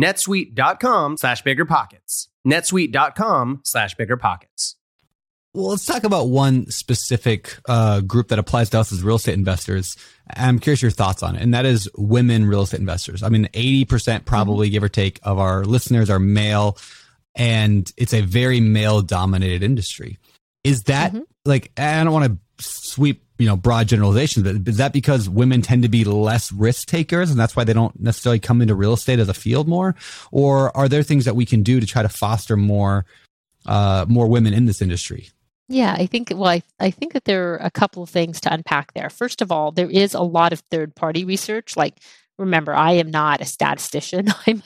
netsuite.com 0.00 1.16
slash 1.16 1.42
biggerpockets. 1.42 2.28
netsuite.com 2.46 3.60
slash 3.64 3.96
biggerpockets. 3.96 4.74
Well, 5.52 5.66
let's 5.66 5.84
talk 5.84 6.04
about 6.04 6.28
one 6.28 6.70
specific 6.70 7.58
uh, 7.68 8.02
group 8.02 8.28
that 8.28 8.38
applies 8.38 8.70
to 8.70 8.78
us 8.78 8.92
as 8.92 9.02
real 9.02 9.16
estate 9.16 9.34
investors. 9.34 9.96
I'm 10.32 10.60
curious 10.60 10.80
your 10.80 10.92
thoughts 10.92 11.24
on 11.24 11.34
it, 11.34 11.42
and 11.42 11.54
that 11.54 11.66
is 11.66 11.90
women 11.96 12.46
real 12.46 12.62
estate 12.62 12.78
investors. 12.78 13.24
I 13.24 13.30
mean, 13.30 13.48
80% 13.52 14.24
probably, 14.24 14.68
mm-hmm. 14.68 14.72
give 14.72 14.82
or 14.84 14.88
take, 14.88 15.18
of 15.24 15.40
our 15.40 15.64
listeners 15.64 16.08
are 16.08 16.20
male, 16.20 16.78
and 17.34 17.92
it's 17.96 18.14
a 18.14 18.20
very 18.20 18.60
male 18.60 19.02
dominated 19.02 19.64
industry. 19.64 20.18
Is 20.62 20.84
that 20.84 21.12
mm-hmm. 21.12 21.22
like, 21.44 21.72
I 21.76 22.04
don't 22.04 22.12
want 22.12 22.32
to 22.32 22.64
sweep 22.64 23.24
you 23.40 23.46
know 23.46 23.56
broad 23.56 23.88
generalizations 23.88 24.44
but 24.44 24.68
is 24.68 24.76
that 24.76 24.92
because 24.92 25.28
women 25.28 25.62
tend 25.62 25.82
to 25.82 25.88
be 25.88 26.04
less 26.04 26.52
risk 26.52 26.86
takers 26.86 27.30
and 27.30 27.40
that's 27.40 27.56
why 27.56 27.64
they 27.64 27.72
don't 27.72 27.98
necessarily 27.98 28.38
come 28.38 28.60
into 28.60 28.74
real 28.74 28.92
estate 28.92 29.18
as 29.18 29.28
a 29.28 29.34
field 29.34 29.66
more 29.66 29.96
or 30.30 30.76
are 30.76 30.88
there 30.88 31.02
things 31.02 31.24
that 31.24 31.34
we 31.34 31.46
can 31.46 31.62
do 31.62 31.80
to 31.80 31.86
try 31.86 32.02
to 32.02 32.08
foster 32.08 32.56
more 32.56 33.06
uh, 33.66 34.04
more 34.08 34.26
women 34.26 34.52
in 34.52 34.66
this 34.66 34.80
industry 34.80 35.30
yeah, 35.72 35.94
I 35.96 36.06
think, 36.06 36.32
well, 36.34 36.50
I, 36.50 36.64
I 36.80 36.90
think 36.90 37.12
that 37.12 37.26
there 37.26 37.52
are 37.52 37.58
a 37.58 37.70
couple 37.70 38.02
of 38.02 38.10
things 38.10 38.40
to 38.40 38.52
unpack 38.52 38.92
there. 38.92 39.08
First 39.08 39.40
of 39.40 39.52
all, 39.52 39.70
there 39.70 39.88
is 39.88 40.14
a 40.14 40.20
lot 40.20 40.52
of 40.52 40.58
third 40.68 40.96
party 40.96 41.24
research, 41.24 41.76
like 41.76 41.94
remember 42.40 42.74
I 42.74 42.92
am 42.92 43.10
not 43.10 43.40
a 43.40 43.44
statistician. 43.44 44.28
I'm 44.46 44.62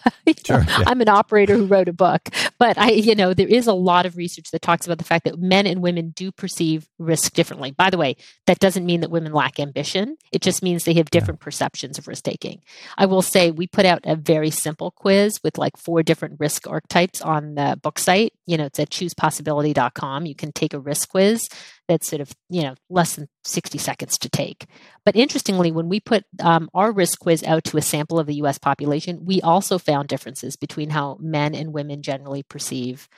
Sure, 0.47 0.65
yeah. 0.67 0.85
I'm 0.87 1.01
an 1.01 1.09
operator 1.09 1.57
who 1.57 1.67
wrote 1.67 1.89
a 1.89 1.93
book, 1.93 2.29
but 2.59 2.79
I 2.79 2.91
you 2.91 3.15
know 3.15 3.35
there 3.35 3.49
is 3.49 3.67
a 3.67 3.75
lot 3.75 4.07
of 4.07 4.17
research 4.17 4.51
that 4.53 4.63
talks 4.63 4.87
about 4.87 4.99
the 4.99 5.05
fact 5.05 5.25
that 5.25 5.39
men 5.39 5.67
and 5.67 5.83
women 5.83 6.11
do 6.11 6.33
perceive 6.33 6.89
risk 6.99 7.35
differently. 7.35 7.73
By 7.73 7.91
the 7.91 7.99
way, 7.99 8.17
that 8.47 8.59
doesn't 8.59 8.87
mean 8.87 9.01
that 9.01 9.11
women 9.11 9.33
lack 9.33 9.61
ambition. 9.61 10.17
It 10.33 10.43
just 10.43 10.63
means 10.63 10.85
they 10.85 10.95
have 10.95 11.11
different 11.11 11.41
perceptions 11.41 11.99
of 11.99 12.09
risk 12.09 12.25
taking. 12.25 12.63
I 12.97 13.07
will 13.07 13.23
say 13.23 13.51
we 13.51 13.67
put 13.67 13.85
out 13.85 14.01
a 14.05 14.17
very 14.17 14.51
simple 14.51 14.91
quiz 14.91 15.41
with 15.43 15.59
like 15.59 15.77
four 15.77 16.03
different 16.03 16.41
risk 16.41 16.67
archetypes 16.67 17.21
on 17.21 17.55
the 17.55 17.79
book 17.83 17.99
site. 17.99 18.33
You 18.47 18.57
know, 18.57 18.67
it's 18.67 18.79
at 18.79 18.91
choosepossibility.com. 18.91 20.27
You 20.27 20.35
can 20.35 20.53
take 20.53 20.75
a 20.75 20.81
risk 20.81 21.11
quiz 21.11 21.49
that's 21.89 22.09
sort 22.09 22.21
of, 22.21 22.33
you 22.49 22.63
know, 22.63 22.75
less 22.91 23.17
than 23.17 23.29
60 23.45 23.79
seconds 23.79 24.19
to 24.19 24.29
take. 24.29 24.67
But 25.05 25.17
interestingly, 25.17 25.71
when 25.71 25.89
we 25.89 26.01
put 26.01 26.25
um, 26.41 26.69
our 26.75 26.93
risk 26.93 27.21
quiz 27.21 27.43
out 27.43 27.65
to 27.65 27.79
a 27.79 27.83
sample 27.83 28.19
of 28.19 28.27
the 28.27 28.37
US 28.37 28.59
population, 28.59 29.25
we 29.25 29.41
also 29.41 29.79
found 29.79 30.09
differences 30.09 30.57
between 30.57 30.91
how 30.91 31.17
men 31.21 31.55
and 31.55 31.73
women 31.73 32.03
generally 32.03 32.43
perceive 32.43 33.09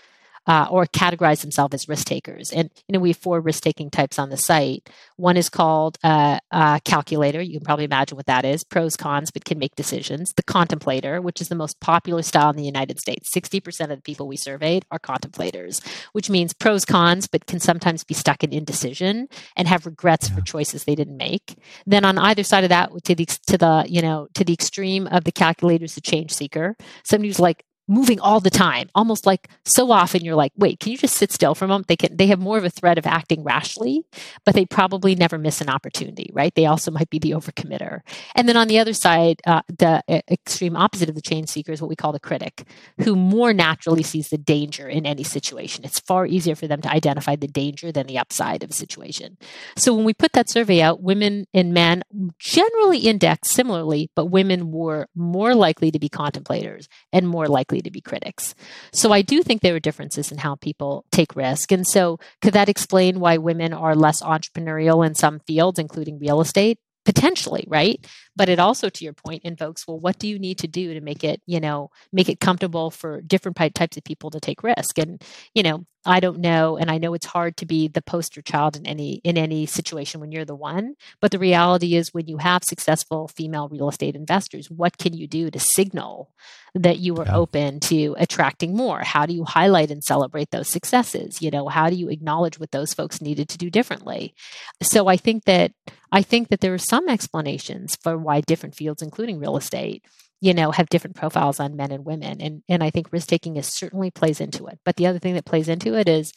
uh, 0.47 0.67
or 0.71 0.87
categorize 0.87 1.41
themselves 1.41 1.75
as 1.75 1.89
risk 1.89 2.07
takers. 2.07 2.53
And 2.53 2.71
you 2.89 2.93
know, 2.93 3.01
we 3.01 3.11
have 3.11 3.17
four 3.17 3.41
risk 3.41 3.63
taking 3.63 3.91
types 3.91 4.19
on 4.19 4.31
the 4.31 4.37
site. 4.37 4.89
One 5.17 5.37
is 5.37 5.49
called 5.49 5.99
uh, 6.05 6.39
a 6.51 6.81
calculator. 6.85 7.41
You 7.41 7.59
can 7.59 7.65
probably 7.65 7.85
imagine 7.85 8.17
what 8.17 8.27
that 8.27 8.45
is. 8.45 8.65
Pros, 8.65 8.97
cons, 8.97 9.31
but 9.31 9.45
can 9.45 9.59
make 9.59 9.75
decisions. 9.75 10.33
The 10.35 10.43
contemplator, 10.43 11.21
which 11.21 11.41
is 11.41 11.49
the 11.49 11.55
most 11.55 11.81
popular 11.81 12.23
style 12.23 12.51
in 12.51 12.57
the 12.57 12.65
United 12.65 13.01
States. 13.01 13.31
Sixty 13.31 13.61
percent 13.61 13.93
of 13.93 13.99
the 13.99 14.03
people 14.03 14.29
we 14.29 14.37
surveyed 14.37 14.85
are 14.91 14.99
contemplators, 14.99 15.85
which 16.13 16.31
means 16.31 16.53
pros, 16.53 16.85
cons, 16.85 17.27
but 17.27 17.47
can 17.47 17.61
sometimes 17.61 18.05
be 18.05 18.15
stuck 18.15 18.45
in 18.45 18.53
indecision 18.53 19.29
and 19.57 19.69
have 19.69 19.87
regrets 19.87 20.29
yeah. 20.29 20.37
for 20.37 20.41
choices 20.43 20.85
they 20.85 20.95
didn't 20.95 21.17
make. 21.17 21.57
Then 21.87 22.05
on 22.05 22.19
either 22.19 22.43
side 22.43 22.65
of 22.65 22.71
that, 22.71 22.91
to 23.05 23.15
the 23.15 23.27
to 23.27 23.59
the 23.59 23.85
you 23.89 24.03
know 24.03 24.29
to 24.35 24.45
the 24.45 24.53
extreme 24.53 25.07
of 25.09 25.25
the 25.25 25.33
calculator 25.33 25.85
is 25.85 25.95
the 25.95 26.01
change 26.01 26.33
seeker. 26.33 26.77
Somebody 27.05 27.29
who's 27.29 27.41
like, 27.41 27.65
moving 27.89 28.19
all 28.21 28.41
the 28.41 28.51
time 28.51 28.89
almost 28.95 29.27
like 29.27 29.49
so 29.65 29.91
often 29.91 30.25
you're 30.25 30.35
like 30.35 30.53
wait 30.57 30.81
can 30.81 30.93
you 30.93 30.99
just 30.99 31.17
sit 31.17 31.33
still 31.33 31.55
for 31.55 31.65
a 31.65 31.69
moment? 31.69 31.87
They 31.89 31.97
can 31.97 32.17
they 32.17 32.27
have 32.27 32.41
more 32.41 32.59
of 32.59 32.65
a 32.65 32.71
threat 32.71 32.99
of 32.99 33.07
acting 33.07 33.43
rashly 33.45 34.05
but 34.45 34.55
they 34.55 34.67
probably 34.67 35.15
never 35.15 35.39
miss 35.39 35.61
an 35.61 35.69
opportunity 35.69 36.31
right? 36.33 36.55
They 36.55 36.67
also 36.67 36.91
might 36.91 37.11
be 37.11 37.19
the 37.19 37.33
overcommitter. 37.33 38.01
And 38.35 38.49
then 38.49 38.57
on 38.57 38.69
the 38.69 38.79
other 38.79 38.93
side 38.93 39.41
uh, 39.47 39.63
the 39.69 40.03
uh, 40.09 40.21
extreme 40.31 40.77
opposite 40.77 41.09
of 41.09 41.15
the 41.15 41.23
change 41.23 41.49
seeker 41.49 41.73
is 41.73 41.81
what 41.81 41.89
we 41.89 41.97
call 41.97 42.13
the 42.13 42.21
critic 42.21 42.67
who 43.03 43.15
more 43.17 43.53
naturally 43.53 44.03
sees 44.03 44.29
the 44.29 44.39
danger 44.39 44.89
in 44.89 45.07
any 45.07 45.23
situation. 45.23 45.85
It's 45.85 46.01
far 46.01 46.27
easier 46.27 46.55
for 46.55 46.67
them 46.67 46.81
to 46.83 46.91
identify 46.91 47.37
the 47.37 47.49
danger 47.49 47.93
than 47.93 48.07
the 48.07 48.19
upside 48.19 48.63
of 48.63 48.71
a 48.71 48.75
situation. 48.75 49.39
So 49.77 49.95
when 49.95 50.05
we 50.05 50.15
put 50.15 50.33
that 50.33 50.51
survey 50.51 50.81
out 50.81 51.03
women 51.03 51.47
and 51.55 51.73
men 51.73 52.03
generally 52.39 52.99
index 53.01 53.51
similarly 53.51 54.11
but 54.15 54.27
women 54.27 54.71
were 54.73 55.09
more 55.15 55.55
likely 55.55 55.91
to 55.91 55.99
be 55.99 56.09
contemplators 56.09 56.89
and 57.13 57.29
more 57.29 57.47
likely 57.47 57.76
likely 57.77 57.83
to 57.83 57.91
be 57.91 58.01
critics. 58.01 58.55
So 58.93 59.13
I 59.13 59.23
do 59.23 59.43
think 59.43 59.63
there 59.63 59.75
are 59.75 59.81
differences 59.81 60.33
in 60.33 60.39
how 60.39 60.57
people 60.57 61.05
take 61.13 61.37
risk. 61.37 61.73
And 61.73 61.87
so 61.87 62.19
could 62.41 62.55
that 62.55 62.69
explain 62.69 63.21
why 63.21 63.39
women 63.39 63.73
are 63.73 63.95
less 63.95 64.23
entrepreneurial 64.23 65.07
in 65.07 65.15
some 65.15 65.41
fields, 65.41 65.79
including 65.79 66.19
real 66.19 66.41
estate? 66.41 66.79
potentially 67.05 67.65
right 67.69 68.05
but 68.35 68.49
it 68.49 68.59
also 68.59 68.89
to 68.89 69.05
your 69.05 69.13
point 69.13 69.41
invokes 69.45 69.87
well 69.87 69.97
what 69.97 70.19
do 70.19 70.27
you 70.27 70.41
need 70.41 70.59
to 70.59 70.67
do 70.67 70.93
to 70.93 71.01
make 71.01 71.23
it 71.23 71.41
you 71.47 71.61
know 71.61 71.89
make 72.13 72.29
it 72.29 72.41
comfortable 72.41 72.91
for 72.91 73.21
different 73.21 73.57
types 73.77 73.97
of 73.97 74.03
people 74.03 74.29
to 74.29 74.41
take 74.41 74.65
risk 74.65 74.99
and 74.99 75.23
you 75.55 75.63
know 75.63 75.87
i 76.07 76.21
don't 76.21 76.39
know 76.39 76.77
and 76.77 76.91
i 76.91 76.99
know 76.99 77.15
it's 77.15 77.27
hard 77.27 77.57
to 77.57 77.67
be 77.67 77.89
the 77.89 78.03
poster 78.03 78.43
child 78.43 78.77
in 78.77 78.87
any 78.87 79.21
in 79.25 79.37
any 79.37 79.67
situation 79.67 80.21
when 80.21 80.33
you're 80.33 80.45
the 80.45 80.55
one 80.55 80.95
but 81.21 81.31
the 81.31 81.39
reality 81.39 81.95
is 81.95 82.15
when 82.15 82.27
you 82.27 82.39
have 82.39 82.65
successful 82.65 83.29
female 83.29 83.69
real 83.69 83.89
estate 83.89 84.17
investors 84.17 84.71
what 84.71 84.99
can 84.99 85.13
you 85.13 85.27
do 85.27 85.51
to 85.51 85.59
signal 85.59 86.31
that 86.75 86.99
you 86.99 87.17
are 87.17 87.25
yeah. 87.25 87.37
open 87.37 87.81
to 87.81 88.15
attracting 88.19 88.77
more? 88.77 89.01
How 89.01 89.25
do 89.25 89.33
you 89.33 89.45
highlight 89.45 89.91
and 89.91 90.05
celebrate 90.05 90.51
those 90.51 90.69
successes? 90.69 91.41
You 91.41 91.51
know 91.51 91.69
how 91.69 91.89
do 91.89 91.97
you 91.97 92.09
acknowledge 92.11 92.61
what 92.61 92.71
those 92.71 92.93
folks 92.93 93.21
needed 93.21 93.49
to 93.49 93.59
do 93.59 93.71
differently? 93.71 94.35
So 94.83 95.09
i 95.09 95.17
think 95.17 95.45
that 95.45 95.73
I 96.13 96.23
think 96.23 96.49
that 96.49 96.61
there 96.61 96.73
are 96.73 96.79
some 96.79 97.09
explanations 97.09 97.97
for 97.97 98.17
why 98.17 98.41
different 98.41 98.75
fields, 98.75 99.03
including 99.03 99.41
real 99.41 99.57
estate, 99.57 100.05
you 100.41 100.55
know, 100.55 100.71
have 100.71 100.89
different 100.89 101.17
profiles 101.17 101.61
on 101.61 101.77
men 101.77 101.93
and 101.93 102.05
women. 102.05 102.41
And 102.41 102.63
and 102.69 102.83
I 102.83 102.91
think 102.91 103.13
risk 103.13 103.29
taking 103.29 103.57
is 103.57 103.67
certainly 103.67 104.11
plays 104.11 104.41
into 104.41 104.67
it. 104.67 104.79
But 104.85 104.97
the 104.97 105.07
other 105.07 105.19
thing 105.19 105.35
that 105.35 105.45
plays 105.45 105.69
into 105.69 105.95
it 105.95 106.09
is, 106.09 106.33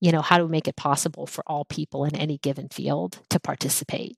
you 0.00 0.12
know, 0.12 0.22
how 0.22 0.38
do 0.38 0.44
we 0.44 0.50
make 0.50 0.68
it 0.68 0.76
possible 0.76 1.26
for 1.26 1.44
all 1.46 1.64
people 1.64 2.04
in 2.04 2.16
any 2.16 2.38
given 2.38 2.68
field 2.68 3.18
to 3.30 3.38
participate? 3.38 4.16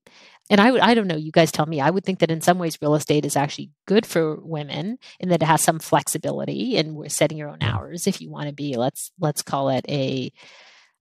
And 0.51 0.61
I 0.61 0.71
would 0.71 0.81
I 0.81 0.95
don't 0.95 1.09
know, 1.09 1.17
you 1.17 1.33
guys 1.33 1.51
tell 1.51 1.67
me. 1.67 1.81
I 1.81 1.91
would 1.91 2.05
think 2.05 2.21
that 2.21 2.31
in 2.31 2.41
some 2.41 2.59
ways 2.59 2.79
real 2.81 2.95
estate 2.95 3.25
is 3.25 3.37
actually 3.37 3.71
good 3.87 4.07
for 4.07 4.37
women 4.41 4.99
in 5.19 5.31
that 5.31 5.43
it 5.43 5.47
has 5.47 5.63
some 5.63 5.79
flexibility 5.79 6.77
and 6.77 6.95
we're 6.95 7.09
setting 7.09 7.39
your 7.39 7.49
own 7.49 7.59
mm. 7.59 7.73
hours 7.73 8.07
if 8.07 8.21
you 8.21 8.31
want 8.31 8.49
to 8.49 8.55
be, 8.55 8.77
let's 8.77 9.11
let's 9.19 9.43
call 9.43 9.71
it 9.71 9.85
a 9.89 10.31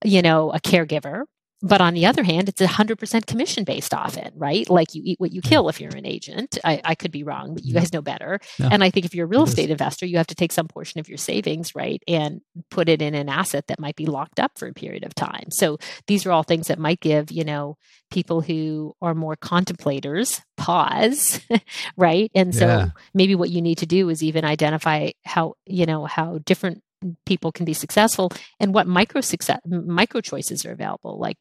you 0.06 0.22
know, 0.22 0.52
a 0.52 0.60
caregiver 0.60 1.24
but 1.64 1.80
on 1.80 1.94
the 1.94 2.06
other 2.06 2.24
hand, 2.24 2.50
it's 2.50 2.60
a 2.60 2.68
hundred 2.68 3.00
percent 3.00 3.26
commission 3.26 3.64
based 3.64 3.94
often, 3.94 4.32
right? 4.36 4.70
Like 4.70 4.94
you 4.94 5.02
eat 5.06 5.20
what 5.20 5.32
you 5.32 5.42
kill 5.42 5.70
if 5.70 5.80
you're 5.80 5.96
an 5.96 6.06
agent. 6.06 6.58
I, 6.66 6.82
I 6.84 6.94
could 6.94 7.12
be 7.12 7.24
wrong, 7.24 7.54
but 7.54 7.64
you 7.64 7.74
guys 7.74 7.94
know 7.94 8.02
better. 8.02 8.42
And 8.60 8.84
I 8.84 8.90
think 8.90 9.06
if 9.06 9.16
you're 9.16 9.26
a 9.26 9.30
real 9.30 9.44
estate 9.44 9.70
investor, 9.70 10.06
you 10.06 10.18
have 10.18 10.28
to 10.28 10.36
take 10.36 10.52
some 10.52 10.68
portion 10.68 11.00
of 11.00 11.08
your 11.08 11.18
savings, 11.18 11.74
right, 11.74 12.04
and 12.06 12.42
put 12.70 12.90
it 12.90 13.02
in 13.02 13.16
an 13.16 13.30
asset 13.30 13.68
that 13.68 13.80
might 13.80 13.96
be 13.96 14.06
locked 14.06 14.42
up 14.42 14.60
for 14.60 14.68
a 14.68 14.74
period 14.74 15.06
of 15.06 15.16
time. 15.16 15.52
So 15.52 15.78
these 16.06 16.26
are 16.26 16.34
all 16.34 16.44
things 16.44 16.68
that 16.68 16.80
might 16.80 17.00
give, 17.00 17.32
you 17.32 17.46
know, 17.46 17.78
people 18.12 18.42
who 18.42 18.94
are 19.02 19.16
more 19.16 19.38
contemplators 19.38 20.42
pause, 20.58 21.40
right? 21.98 22.30
And 22.36 22.54
so 22.54 22.68
yeah. 22.68 22.88
maybe 23.14 23.36
what 23.36 23.52
you 23.52 23.62
need 23.62 23.78
to 23.78 23.86
do 23.86 24.10
is 24.10 24.22
even 24.22 24.44
identify 24.44 25.12
how, 25.24 25.56
you 25.66 25.86
know, 25.86 26.06
how 26.06 26.40
different 26.40 26.84
people 27.26 27.52
can 27.52 27.66
be 27.66 27.74
successful 27.74 28.32
and 28.60 28.74
what 28.74 28.88
micro 28.88 29.20
success 29.20 29.60
micro 29.66 30.22
choices 30.22 30.66
are 30.66 30.72
available 30.72 31.20
like 31.20 31.38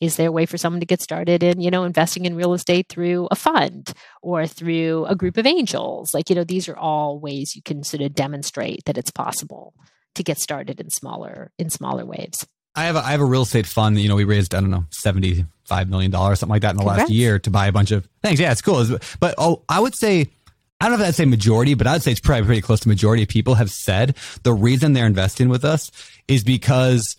is 0.00 0.16
there 0.16 0.28
a 0.28 0.32
way 0.32 0.46
for 0.46 0.58
someone 0.58 0.80
to 0.80 0.86
get 0.86 1.00
started 1.00 1.42
in 1.42 1.60
you 1.60 1.70
know 1.70 1.84
investing 1.84 2.24
in 2.24 2.34
real 2.34 2.54
estate 2.54 2.88
through 2.88 3.28
a 3.30 3.36
fund 3.36 3.92
or 4.22 4.46
through 4.46 5.06
a 5.06 5.14
group 5.14 5.36
of 5.36 5.46
angels? 5.46 6.14
Like 6.14 6.28
you 6.30 6.36
know 6.36 6.44
these 6.44 6.68
are 6.68 6.76
all 6.76 7.18
ways 7.18 7.56
you 7.56 7.62
can 7.62 7.82
sort 7.82 8.02
of 8.02 8.14
demonstrate 8.14 8.84
that 8.84 8.98
it's 8.98 9.10
possible 9.10 9.74
to 10.14 10.22
get 10.22 10.38
started 10.38 10.80
in 10.80 10.90
smaller 10.90 11.50
in 11.58 11.70
smaller 11.70 12.04
waves. 12.04 12.46
I 12.74 12.84
have 12.84 12.96
a, 12.96 12.98
I 12.98 13.12
have 13.12 13.20
a 13.20 13.24
real 13.24 13.42
estate 13.42 13.66
fund 13.66 13.98
you 13.98 14.08
know 14.08 14.16
we 14.16 14.24
raised 14.24 14.54
i 14.54 14.60
don't 14.60 14.70
know 14.70 14.84
75 14.90 15.88
million 15.88 16.10
dollars 16.10 16.40
something 16.40 16.52
like 16.52 16.62
that 16.62 16.72
in 16.72 16.76
the 16.76 16.82
Congrats. 16.82 17.08
last 17.08 17.10
year 17.10 17.38
to 17.38 17.50
buy 17.50 17.66
a 17.66 17.72
bunch 17.72 17.90
of 17.90 18.06
things. 18.22 18.38
Yeah 18.38 18.52
it's 18.52 18.62
cool. 18.62 18.84
But 19.20 19.34
oh 19.38 19.62
i 19.68 19.80
would 19.80 19.94
say 19.94 20.30
I 20.78 20.88
don't 20.88 20.98
know 20.98 21.04
if 21.04 21.08
I'd 21.08 21.14
say 21.14 21.24
majority, 21.24 21.72
but 21.72 21.86
I'd 21.86 22.02
say 22.02 22.10
it's 22.10 22.20
probably 22.20 22.44
pretty 22.44 22.60
close 22.60 22.80
to 22.80 22.88
majority 22.88 23.22
of 23.22 23.30
people 23.30 23.54
have 23.54 23.70
said 23.70 24.14
the 24.42 24.52
reason 24.52 24.92
they're 24.92 25.06
investing 25.06 25.48
with 25.48 25.64
us 25.64 25.90
is 26.28 26.44
because 26.44 27.16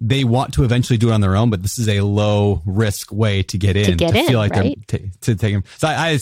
they 0.00 0.24
want 0.24 0.54
to 0.54 0.64
eventually 0.64 0.96
do 0.96 1.10
it 1.10 1.12
on 1.12 1.20
their 1.20 1.36
own, 1.36 1.50
but 1.50 1.62
this 1.62 1.78
is 1.78 1.88
a 1.88 2.00
low 2.00 2.62
risk 2.66 3.12
way 3.12 3.42
to 3.44 3.58
get 3.58 3.76
in 3.76 3.84
to, 3.84 3.94
get 3.94 4.12
to 4.12 4.18
in, 4.18 4.26
feel 4.26 4.38
like 4.38 4.52
right? 4.52 4.78
they're 4.88 5.00
t- 5.00 5.10
to 5.20 5.34
take 5.34 5.54
them. 5.54 5.64
So 5.78 5.88
I, 5.88 6.10
I, 6.10 6.18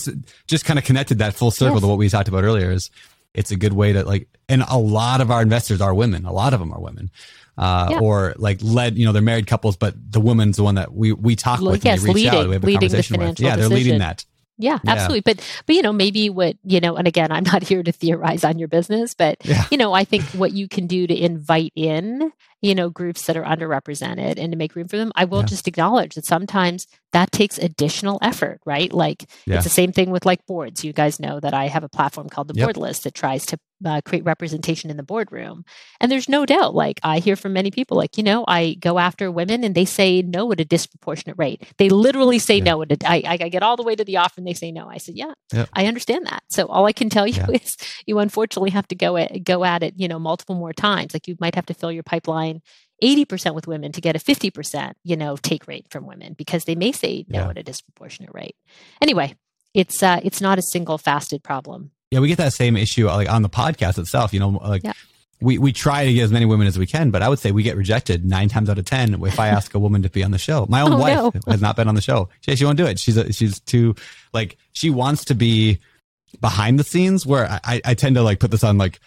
just 0.47 0.65
kind 0.65 0.77
of 0.77 0.85
connected 0.85 1.19
that 1.19 1.33
full 1.33 1.51
circle 1.51 1.75
yes. 1.75 1.81
to 1.81 1.87
what 1.87 1.97
we 1.97 2.09
talked 2.09 2.27
about 2.27 2.43
earlier. 2.43 2.71
Is 2.71 2.91
it's 3.33 3.51
a 3.51 3.55
good 3.55 3.73
way 3.73 3.93
to 3.93 4.03
like, 4.03 4.27
and 4.49 4.63
a 4.69 4.77
lot 4.77 5.21
of 5.21 5.31
our 5.31 5.41
investors 5.41 5.81
are 5.81 5.93
women. 5.93 6.25
A 6.25 6.33
lot 6.33 6.53
of 6.53 6.59
them 6.59 6.73
are 6.73 6.79
women. 6.79 7.09
Uh, 7.57 7.89
yeah. 7.91 7.99
or 7.99 8.33
like 8.37 8.59
led, 8.63 8.97
you 8.97 9.05
know, 9.05 9.11
they're 9.11 9.21
married 9.21 9.45
couples, 9.45 9.75
but 9.75 9.93
the 10.11 10.21
woman's 10.21 10.57
the 10.57 10.63
one 10.63 10.75
that 10.75 10.93
we, 10.93 11.11
we 11.11 11.35
talk 11.35 11.59
with 11.59 11.83
yes, 11.83 11.99
and 11.99 12.07
reach 12.07 12.25
leading, 12.25 12.39
out. 12.39 12.47
We 12.47 12.53
have 12.53 12.63
a 12.63 12.71
conversation 12.71 13.19
with. 13.19 13.39
Yeah, 13.39 13.55
decision. 13.55 13.59
they're 13.59 13.77
leading 13.77 13.99
that. 13.99 14.25
Yeah, 14.57 14.77
absolutely. 14.85 15.23
Yeah. 15.25 15.33
But 15.33 15.63
but 15.65 15.75
you 15.75 15.81
know, 15.81 15.91
maybe 15.91 16.29
what, 16.29 16.55
you 16.63 16.79
know, 16.79 16.95
and 16.95 17.07
again, 17.07 17.31
I'm 17.31 17.43
not 17.43 17.63
here 17.67 17.83
to 17.83 17.91
theorize 17.91 18.43
on 18.43 18.59
your 18.59 18.67
business, 18.67 19.13
but 19.13 19.37
yeah. 19.43 19.65
you 19.71 19.77
know, 19.77 19.91
I 19.91 20.05
think 20.05 20.23
what 20.29 20.53
you 20.53 20.67
can 20.67 20.87
do 20.87 21.07
to 21.07 21.15
invite 21.15 21.73
in 21.75 22.31
you 22.61 22.75
know 22.75 22.89
groups 22.89 23.25
that 23.25 23.35
are 23.35 23.43
underrepresented 23.43 24.37
and 24.37 24.51
to 24.51 24.57
make 24.57 24.75
room 24.75 24.87
for 24.87 24.97
them 24.97 25.11
i 25.15 25.25
will 25.25 25.39
yeah. 25.39 25.45
just 25.45 25.67
acknowledge 25.67 26.15
that 26.15 26.25
sometimes 26.25 26.87
that 27.11 27.31
takes 27.31 27.57
additional 27.57 28.19
effort 28.21 28.59
right 28.65 28.93
like 28.93 29.25
yeah. 29.45 29.55
it's 29.55 29.63
the 29.63 29.69
same 29.69 29.91
thing 29.91 30.11
with 30.11 30.25
like 30.25 30.45
boards 30.45 30.83
you 30.83 30.93
guys 30.93 31.19
know 31.19 31.39
that 31.39 31.53
i 31.53 31.67
have 31.67 31.83
a 31.83 31.89
platform 31.89 32.29
called 32.29 32.47
the 32.47 32.53
yep. 32.55 32.67
board 32.67 32.77
list 32.77 33.03
that 33.03 33.13
tries 33.13 33.45
to 33.45 33.57
uh, 33.83 33.99
create 34.05 34.23
representation 34.23 34.91
in 34.91 34.97
the 34.97 35.03
boardroom 35.03 35.65
and 35.99 36.11
there's 36.11 36.29
no 36.29 36.45
doubt 36.45 36.75
like 36.75 36.99
i 37.03 37.17
hear 37.17 37.35
from 37.35 37.53
many 37.53 37.71
people 37.71 37.97
like 37.97 38.15
you 38.15 38.23
know 38.23 38.45
i 38.47 38.75
go 38.79 38.99
after 38.99 39.31
women 39.31 39.63
and 39.63 39.73
they 39.73 39.85
say 39.85 40.21
no 40.21 40.51
at 40.51 40.59
a 40.59 40.65
disproportionate 40.65 41.37
rate 41.37 41.63
they 41.77 41.89
literally 41.89 42.37
say 42.37 42.57
yeah. 42.57 42.63
no 42.63 42.81
at 42.83 42.91
a, 42.91 42.97
I, 43.09 43.23
I 43.27 43.49
get 43.49 43.63
all 43.63 43.75
the 43.75 43.83
way 43.83 43.95
to 43.95 44.03
the 44.03 44.17
offer 44.17 44.35
and 44.37 44.45
they 44.45 44.53
say 44.53 44.71
no 44.71 44.87
i 44.87 44.97
said 44.97 45.15
yeah 45.15 45.33
yep. 45.51 45.67
i 45.73 45.87
understand 45.87 46.27
that 46.27 46.43
so 46.49 46.67
all 46.67 46.85
i 46.85 46.93
can 46.93 47.09
tell 47.09 47.25
you 47.25 47.43
is 47.53 47.75
you 48.05 48.19
unfortunately 48.19 48.69
have 48.69 48.87
to 48.89 48.95
go 48.95 49.17
at, 49.17 49.43
go 49.43 49.63
at 49.63 49.81
it 49.81 49.95
you 49.97 50.07
know 50.07 50.19
multiple 50.19 50.55
more 50.55 50.73
times 50.73 51.13
like 51.13 51.27
you 51.27 51.35
might 51.39 51.55
have 51.55 51.65
to 51.65 51.73
fill 51.73 51.91
your 51.91 52.03
pipeline 52.03 52.50
80% 53.03 53.55
with 53.55 53.67
women 53.67 53.91
to 53.93 54.01
get 54.01 54.15
a 54.15 54.19
50%, 54.19 54.93
you 55.03 55.15
know, 55.15 55.35
take 55.37 55.67
rate 55.67 55.87
from 55.89 56.05
women 56.05 56.33
because 56.33 56.65
they 56.65 56.75
may 56.75 56.91
say 56.91 57.25
no 57.27 57.39
yeah. 57.39 57.49
at 57.49 57.57
a 57.57 57.63
disproportionate 57.63 58.31
rate. 58.33 58.55
Anyway, 59.01 59.35
it's 59.73 60.03
uh 60.03 60.19
it's 60.23 60.41
not 60.41 60.59
a 60.59 60.61
single 60.61 60.97
fasted 60.97 61.43
problem. 61.43 61.91
Yeah, 62.11 62.19
we 62.19 62.27
get 62.27 62.37
that 62.39 62.53
same 62.53 62.75
issue 62.75 63.07
like 63.07 63.29
on 63.29 63.41
the 63.41 63.49
podcast 63.49 63.97
itself, 63.97 64.33
you 64.33 64.39
know, 64.39 64.49
like 64.49 64.83
yeah. 64.83 64.93
we, 65.39 65.57
we 65.57 65.71
try 65.71 66.05
to 66.05 66.13
get 66.13 66.23
as 66.23 66.31
many 66.31 66.45
women 66.45 66.67
as 66.67 66.77
we 66.77 66.85
can, 66.85 67.09
but 67.09 67.21
I 67.21 67.29
would 67.29 67.39
say 67.39 67.51
we 67.51 67.63
get 67.63 67.77
rejected 67.77 68.25
nine 68.25 68.49
times 68.49 68.69
out 68.69 68.77
of 68.77 68.85
10 68.85 69.23
if 69.23 69.39
I 69.39 69.47
ask 69.47 69.73
a 69.73 69.79
woman 69.79 70.03
to 70.03 70.09
be 70.09 70.23
on 70.23 70.31
the 70.31 70.37
show. 70.37 70.65
My 70.67 70.81
own 70.81 70.93
oh, 70.95 70.97
wife 70.97 71.15
no. 71.15 71.51
has 71.51 71.61
not 71.61 71.77
been 71.77 71.87
on 71.87 71.95
the 71.95 72.01
show. 72.01 72.27
She, 72.41 72.55
she 72.57 72.65
won't 72.65 72.77
do 72.77 72.85
it. 72.85 72.99
She's, 72.99 73.15
a, 73.15 73.31
she's 73.31 73.61
too, 73.61 73.95
like, 74.33 74.57
she 74.73 74.89
wants 74.89 75.25
to 75.25 75.35
be 75.35 75.79
behind 76.39 76.79
the 76.79 76.83
scenes 76.83 77.25
where 77.25 77.47
I, 77.63 77.81
I 77.83 77.93
tend 77.93 78.15
to 78.15 78.23
like 78.23 78.39
put 78.39 78.51
this 78.51 78.63
on 78.63 78.77
like 78.77 78.99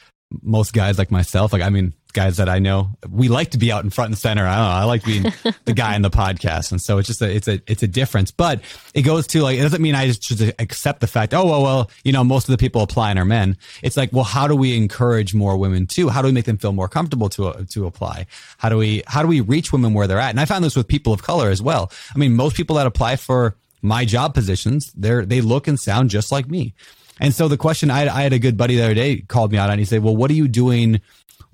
most 0.42 0.72
guys 0.72 0.98
like 0.98 1.10
myself. 1.10 1.52
Like, 1.52 1.62
I 1.62 1.70
mean, 1.70 1.94
guys 2.12 2.36
that 2.38 2.48
I 2.48 2.60
know, 2.60 2.90
we 3.10 3.28
like 3.28 3.50
to 3.50 3.58
be 3.58 3.70
out 3.70 3.84
in 3.84 3.90
front 3.90 4.10
and 4.10 4.18
center. 4.18 4.46
I 4.46 4.56
don't 4.56 4.64
know. 4.64 4.70
I 4.70 4.84
like 4.84 5.04
being 5.04 5.24
the 5.64 5.72
guy 5.74 5.96
in 5.96 6.02
the 6.02 6.10
podcast. 6.24 6.70
And 6.70 6.80
so 6.80 6.98
it's 6.98 7.08
just 7.08 7.20
a, 7.20 7.30
it's 7.30 7.48
a, 7.48 7.60
it's 7.66 7.82
a 7.82 7.88
difference, 7.88 8.30
but 8.30 8.60
it 8.94 9.02
goes 9.02 9.26
to 9.28 9.42
like, 9.42 9.58
it 9.58 9.62
doesn't 9.62 9.82
mean 9.82 9.94
I 9.94 10.06
just 10.06 10.22
should 10.22 10.54
accept 10.58 11.00
the 11.00 11.06
fact, 11.06 11.34
oh, 11.34 11.44
well, 11.44 11.62
well, 11.62 11.90
you 12.04 12.12
know, 12.12 12.24
most 12.24 12.48
of 12.48 12.52
the 12.52 12.58
people 12.58 12.82
applying 12.82 13.18
are 13.18 13.24
men. 13.24 13.58
It's 13.82 13.96
like, 13.96 14.12
well, 14.12 14.24
how 14.24 14.48
do 14.48 14.56
we 14.56 14.76
encourage 14.76 15.34
more 15.34 15.56
women 15.56 15.86
too? 15.86 16.08
How 16.08 16.22
do 16.22 16.26
we 16.26 16.32
make 16.32 16.46
them 16.46 16.58
feel 16.58 16.72
more 16.72 16.88
comfortable 16.88 17.28
to, 17.30 17.48
uh, 17.48 17.64
to 17.70 17.86
apply? 17.86 18.26
How 18.58 18.68
do 18.68 18.78
we, 18.78 19.02
how 19.06 19.20
do 19.20 19.28
we 19.28 19.40
reach 19.40 19.72
women 19.72 19.92
where 19.92 20.06
they're 20.06 20.20
at? 20.20 20.30
And 20.30 20.40
I 20.40 20.44
found 20.44 20.64
this 20.64 20.76
with 20.76 20.88
people 20.88 21.12
of 21.12 21.22
color 21.22 21.50
as 21.50 21.60
well. 21.60 21.90
I 22.14 22.18
mean, 22.18 22.34
most 22.34 22.56
people 22.56 22.76
that 22.76 22.86
apply 22.86 23.16
for 23.16 23.56
my 23.82 24.04
job 24.04 24.34
positions, 24.34 24.92
they're, 24.96 25.26
they 25.26 25.40
look 25.40 25.68
and 25.68 25.78
sound 25.78 26.10
just 26.10 26.32
like 26.32 26.48
me. 26.48 26.74
And 27.20 27.34
so 27.34 27.48
the 27.48 27.56
question 27.56 27.90
I, 27.90 28.02
I 28.02 28.22
had 28.22 28.32
a 28.32 28.38
good 28.38 28.56
buddy 28.56 28.76
the 28.76 28.84
other 28.84 28.94
day 28.94 29.20
called 29.20 29.52
me 29.52 29.58
out 29.58 29.70
and 29.70 29.78
he 29.78 29.84
said, 29.84 30.02
well, 30.02 30.16
what 30.16 30.30
are 30.30 30.34
you 30.34 30.48
doing 30.48 31.00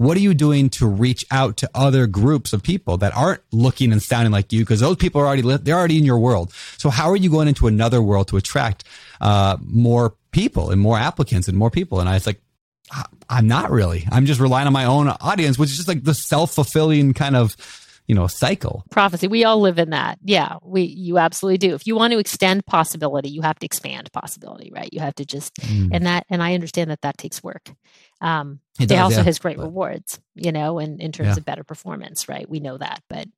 what 0.00 0.16
are 0.16 0.20
you 0.20 0.32
doing 0.32 0.70
to 0.70 0.86
reach 0.86 1.26
out 1.30 1.58
to 1.58 1.68
other 1.74 2.06
groups 2.06 2.54
of 2.54 2.62
people 2.62 2.96
that 2.96 3.14
aren't 3.14 3.42
looking 3.52 3.92
and 3.92 4.02
sounding 4.02 4.32
like 4.32 4.50
you? 4.50 4.61
Because 4.61 4.80
those 4.80 4.96
people 4.96 5.20
are 5.20 5.26
already 5.26 5.42
they're 5.42 5.76
already 5.76 5.98
in 5.98 6.06
your 6.06 6.18
world. 6.18 6.54
So 6.78 6.88
how 6.88 7.11
are 7.11 7.16
you 7.16 7.28
going 7.28 7.48
into 7.48 7.66
another 7.66 8.00
world 8.00 8.28
to 8.28 8.38
attract 8.38 8.84
uh, 9.20 9.58
more 9.61 10.14
people 10.30 10.70
and 10.70 10.80
more 10.80 10.96
applicants 10.96 11.48
and 11.48 11.58
more 11.58 11.70
people? 11.70 12.00
And 12.00 12.08
I 12.08 12.14
was 12.14 12.26
like, 12.26 12.40
I'm 13.28 13.46
not 13.46 13.70
really. 13.70 14.08
I'm 14.11 14.24
just 14.24 14.40
relying 14.40 14.66
on 14.66 14.72
my 14.72 14.86
own 14.86 15.08
audience, 15.08 15.58
which 15.58 15.68
is 15.68 15.76
just 15.76 15.88
like 15.88 16.02
the 16.02 16.14
self 16.14 16.54
fulfilling 16.54 17.12
kind 17.12 17.36
of 17.36 17.54
you 18.11 18.16
know 18.16 18.26
cycle 18.26 18.84
prophecy 18.90 19.28
we 19.28 19.44
all 19.44 19.61
live 19.61 19.78
in 19.78 19.90
that 19.90 20.18
yeah 20.24 20.56
we 20.64 20.82
you 20.82 21.16
absolutely 21.16 21.58
do 21.58 21.76
if 21.76 21.86
you 21.86 21.94
want 21.94 22.12
to 22.12 22.18
extend 22.18 22.66
possibility 22.66 23.28
you 23.28 23.40
have 23.40 23.56
to 23.56 23.64
expand 23.64 24.11
possibility 24.12 24.68
right 24.74 24.92
you 24.92 24.98
have 24.98 25.14
to 25.14 25.24
just 25.24 25.54
mm. 25.54 25.88
and 25.92 26.06
that 26.06 26.26
and 26.28 26.42
i 26.42 26.54
understand 26.54 26.90
that 26.90 27.00
that 27.02 27.16
takes 27.16 27.40
work 27.40 27.70
um 28.20 28.58
it, 28.80 28.90
it 28.90 28.96
also 28.96 29.18
yeah. 29.18 29.22
has 29.22 29.38
great 29.38 29.58
but, 29.58 29.62
rewards 29.62 30.18
you 30.34 30.50
know 30.50 30.80
and 30.80 31.00
in 31.00 31.12
terms 31.12 31.28
yeah. 31.28 31.36
of 31.36 31.44
better 31.44 31.62
performance 31.62 32.28
right 32.28 32.50
we 32.50 32.58
know 32.58 32.76
that 32.76 33.00
but 33.08 33.28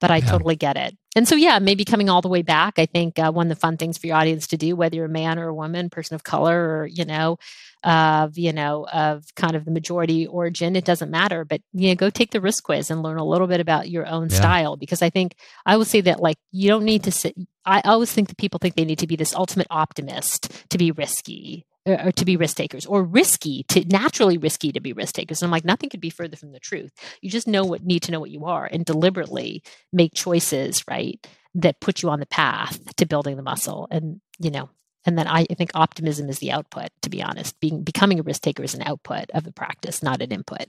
but 0.00 0.12
i 0.12 0.18
yeah. 0.18 0.30
totally 0.30 0.54
get 0.54 0.76
it 0.76 0.96
and 1.16 1.26
so 1.26 1.34
yeah 1.34 1.58
maybe 1.58 1.84
coming 1.84 2.08
all 2.08 2.22
the 2.22 2.28
way 2.28 2.42
back 2.42 2.78
i 2.78 2.86
think 2.86 3.18
uh, 3.18 3.32
one 3.32 3.46
of 3.46 3.56
the 3.56 3.60
fun 3.60 3.76
things 3.76 3.98
for 3.98 4.06
your 4.06 4.14
audience 4.14 4.46
to 4.46 4.56
do 4.56 4.76
whether 4.76 4.94
you're 4.94 5.06
a 5.06 5.08
man 5.08 5.40
or 5.40 5.48
a 5.48 5.54
woman 5.54 5.90
person 5.90 6.14
of 6.14 6.22
color 6.22 6.78
or 6.78 6.86
you 6.86 7.04
know 7.04 7.36
of 7.82 8.36
you 8.36 8.52
know 8.52 8.86
of 8.92 9.24
kind 9.36 9.56
of 9.56 9.64
the 9.64 9.70
majority 9.70 10.26
origin 10.26 10.76
it 10.76 10.84
doesn't 10.84 11.10
matter 11.10 11.44
but 11.44 11.62
you 11.72 11.88
know 11.88 11.94
go 11.94 12.10
take 12.10 12.30
the 12.30 12.40
risk 12.40 12.64
quiz 12.64 12.90
and 12.90 13.02
learn 13.02 13.16
a 13.16 13.24
little 13.24 13.46
bit 13.46 13.60
about 13.60 13.88
your 13.88 14.06
own 14.06 14.28
yeah. 14.28 14.36
style 14.36 14.76
because 14.76 15.00
i 15.00 15.08
think 15.08 15.34
i 15.64 15.76
would 15.76 15.86
say 15.86 16.00
that 16.00 16.20
like 16.20 16.36
you 16.52 16.68
don't 16.68 16.84
need 16.84 17.02
to 17.02 17.10
sit 17.10 17.34
i 17.64 17.80
always 17.84 18.12
think 18.12 18.28
that 18.28 18.36
people 18.36 18.58
think 18.58 18.74
they 18.74 18.84
need 18.84 18.98
to 18.98 19.06
be 19.06 19.16
this 19.16 19.34
ultimate 19.34 19.66
optimist 19.70 20.68
to 20.68 20.76
be 20.76 20.90
risky 20.90 21.66
or, 21.86 22.08
or 22.08 22.12
to 22.12 22.26
be 22.26 22.36
risk 22.36 22.58
takers 22.58 22.84
or 22.84 23.02
risky 23.02 23.62
to 23.68 23.82
naturally 23.86 24.36
risky 24.36 24.72
to 24.72 24.80
be 24.80 24.92
risk 24.92 25.14
takers 25.14 25.40
and 25.40 25.48
i'm 25.48 25.52
like 25.52 25.64
nothing 25.64 25.88
could 25.88 26.00
be 26.00 26.10
further 26.10 26.36
from 26.36 26.52
the 26.52 26.60
truth 26.60 26.92
you 27.22 27.30
just 27.30 27.48
know 27.48 27.64
what 27.64 27.82
need 27.82 28.02
to 28.02 28.12
know 28.12 28.20
what 28.20 28.30
you 28.30 28.44
are 28.44 28.66
and 28.66 28.84
deliberately 28.84 29.62
make 29.90 30.12
choices 30.12 30.84
right 30.86 31.26
that 31.54 31.80
put 31.80 32.02
you 32.02 32.10
on 32.10 32.20
the 32.20 32.26
path 32.26 32.94
to 32.96 33.06
building 33.06 33.36
the 33.36 33.42
muscle 33.42 33.88
and 33.90 34.20
you 34.38 34.50
know 34.50 34.68
and 35.06 35.18
then 35.18 35.26
I, 35.26 35.46
I 35.50 35.54
think 35.54 35.70
optimism 35.74 36.28
is 36.28 36.38
the 36.38 36.52
output 36.52 36.88
to 37.02 37.10
be 37.10 37.22
honest 37.22 37.58
being 37.60 37.82
becoming 37.82 38.20
a 38.20 38.22
risk 38.22 38.42
taker 38.42 38.62
is 38.62 38.74
an 38.74 38.82
output 38.82 39.30
of 39.32 39.44
the 39.44 39.52
practice 39.52 40.02
not 40.02 40.22
an 40.22 40.32
input 40.32 40.66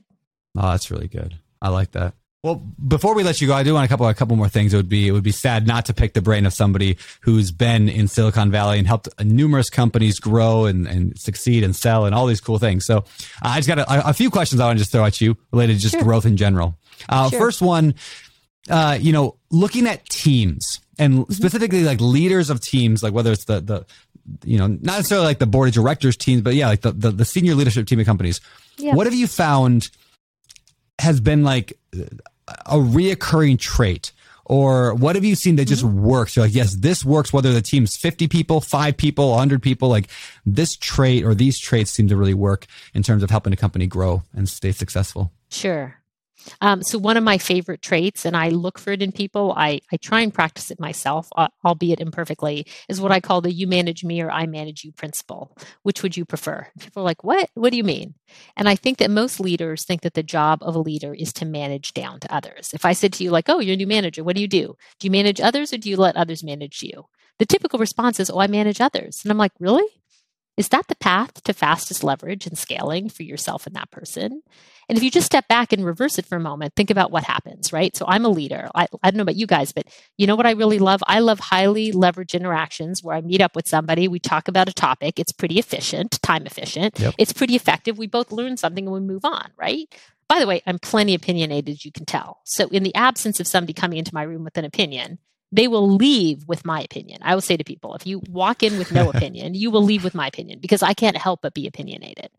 oh 0.57 0.71
that's 0.71 0.91
really 0.91 1.07
good 1.07 1.37
i 1.61 1.69
like 1.69 1.91
that 1.91 2.13
well, 2.43 2.55
before 2.55 3.13
we 3.13 3.21
let 3.21 3.39
you 3.39 3.45
go, 3.45 3.53
I 3.53 3.61
do 3.61 3.75
want 3.75 3.85
a 3.85 3.87
couple 3.87 4.07
a 4.07 4.15
couple 4.15 4.35
more 4.35 4.49
things. 4.49 4.73
It 4.73 4.77
would 4.77 4.89
be 4.89 5.07
it 5.07 5.11
would 5.11 5.21
be 5.21 5.31
sad 5.31 5.67
not 5.67 5.85
to 5.85 5.93
pick 5.93 6.13
the 6.13 6.23
brain 6.23 6.47
of 6.47 6.53
somebody 6.53 6.97
who's 7.21 7.51
been 7.51 7.87
in 7.87 8.07
Silicon 8.07 8.49
Valley 8.49 8.79
and 8.79 8.87
helped 8.87 9.09
numerous 9.23 9.69
companies 9.69 10.19
grow 10.19 10.65
and, 10.65 10.87
and 10.87 11.19
succeed 11.19 11.63
and 11.63 11.75
sell 11.75 12.05
and 12.05 12.15
all 12.15 12.25
these 12.25 12.41
cool 12.41 12.57
things. 12.57 12.83
So 12.83 12.97
uh, 12.97 13.01
I 13.43 13.57
just 13.57 13.67
got 13.67 13.77
a, 13.77 14.09
a, 14.09 14.13
few 14.13 14.31
questions 14.31 14.59
I 14.59 14.65
want 14.65 14.79
to 14.79 14.81
just 14.81 14.91
throw 14.91 15.05
at 15.05 15.21
you 15.21 15.37
related 15.51 15.75
to 15.75 15.79
just 15.79 15.93
sure. 15.93 16.03
growth 16.03 16.25
in 16.25 16.35
general. 16.35 16.79
Uh, 17.07 17.29
sure. 17.29 17.39
First 17.39 17.61
one, 17.61 17.93
uh, 18.71 18.97
you 18.99 19.13
know, 19.13 19.37
looking 19.51 19.85
at 19.85 20.03
teams 20.09 20.79
and 20.97 21.19
mm-hmm. 21.19 21.33
specifically 21.33 21.83
like 21.83 22.01
leaders 22.01 22.49
of 22.49 22.59
teams, 22.59 23.03
like 23.03 23.13
whether 23.13 23.31
it's 23.31 23.45
the 23.45 23.61
the 23.61 23.85
you 24.43 24.57
know, 24.57 24.67
not 24.67 24.97
necessarily 24.97 25.27
like 25.27 25.39
the 25.39 25.45
board 25.45 25.69
of 25.69 25.73
directors 25.73 26.17
teams, 26.17 26.41
but 26.41 26.55
yeah, 26.55 26.67
like 26.67 26.81
the, 26.81 26.91
the, 26.91 27.11
the 27.11 27.25
senior 27.25 27.55
leadership 27.55 27.87
team 27.87 27.99
of 27.99 28.05
companies. 28.05 28.41
Yeah. 28.77 28.95
What 28.95 29.07
have 29.07 29.13
you 29.13 29.27
found 29.27 29.89
has 30.99 31.19
been 31.19 31.43
like 31.43 31.73
a 32.65 32.77
reoccurring 32.77 33.59
trait? 33.59 34.11
Or 34.45 34.93
what 34.95 35.15
have 35.15 35.23
you 35.23 35.35
seen 35.35 35.55
that 35.57 35.65
just 35.65 35.83
mm-hmm. 35.83 36.01
works? 36.01 36.35
You're 36.35 36.45
like, 36.45 36.53
yes, 36.53 36.75
this 36.75 37.05
works, 37.05 37.31
whether 37.31 37.53
the 37.53 37.61
team's 37.61 37.95
50 37.95 38.27
people, 38.27 38.59
five 38.59 38.97
people, 38.97 39.29
100 39.31 39.61
people, 39.61 39.87
like 39.87 40.09
this 40.45 40.75
trait 40.75 41.23
or 41.23 41.33
these 41.33 41.57
traits 41.57 41.91
seem 41.91 42.09
to 42.09 42.17
really 42.17 42.33
work 42.33 42.65
in 42.93 43.01
terms 43.01 43.23
of 43.23 43.29
helping 43.29 43.53
a 43.53 43.55
company 43.55 43.87
grow 43.87 44.23
and 44.33 44.49
stay 44.49 44.73
successful. 44.73 45.31
Sure. 45.49 46.00
Um, 46.61 46.83
so 46.83 46.97
one 46.97 47.17
of 47.17 47.23
my 47.23 47.37
favorite 47.37 47.81
traits, 47.81 48.25
and 48.25 48.35
I 48.35 48.49
look 48.49 48.79
for 48.79 48.91
it 48.91 49.01
in 49.01 49.11
people, 49.11 49.53
I, 49.55 49.81
I 49.91 49.97
try 49.97 50.21
and 50.21 50.33
practice 50.33 50.71
it 50.71 50.79
myself, 50.79 51.29
uh, 51.35 51.47
albeit 51.65 51.99
imperfectly, 51.99 52.67
is 52.89 53.01
what 53.01 53.11
I 53.11 53.19
call 53.19 53.41
the 53.41 53.51
you 53.51 53.67
manage 53.67 54.03
me 54.03 54.21
or 54.21 54.31
I 54.31 54.45
manage 54.45 54.83
you 54.83 54.91
principle. 54.91 55.57
Which 55.83 56.03
would 56.03 56.17
you 56.17 56.25
prefer? 56.25 56.67
People 56.79 57.01
are 57.01 57.05
like, 57.05 57.23
what? 57.23 57.49
What 57.53 57.71
do 57.71 57.77
you 57.77 57.83
mean? 57.83 58.15
And 58.55 58.67
I 58.69 58.75
think 58.75 58.97
that 58.97 59.11
most 59.11 59.39
leaders 59.39 59.85
think 59.85 60.01
that 60.01 60.13
the 60.13 60.23
job 60.23 60.59
of 60.61 60.75
a 60.75 60.79
leader 60.79 61.13
is 61.13 61.33
to 61.33 61.45
manage 61.45 61.93
down 61.93 62.19
to 62.21 62.33
others. 62.33 62.71
If 62.73 62.85
I 62.85 62.93
said 62.93 63.13
to 63.13 63.23
you, 63.23 63.31
like, 63.31 63.49
oh, 63.49 63.59
you're 63.59 63.73
a 63.73 63.77
new 63.77 63.87
manager, 63.87 64.23
what 64.23 64.35
do 64.35 64.41
you 64.41 64.47
do? 64.47 64.75
Do 64.99 65.07
you 65.07 65.11
manage 65.11 65.41
others 65.41 65.73
or 65.73 65.77
do 65.77 65.89
you 65.89 65.97
let 65.97 66.15
others 66.15 66.43
manage 66.43 66.81
you? 66.81 67.05
The 67.39 67.45
typical 67.45 67.79
response 67.79 68.19
is, 68.19 68.29
oh, 68.29 68.39
I 68.39 68.47
manage 68.47 68.81
others. 68.81 69.21
And 69.23 69.31
I'm 69.31 69.37
like, 69.37 69.53
really? 69.59 69.85
Is 70.57 70.69
that 70.69 70.87
the 70.87 70.95
path 70.95 71.41
to 71.43 71.53
fastest 71.53 72.03
leverage 72.03 72.45
and 72.45 72.57
scaling 72.57 73.09
for 73.09 73.23
yourself 73.23 73.65
and 73.65 73.75
that 73.75 73.89
person? 73.89 74.43
And 74.91 74.97
if 74.97 75.03
you 75.05 75.09
just 75.09 75.25
step 75.25 75.47
back 75.47 75.71
and 75.71 75.85
reverse 75.85 76.19
it 76.19 76.25
for 76.25 76.35
a 76.35 76.39
moment, 76.41 76.75
think 76.75 76.89
about 76.89 77.11
what 77.11 77.23
happens, 77.23 77.71
right? 77.71 77.95
So 77.95 78.03
I'm 78.09 78.25
a 78.25 78.29
leader. 78.29 78.67
I, 78.75 78.87
I 79.01 79.09
don't 79.09 79.15
know 79.15 79.21
about 79.21 79.37
you 79.37 79.47
guys, 79.47 79.71
but 79.71 79.85
you 80.17 80.27
know 80.27 80.35
what 80.35 80.45
I 80.45 80.51
really 80.51 80.79
love? 80.79 81.01
I 81.07 81.19
love 81.19 81.39
highly 81.39 81.93
leveraged 81.93 82.33
interactions 82.33 83.01
where 83.01 83.15
I 83.15 83.21
meet 83.21 83.39
up 83.39 83.55
with 83.55 83.69
somebody, 83.69 84.09
we 84.09 84.19
talk 84.19 84.49
about 84.49 84.67
a 84.67 84.73
topic. 84.73 85.17
It's 85.17 85.31
pretty 85.31 85.59
efficient, 85.59 86.21
time 86.21 86.45
efficient. 86.45 86.99
Yep. 86.99 87.15
It's 87.17 87.31
pretty 87.31 87.55
effective. 87.55 87.97
We 87.97 88.07
both 88.07 88.33
learn 88.33 88.57
something 88.57 88.85
and 88.85 88.93
we 88.93 88.99
move 88.99 89.23
on, 89.23 89.51
right? 89.55 89.87
By 90.27 90.41
the 90.41 90.45
way, 90.47 90.61
I'm 90.67 90.77
plenty 90.77 91.15
opinionated, 91.15 91.85
you 91.85 91.93
can 91.93 92.05
tell. 92.05 92.41
So, 92.43 92.67
in 92.67 92.83
the 92.83 92.93
absence 92.93 93.39
of 93.39 93.47
somebody 93.47 93.71
coming 93.71 93.97
into 93.97 94.13
my 94.13 94.23
room 94.23 94.43
with 94.43 94.57
an 94.57 94.65
opinion, 94.65 95.19
they 95.51 95.67
will 95.67 95.89
leave 95.89 96.47
with 96.47 96.65
my 96.65 96.81
opinion. 96.81 97.19
I 97.21 97.33
will 97.33 97.41
say 97.41 97.57
to 97.57 97.63
people, 97.63 97.93
if 97.95 98.07
you 98.07 98.21
walk 98.29 98.63
in 98.63 98.77
with 98.77 98.91
no 98.91 99.09
opinion, 99.13 99.53
you 99.53 99.71
will 99.71 99.83
leave 99.83 100.03
with 100.03 100.15
my 100.15 100.27
opinion 100.27 100.59
because 100.59 100.81
I 100.81 100.93
can't 100.93 101.17
help 101.17 101.41
but 101.41 101.53
be 101.53 101.67
opinionated. 101.67 102.29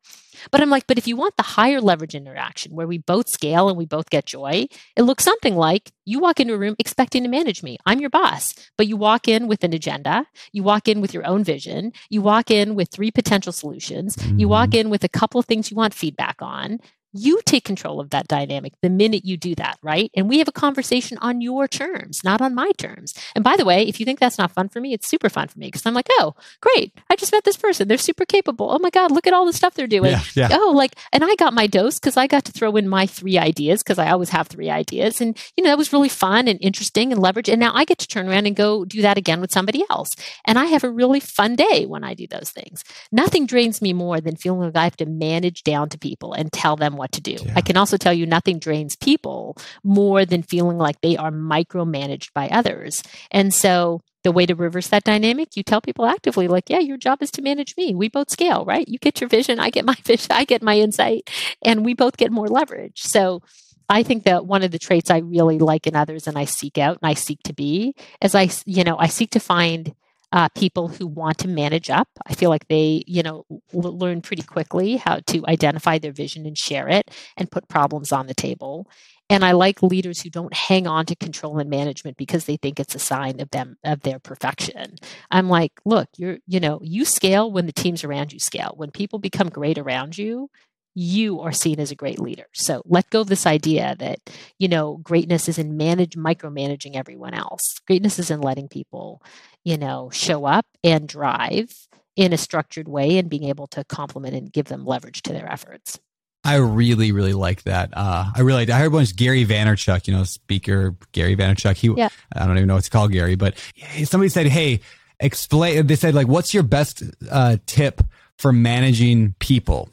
But 0.50 0.60
I'm 0.60 0.70
like, 0.70 0.86
but 0.86 0.98
if 0.98 1.06
you 1.06 1.16
want 1.16 1.36
the 1.36 1.42
higher 1.42 1.80
leverage 1.80 2.14
interaction 2.14 2.74
where 2.74 2.86
we 2.86 2.98
both 2.98 3.28
scale 3.28 3.68
and 3.68 3.76
we 3.76 3.86
both 3.86 4.10
get 4.10 4.26
joy, 4.26 4.66
it 4.96 5.02
looks 5.02 5.24
something 5.24 5.56
like 5.56 5.92
you 6.04 6.18
walk 6.18 6.40
into 6.40 6.54
a 6.54 6.58
room 6.58 6.74
expecting 6.78 7.22
to 7.22 7.28
manage 7.28 7.62
me. 7.62 7.78
I'm 7.86 8.00
your 8.00 8.10
boss, 8.10 8.54
but 8.76 8.88
you 8.88 8.96
walk 8.96 9.28
in 9.28 9.46
with 9.46 9.62
an 9.62 9.72
agenda. 9.72 10.26
You 10.52 10.62
walk 10.62 10.88
in 10.88 11.00
with 11.00 11.14
your 11.14 11.26
own 11.26 11.44
vision. 11.44 11.92
You 12.08 12.22
walk 12.22 12.50
in 12.50 12.74
with 12.74 12.90
three 12.90 13.10
potential 13.10 13.52
solutions. 13.52 14.16
You 14.36 14.48
walk 14.48 14.70
mm-hmm. 14.70 14.86
in 14.86 14.90
with 14.90 15.04
a 15.04 15.08
couple 15.08 15.38
of 15.38 15.46
things 15.46 15.70
you 15.70 15.76
want 15.76 15.94
feedback 15.94 16.36
on 16.40 16.80
you 17.12 17.40
take 17.44 17.64
control 17.64 18.00
of 18.00 18.10
that 18.10 18.28
dynamic 18.28 18.72
the 18.80 18.90
minute 18.90 19.24
you 19.24 19.36
do 19.36 19.54
that, 19.54 19.78
right? 19.82 20.10
And 20.16 20.28
we 20.28 20.38
have 20.38 20.48
a 20.48 20.52
conversation 20.52 21.18
on 21.18 21.40
your 21.40 21.68
terms, 21.68 22.24
not 22.24 22.40
on 22.40 22.54
my 22.54 22.72
terms. 22.78 23.14
And 23.34 23.44
by 23.44 23.56
the 23.56 23.64
way, 23.64 23.86
if 23.86 24.00
you 24.00 24.06
think 24.06 24.18
that's 24.18 24.38
not 24.38 24.52
fun 24.52 24.68
for 24.68 24.80
me, 24.80 24.92
it's 24.92 25.06
super 25.06 25.28
fun 25.28 25.48
for 25.48 25.58
me 25.58 25.66
because 25.68 25.84
I'm 25.86 25.94
like, 25.94 26.08
oh, 26.12 26.34
great. 26.60 26.92
I 27.10 27.16
just 27.16 27.32
met 27.32 27.44
this 27.44 27.56
person. 27.56 27.88
They're 27.88 27.98
super 27.98 28.24
capable. 28.24 28.70
Oh 28.70 28.78
my 28.78 28.90
God, 28.90 29.10
look 29.10 29.26
at 29.26 29.32
all 29.32 29.46
the 29.46 29.52
stuff 29.52 29.74
they're 29.74 29.86
doing. 29.86 30.12
Yeah, 30.12 30.22
yeah. 30.34 30.48
Oh, 30.52 30.72
like, 30.74 30.94
and 31.12 31.24
I 31.24 31.34
got 31.36 31.52
my 31.52 31.66
dose 31.66 31.98
because 31.98 32.16
I 32.16 32.26
got 32.26 32.44
to 32.46 32.52
throw 32.52 32.76
in 32.76 32.88
my 32.88 33.06
three 33.06 33.38
ideas 33.38 33.82
because 33.82 33.98
I 33.98 34.10
always 34.10 34.30
have 34.30 34.48
three 34.48 34.70
ideas. 34.70 35.20
And, 35.20 35.38
you 35.56 35.64
know, 35.64 35.70
that 35.70 35.78
was 35.78 35.92
really 35.92 36.08
fun 36.08 36.48
and 36.48 36.58
interesting 36.62 37.12
and 37.12 37.20
leverage. 37.20 37.48
And 37.48 37.60
now 37.60 37.72
I 37.74 37.84
get 37.84 37.98
to 37.98 38.08
turn 38.08 38.28
around 38.28 38.46
and 38.46 38.56
go 38.56 38.84
do 38.84 39.02
that 39.02 39.18
again 39.18 39.40
with 39.40 39.52
somebody 39.52 39.84
else. 39.90 40.14
And 40.46 40.58
I 40.58 40.66
have 40.66 40.84
a 40.84 40.90
really 40.90 41.20
fun 41.20 41.56
day 41.56 41.84
when 41.86 42.04
I 42.04 42.14
do 42.14 42.26
those 42.26 42.50
things. 42.50 42.84
Nothing 43.10 43.46
drains 43.46 43.82
me 43.82 43.92
more 43.92 44.20
than 44.20 44.36
feeling 44.36 44.60
like 44.60 44.76
I 44.76 44.84
have 44.84 44.96
to 44.98 45.06
manage 45.06 45.62
down 45.62 45.88
to 45.90 45.98
people 45.98 46.32
and 46.32 46.52
tell 46.52 46.76
them 46.76 46.96
what 47.03 47.12
to 47.12 47.20
do. 47.20 47.32
Yeah. 47.32 47.55
I 47.57 47.62
can 47.62 47.76
also 47.76 47.96
tell 47.96 48.12
you 48.12 48.26
nothing 48.26 48.61
drains 48.61 48.94
people 48.94 49.57
more 49.82 50.24
than 50.24 50.44
feeling 50.44 50.78
like 50.78 51.00
they 51.00 51.16
are 51.16 51.32
micromanaged 51.32 52.32
by 52.32 52.48
others. 52.48 53.03
And 53.32 53.53
so 53.53 54.03
the 54.22 54.30
way 54.30 54.46
to 54.46 54.55
reverse 54.55 54.86
that 54.88 55.03
dynamic, 55.03 55.57
you 55.57 55.64
tell 55.64 55.80
people 55.80 56.07
actively, 56.07 56.46
like, 56.46 56.70
yeah, 56.70 56.78
your 56.78 56.96
job 56.96 57.20
is 57.22 57.32
to 57.32 57.42
manage 57.42 57.76
me. 57.76 57.92
We 57.92 58.09
both 58.09 58.30
scale, 58.30 58.64
right? 58.64 58.86
You 58.86 58.98
get 58.98 59.20
your 59.20 59.28
vision, 59.28 59.59
I 59.59 59.70
get 59.70 59.84
my 59.84 59.96
vision, 60.05 60.28
I 60.30 60.44
get 60.44 60.62
my 60.62 60.78
insight, 60.78 61.28
and 61.61 61.84
we 61.84 61.94
both 61.94 62.16
get 62.16 62.30
more 62.30 62.46
leverage. 62.46 63.00
So 63.03 63.42
I 63.88 64.05
think 64.05 64.22
that 64.22 64.46
one 64.46 64.62
of 64.62 64.70
the 64.70 64.78
traits 64.78 65.11
I 65.11 65.18
really 65.18 65.59
like 65.59 65.88
in 65.88 65.96
others 65.96 66.28
and 66.28 66.38
I 66.38 66.44
seek 66.44 66.78
out 66.78 66.98
and 67.03 67.11
I 67.11 67.14
seek 67.14 67.42
to 67.44 67.53
be 67.53 67.96
is 68.22 68.36
I, 68.36 68.48
you 68.64 68.84
know, 68.84 68.96
I 68.96 69.09
seek 69.09 69.30
to 69.30 69.40
find 69.40 69.92
uh, 70.32 70.48
people 70.50 70.88
who 70.88 71.06
want 71.06 71.38
to 71.38 71.48
manage 71.48 71.90
up. 71.90 72.08
I 72.26 72.34
feel 72.34 72.50
like 72.50 72.66
they, 72.68 73.04
you 73.06 73.22
know, 73.22 73.44
l- 73.74 73.98
learn 73.98 74.22
pretty 74.22 74.42
quickly 74.42 74.96
how 74.96 75.20
to 75.26 75.44
identify 75.46 75.98
their 75.98 76.12
vision 76.12 76.46
and 76.46 76.56
share 76.56 76.88
it 76.88 77.10
and 77.36 77.50
put 77.50 77.68
problems 77.68 78.12
on 78.12 78.26
the 78.26 78.34
table. 78.34 78.88
And 79.28 79.44
I 79.44 79.52
like 79.52 79.82
leaders 79.82 80.20
who 80.20 80.30
don't 80.30 80.52
hang 80.52 80.86
on 80.86 81.06
to 81.06 81.16
control 81.16 81.58
and 81.58 81.70
management 81.70 82.16
because 82.16 82.44
they 82.46 82.56
think 82.56 82.80
it's 82.80 82.94
a 82.94 82.98
sign 82.98 83.40
of 83.40 83.50
them 83.50 83.76
of 83.84 84.00
their 84.02 84.18
perfection. 84.18 84.96
I'm 85.30 85.48
like, 85.48 85.72
look, 85.84 86.08
you're, 86.16 86.38
you 86.46 86.60
know, 86.60 86.80
you 86.82 87.04
scale 87.04 87.50
when 87.50 87.66
the 87.66 87.72
teams 87.72 88.04
around 88.04 88.32
you 88.32 88.38
scale. 88.38 88.74
When 88.76 88.90
people 88.90 89.18
become 89.18 89.48
great 89.48 89.78
around 89.78 90.18
you, 90.18 90.50
you 90.94 91.40
are 91.40 91.52
seen 91.52 91.80
as 91.80 91.90
a 91.90 91.96
great 91.96 92.18
leader. 92.18 92.44
So 92.52 92.82
let 92.84 93.08
go 93.10 93.22
of 93.22 93.28
this 93.28 93.46
idea 93.46 93.96
that, 93.98 94.18
you 94.58 94.68
know, 94.68 94.98
greatness 94.98 95.48
is 95.48 95.58
in 95.58 95.76
manage 95.76 96.16
micromanaging 96.16 96.96
everyone 96.96 97.32
else. 97.32 97.62
Greatness 97.86 98.18
is 98.18 98.30
in 98.30 98.42
letting 98.42 98.68
people, 98.68 99.22
you 99.64 99.76
know, 99.76 100.10
show 100.10 100.44
up 100.44 100.66
and 100.82 101.08
drive 101.08 101.88
in 102.16 102.32
a 102.32 102.38
structured 102.38 102.88
way 102.88 103.18
and 103.18 103.30
being 103.30 103.44
able 103.44 103.66
to 103.68 103.84
complement 103.84 104.34
and 104.34 104.52
give 104.52 104.66
them 104.66 104.84
leverage 104.84 105.22
to 105.22 105.32
their 105.32 105.50
efforts. 105.50 105.98
I 106.44 106.56
really, 106.56 107.12
really 107.12 107.34
like 107.34 107.62
that. 107.62 107.90
Uh, 107.92 108.30
I 108.34 108.40
really, 108.40 108.70
I 108.70 108.78
heard 108.78 108.92
once 108.92 109.12
Gary 109.12 109.46
Vaynerchuk, 109.46 110.08
you 110.08 110.14
know, 110.14 110.24
speaker 110.24 110.96
Gary 111.12 111.36
Vaynerchuk. 111.36 111.76
He, 111.76 111.88
yeah. 111.96 112.08
I 112.34 112.46
don't 112.46 112.56
even 112.56 112.66
know 112.66 112.74
what 112.74 112.84
to 112.84 112.90
call 112.90 113.08
Gary, 113.08 113.36
but 113.36 113.56
somebody 114.04 114.28
said, 114.28 114.46
"Hey, 114.46 114.80
explain." 115.20 115.86
They 115.86 115.94
said, 115.94 116.14
like, 116.14 116.26
"What's 116.26 116.52
your 116.52 116.64
best 116.64 117.04
uh, 117.30 117.58
tip 117.66 118.02
for 118.38 118.52
managing 118.52 119.36
people?" 119.38 119.88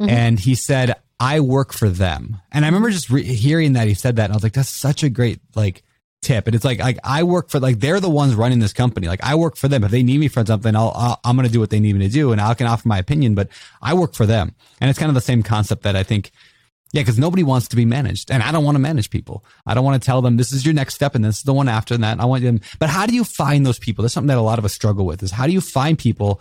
Mm-hmm. 0.00 0.08
And 0.08 0.40
he 0.40 0.54
said, 0.54 0.94
I 1.20 1.40
work 1.40 1.74
for 1.74 1.90
them. 1.90 2.38
And 2.50 2.64
I 2.64 2.68
remember 2.68 2.90
just 2.90 3.10
re- 3.10 3.22
hearing 3.22 3.74
that 3.74 3.86
he 3.86 3.94
said 3.94 4.16
that. 4.16 4.24
And 4.24 4.32
I 4.32 4.36
was 4.36 4.42
like, 4.42 4.54
that's 4.54 4.70
such 4.70 5.02
a 5.02 5.10
great, 5.10 5.40
like, 5.54 5.82
tip. 6.22 6.46
And 6.46 6.54
it's 6.54 6.64
like, 6.64 6.78
like 6.78 6.98
I 7.04 7.22
work 7.22 7.48
for, 7.48 7.60
like, 7.60 7.80
they're 7.80 8.00
the 8.00 8.10
ones 8.10 8.34
running 8.34 8.58
this 8.58 8.72
company. 8.72 9.08
Like, 9.08 9.22
I 9.22 9.34
work 9.34 9.56
for 9.56 9.68
them. 9.68 9.84
If 9.84 9.90
they 9.90 10.02
need 10.02 10.18
me 10.18 10.28
for 10.28 10.44
something, 10.44 10.74
I'll, 10.76 10.92
I'll 10.94 11.20
I'm 11.24 11.36
going 11.36 11.46
to 11.46 11.52
do 11.52 11.60
what 11.60 11.70
they 11.70 11.80
need 11.80 11.96
me 11.96 12.06
to 12.06 12.12
do 12.12 12.32
and 12.32 12.40
I 12.40 12.54
can 12.54 12.66
offer 12.66 12.88
my 12.88 12.98
opinion, 12.98 13.34
but 13.34 13.48
I 13.80 13.94
work 13.94 14.14
for 14.14 14.26
them. 14.26 14.54
And 14.80 14.90
it's 14.90 14.98
kind 14.98 15.08
of 15.08 15.14
the 15.14 15.20
same 15.20 15.42
concept 15.42 15.82
that 15.82 15.96
I 15.96 16.02
think, 16.02 16.30
yeah, 16.92 17.02
because 17.02 17.18
nobody 17.18 17.42
wants 17.42 17.68
to 17.68 17.76
be 17.76 17.84
managed. 17.84 18.30
And 18.30 18.42
I 18.42 18.52
don't 18.52 18.64
want 18.64 18.74
to 18.74 18.80
manage 18.80 19.10
people. 19.10 19.44
I 19.66 19.74
don't 19.74 19.84
want 19.84 20.00
to 20.00 20.04
tell 20.04 20.22
them 20.22 20.36
this 20.36 20.52
is 20.52 20.64
your 20.64 20.74
next 20.74 20.94
step 20.94 21.14
and 21.14 21.24
this 21.24 21.38
is 21.38 21.42
the 21.44 21.54
one 21.54 21.68
after 21.68 21.96
that. 21.96 22.20
I 22.20 22.24
want 22.24 22.42
them, 22.42 22.60
but 22.78 22.90
how 22.90 23.06
do 23.06 23.14
you 23.14 23.24
find 23.24 23.64
those 23.64 23.78
people? 23.78 24.02
That's 24.02 24.14
something 24.14 24.28
that 24.28 24.38
a 24.38 24.42
lot 24.42 24.58
of 24.58 24.64
us 24.64 24.74
struggle 24.74 25.06
with 25.06 25.22
is 25.22 25.30
how 25.30 25.46
do 25.46 25.52
you 25.52 25.60
find 25.60 25.98
people 25.98 26.40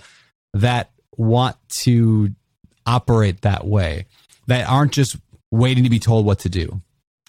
that 0.53 0.91
want 1.17 1.55
to 1.69 2.33
operate 2.85 3.41
that 3.41 3.65
way 3.65 4.05
that 4.47 4.67
aren't 4.67 4.93
just 4.93 5.17
waiting 5.51 5.83
to 5.83 5.89
be 5.89 5.99
told 5.99 6.25
what 6.25 6.39
to 6.39 6.49
do? 6.49 6.81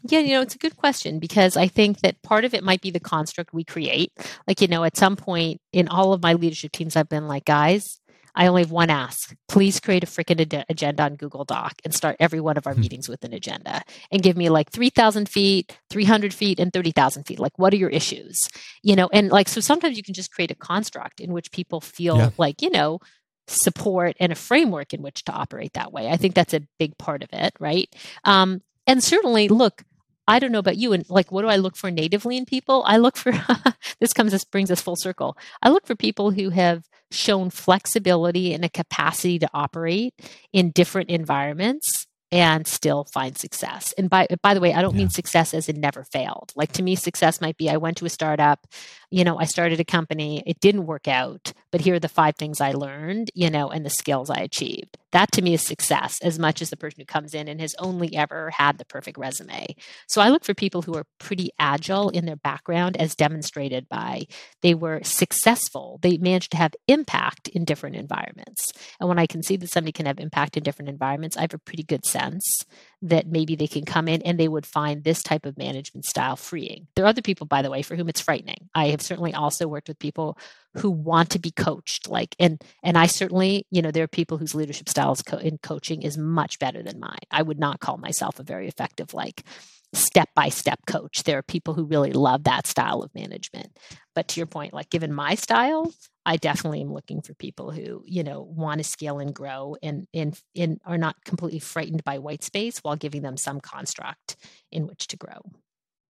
Yeah, 0.02 0.20
you 0.20 0.30
know, 0.30 0.40
it's 0.40 0.54
a 0.54 0.58
good 0.58 0.76
question 0.76 1.18
because 1.18 1.56
I 1.56 1.68
think 1.68 2.00
that 2.00 2.22
part 2.22 2.44
of 2.44 2.54
it 2.54 2.64
might 2.64 2.80
be 2.80 2.90
the 2.90 3.00
construct 3.00 3.52
we 3.52 3.64
create. 3.64 4.12
Like, 4.46 4.60
you 4.60 4.68
know, 4.68 4.84
at 4.84 4.96
some 4.96 5.16
point 5.16 5.60
in 5.72 5.88
all 5.88 6.12
of 6.12 6.22
my 6.22 6.34
leadership 6.34 6.72
teams, 6.72 6.96
I've 6.96 7.08
been 7.08 7.28
like, 7.28 7.44
guys, 7.44 8.00
I 8.34 8.46
only 8.46 8.62
have 8.62 8.70
one 8.70 8.90
ask. 8.90 9.34
Please 9.48 9.80
create 9.80 10.04
a 10.04 10.06
freaking 10.06 10.40
ad- 10.40 10.64
agenda 10.68 11.02
on 11.02 11.16
Google 11.16 11.44
Doc 11.44 11.74
and 11.84 11.94
start 11.94 12.16
every 12.20 12.40
one 12.40 12.56
of 12.56 12.66
our 12.66 12.74
hmm. 12.74 12.80
meetings 12.80 13.08
with 13.08 13.24
an 13.24 13.32
agenda 13.32 13.82
and 14.10 14.22
give 14.22 14.36
me 14.36 14.48
like 14.48 14.70
3,000 14.70 15.28
feet, 15.28 15.78
300 15.90 16.32
feet, 16.32 16.60
and 16.60 16.72
30,000 16.72 17.24
feet. 17.24 17.38
Like, 17.38 17.58
what 17.58 17.72
are 17.72 17.78
your 17.78 17.90
issues? 17.90 18.48
You 18.82 18.96
know, 18.96 19.08
and 19.12 19.30
like, 19.30 19.48
so 19.48 19.60
sometimes 19.60 19.96
you 19.96 20.02
can 20.02 20.14
just 20.14 20.32
create 20.32 20.50
a 20.50 20.56
construct 20.56 21.20
in 21.20 21.32
which 21.32 21.52
people 21.52 21.80
feel 21.80 22.16
yeah. 22.16 22.30
like, 22.38 22.62
you 22.62 22.70
know, 22.70 23.00
support 23.46 24.16
and 24.20 24.30
a 24.32 24.36
framework 24.36 24.94
in 24.94 25.02
which 25.02 25.24
to 25.24 25.32
operate 25.32 25.72
that 25.72 25.92
way. 25.92 26.08
I 26.08 26.16
think 26.16 26.34
that's 26.34 26.54
a 26.54 26.62
big 26.78 26.96
part 26.98 27.22
of 27.22 27.30
it, 27.32 27.52
right? 27.58 27.92
Um, 28.24 28.62
and 28.86 29.02
certainly, 29.02 29.48
look, 29.48 29.82
I 30.30 30.38
don't 30.38 30.52
know 30.52 30.60
about 30.60 30.76
you, 30.76 30.92
and 30.92 31.04
like, 31.10 31.32
what 31.32 31.42
do 31.42 31.48
I 31.48 31.56
look 31.56 31.76
for 31.76 31.90
natively 31.90 32.36
in 32.36 32.44
people? 32.46 32.84
I 32.86 32.98
look 32.98 33.16
for 33.16 33.32
this 34.00 34.12
comes 34.12 34.30
this 34.30 34.44
brings 34.44 34.70
us 34.70 34.80
full 34.80 34.96
circle. 34.96 35.36
I 35.60 35.70
look 35.70 35.86
for 35.86 35.96
people 35.96 36.30
who 36.30 36.50
have 36.50 36.88
shown 37.10 37.50
flexibility 37.50 38.54
and 38.54 38.64
a 38.64 38.68
capacity 38.68 39.40
to 39.40 39.50
operate 39.52 40.14
in 40.52 40.70
different 40.70 41.10
environments 41.10 42.06
and 42.32 42.64
still 42.66 43.04
find 43.12 43.36
success. 43.36 43.92
And 43.98 44.08
by 44.08 44.28
by 44.40 44.54
the 44.54 44.60
way, 44.60 44.72
I 44.72 44.82
don't 44.82 44.94
yeah. 44.94 44.98
mean 44.98 45.10
success 45.10 45.52
as 45.52 45.68
in 45.68 45.80
never 45.80 46.04
failed. 46.04 46.52
Like 46.54 46.72
to 46.72 46.82
me, 46.82 46.94
success 46.94 47.40
might 47.40 47.56
be 47.56 47.68
I 47.68 47.76
went 47.76 47.96
to 47.96 48.06
a 48.06 48.10
startup, 48.10 48.66
you 49.10 49.24
know, 49.24 49.38
I 49.38 49.44
started 49.44 49.80
a 49.80 49.84
company, 49.84 50.42
it 50.46 50.60
didn't 50.60 50.86
work 50.86 51.08
out, 51.08 51.52
but 51.72 51.80
here 51.80 51.96
are 51.96 52.00
the 52.00 52.08
five 52.08 52.36
things 52.36 52.60
I 52.60 52.72
learned, 52.72 53.30
you 53.34 53.50
know, 53.50 53.68
and 53.68 53.84
the 53.84 53.90
skills 53.90 54.30
I 54.30 54.38
achieved. 54.38 54.96
That 55.12 55.32
to 55.32 55.42
me 55.42 55.54
is 55.54 55.62
success 55.62 56.20
as 56.22 56.38
much 56.38 56.62
as 56.62 56.70
the 56.70 56.76
person 56.76 57.00
who 57.00 57.06
comes 57.06 57.34
in 57.34 57.48
and 57.48 57.60
has 57.60 57.74
only 57.80 58.14
ever 58.14 58.50
had 58.50 58.78
the 58.78 58.84
perfect 58.84 59.18
resume. 59.18 59.74
So 60.06 60.20
I 60.20 60.28
look 60.28 60.44
for 60.44 60.54
people 60.54 60.82
who 60.82 60.94
are 60.94 61.06
pretty 61.18 61.50
agile 61.58 62.10
in 62.10 62.26
their 62.26 62.36
background 62.36 62.96
as 62.96 63.16
demonstrated 63.16 63.88
by 63.88 64.26
they 64.62 64.74
were 64.74 65.00
successful. 65.02 65.98
They 66.02 66.16
managed 66.18 66.52
to 66.52 66.58
have 66.58 66.74
impact 66.86 67.48
in 67.48 67.64
different 67.64 67.96
environments. 67.96 68.72
And 69.00 69.08
when 69.08 69.18
I 69.18 69.26
can 69.26 69.42
see 69.42 69.56
that 69.56 69.70
somebody 69.70 69.92
can 69.92 70.06
have 70.06 70.20
impact 70.20 70.56
in 70.56 70.62
different 70.62 70.88
environments, 70.88 71.36
I 71.36 71.42
have 71.42 71.54
a 71.54 71.58
pretty 71.58 71.82
good 71.82 72.06
sense 72.06 72.64
that 73.02 73.26
maybe 73.26 73.56
they 73.56 73.66
can 73.66 73.84
come 73.84 74.08
in 74.08 74.20
and 74.22 74.38
they 74.38 74.48
would 74.48 74.66
find 74.66 75.02
this 75.02 75.22
type 75.22 75.46
of 75.46 75.56
management 75.56 76.04
style 76.04 76.36
freeing. 76.36 76.86
There 76.94 77.04
are 77.04 77.08
other 77.08 77.22
people, 77.22 77.46
by 77.46 77.62
the 77.62 77.70
way, 77.70 77.82
for 77.82 77.96
whom 77.96 78.08
it's 78.08 78.20
frightening. 78.20 78.68
I 78.74 78.88
have 78.88 79.00
certainly 79.00 79.32
also 79.32 79.66
worked 79.66 79.88
with 79.88 79.98
people 79.98 80.38
who 80.74 80.90
want 80.90 81.30
to 81.30 81.38
be 81.38 81.50
coached, 81.50 82.08
like, 82.08 82.36
and 82.38 82.62
and 82.82 82.98
I 82.98 83.06
certainly, 83.06 83.66
you 83.70 83.82
know, 83.82 83.90
there 83.90 84.04
are 84.04 84.08
people 84.08 84.38
whose 84.38 84.54
leadership 84.54 84.88
styles 84.88 85.22
co- 85.22 85.38
in 85.38 85.58
coaching 85.58 86.02
is 86.02 86.18
much 86.18 86.58
better 86.58 86.82
than 86.82 87.00
mine. 87.00 87.18
I 87.30 87.42
would 87.42 87.58
not 87.58 87.80
call 87.80 87.96
myself 87.96 88.38
a 88.38 88.44
very 88.44 88.68
effective, 88.68 89.14
like, 89.14 89.44
step 89.92 90.28
by 90.34 90.48
step 90.48 90.80
coach. 90.86 91.24
There 91.24 91.38
are 91.38 91.42
people 91.42 91.74
who 91.74 91.84
really 91.84 92.12
love 92.12 92.44
that 92.44 92.66
style 92.66 93.02
of 93.02 93.14
management. 93.14 93.76
But 94.14 94.28
to 94.28 94.40
your 94.40 94.46
point, 94.46 94.72
like 94.72 94.90
given 94.90 95.12
my 95.12 95.34
style, 95.34 95.92
I 96.26 96.36
definitely 96.36 96.82
am 96.82 96.92
looking 96.92 97.22
for 97.22 97.34
people 97.34 97.70
who, 97.70 98.02
you 98.06 98.22
know, 98.22 98.42
want 98.42 98.78
to 98.78 98.84
scale 98.84 99.18
and 99.18 99.34
grow 99.34 99.76
and, 99.82 100.06
and, 100.12 100.38
and 100.54 100.80
are 100.84 100.98
not 100.98 101.16
completely 101.24 101.58
frightened 101.58 102.04
by 102.04 102.18
white 102.18 102.44
space 102.44 102.78
while 102.78 102.96
giving 102.96 103.22
them 103.22 103.36
some 103.36 103.60
construct 103.60 104.36
in 104.70 104.86
which 104.86 105.06
to 105.08 105.16
grow. 105.16 105.40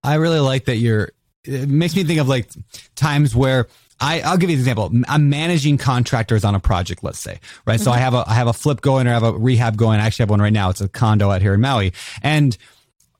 I 0.03 0.15
really 0.15 0.39
like 0.39 0.65
that 0.65 0.77
you're, 0.77 1.11
it 1.43 1.69
makes 1.69 1.95
me 1.95 2.03
think 2.03 2.19
of 2.19 2.27
like 2.27 2.49
times 2.95 3.35
where 3.35 3.67
I, 3.99 4.21
I'll 4.21 4.37
give 4.37 4.49
you 4.49 4.55
an 4.55 4.59
example. 4.59 4.91
I'm 5.07 5.29
managing 5.29 5.77
contractors 5.77 6.43
on 6.43 6.55
a 6.55 6.59
project, 6.59 7.03
let's 7.03 7.19
say, 7.19 7.39
right? 7.65 7.75
Mm-hmm. 7.75 7.83
So 7.83 7.91
I 7.91 7.97
have 7.97 8.13
a, 8.13 8.23
I 8.27 8.33
have 8.33 8.47
a 8.47 8.53
flip 8.53 8.81
going 8.81 9.07
or 9.07 9.11
I 9.11 9.13
have 9.13 9.23
a 9.23 9.33
rehab 9.33 9.77
going. 9.77 9.99
I 9.99 10.05
actually 10.05 10.23
have 10.23 10.29
one 10.29 10.41
right 10.41 10.53
now. 10.53 10.69
It's 10.69 10.81
a 10.81 10.89
condo 10.89 11.31
out 11.31 11.41
here 11.41 11.53
in 11.53 11.61
Maui. 11.61 11.93
And 12.21 12.57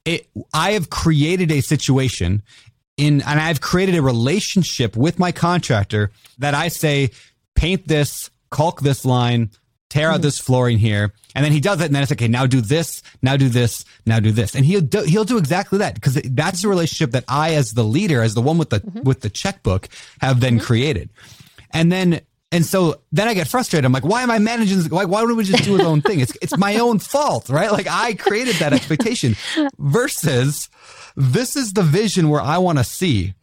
it, 0.05 0.27
I 0.53 0.71
have 0.71 0.89
created 0.89 1.51
a 1.51 1.61
situation 1.61 2.41
in, 3.01 3.21
and 3.21 3.39
I've 3.39 3.61
created 3.61 3.95
a 3.95 4.01
relationship 4.01 4.95
with 4.95 5.17
my 5.17 5.31
contractor 5.31 6.11
that 6.37 6.53
I 6.53 6.67
say, 6.67 7.09
paint 7.55 7.87
this, 7.87 8.29
caulk 8.51 8.81
this 8.81 9.05
line, 9.05 9.49
tear 9.89 10.09
out 10.09 10.15
mm-hmm. 10.15 10.21
this 10.21 10.37
flooring 10.39 10.77
here. 10.77 11.11
And 11.33 11.43
then 11.43 11.51
he 11.51 11.59
does 11.59 11.81
it. 11.81 11.85
And 11.85 11.95
then 11.95 12.03
it's 12.03 12.11
okay. 12.11 12.27
Now 12.27 12.45
do 12.45 12.61
this. 12.61 13.01
Now 13.21 13.37
do 13.37 13.49
this. 13.49 13.85
Now 14.05 14.19
do 14.19 14.31
this. 14.31 14.55
And 14.55 14.65
he'll 14.65 14.81
do, 14.81 15.01
he'll 15.01 15.23
do 15.23 15.39
exactly 15.39 15.79
that 15.79 15.95
because 15.95 16.13
that's 16.13 16.61
the 16.61 16.67
relationship 16.67 17.11
that 17.11 17.23
I, 17.27 17.55
as 17.55 17.73
the 17.73 17.83
leader, 17.83 18.21
as 18.21 18.35
the 18.35 18.41
one 18.41 18.59
with 18.59 18.69
the, 18.69 18.81
mm-hmm. 18.81 19.01
with 19.01 19.21
the 19.21 19.29
checkbook 19.29 19.89
have 20.21 20.39
then 20.39 20.57
mm-hmm. 20.57 20.65
created. 20.65 21.09
And 21.71 21.91
then 21.91 22.21
and 22.53 22.65
so 22.65 22.99
then 23.13 23.29
I 23.29 23.33
get 23.33 23.47
frustrated. 23.47 23.85
I'm 23.85 23.93
like, 23.93 24.03
why 24.03 24.23
am 24.23 24.29
I 24.29 24.37
managing 24.37 24.77
this? 24.77 24.89
Why, 24.89 25.05
why 25.05 25.21
don't 25.21 25.37
we 25.37 25.45
just 25.45 25.63
do 25.63 25.77
his 25.77 25.87
own 25.87 26.01
thing? 26.01 26.19
It's, 26.19 26.33
it's 26.41 26.57
my 26.57 26.75
own 26.75 26.99
fault, 26.99 27.47
right? 27.47 27.71
Like 27.71 27.87
I 27.89 28.13
created 28.13 28.55
that 28.55 28.73
expectation 28.73 29.37
versus 29.79 30.69
this 31.15 31.55
is 31.55 31.73
the 31.73 31.83
vision 31.83 32.29
where 32.29 32.41
I 32.41 32.57
want 32.57 32.77
to 32.77 32.83
see. 32.83 33.33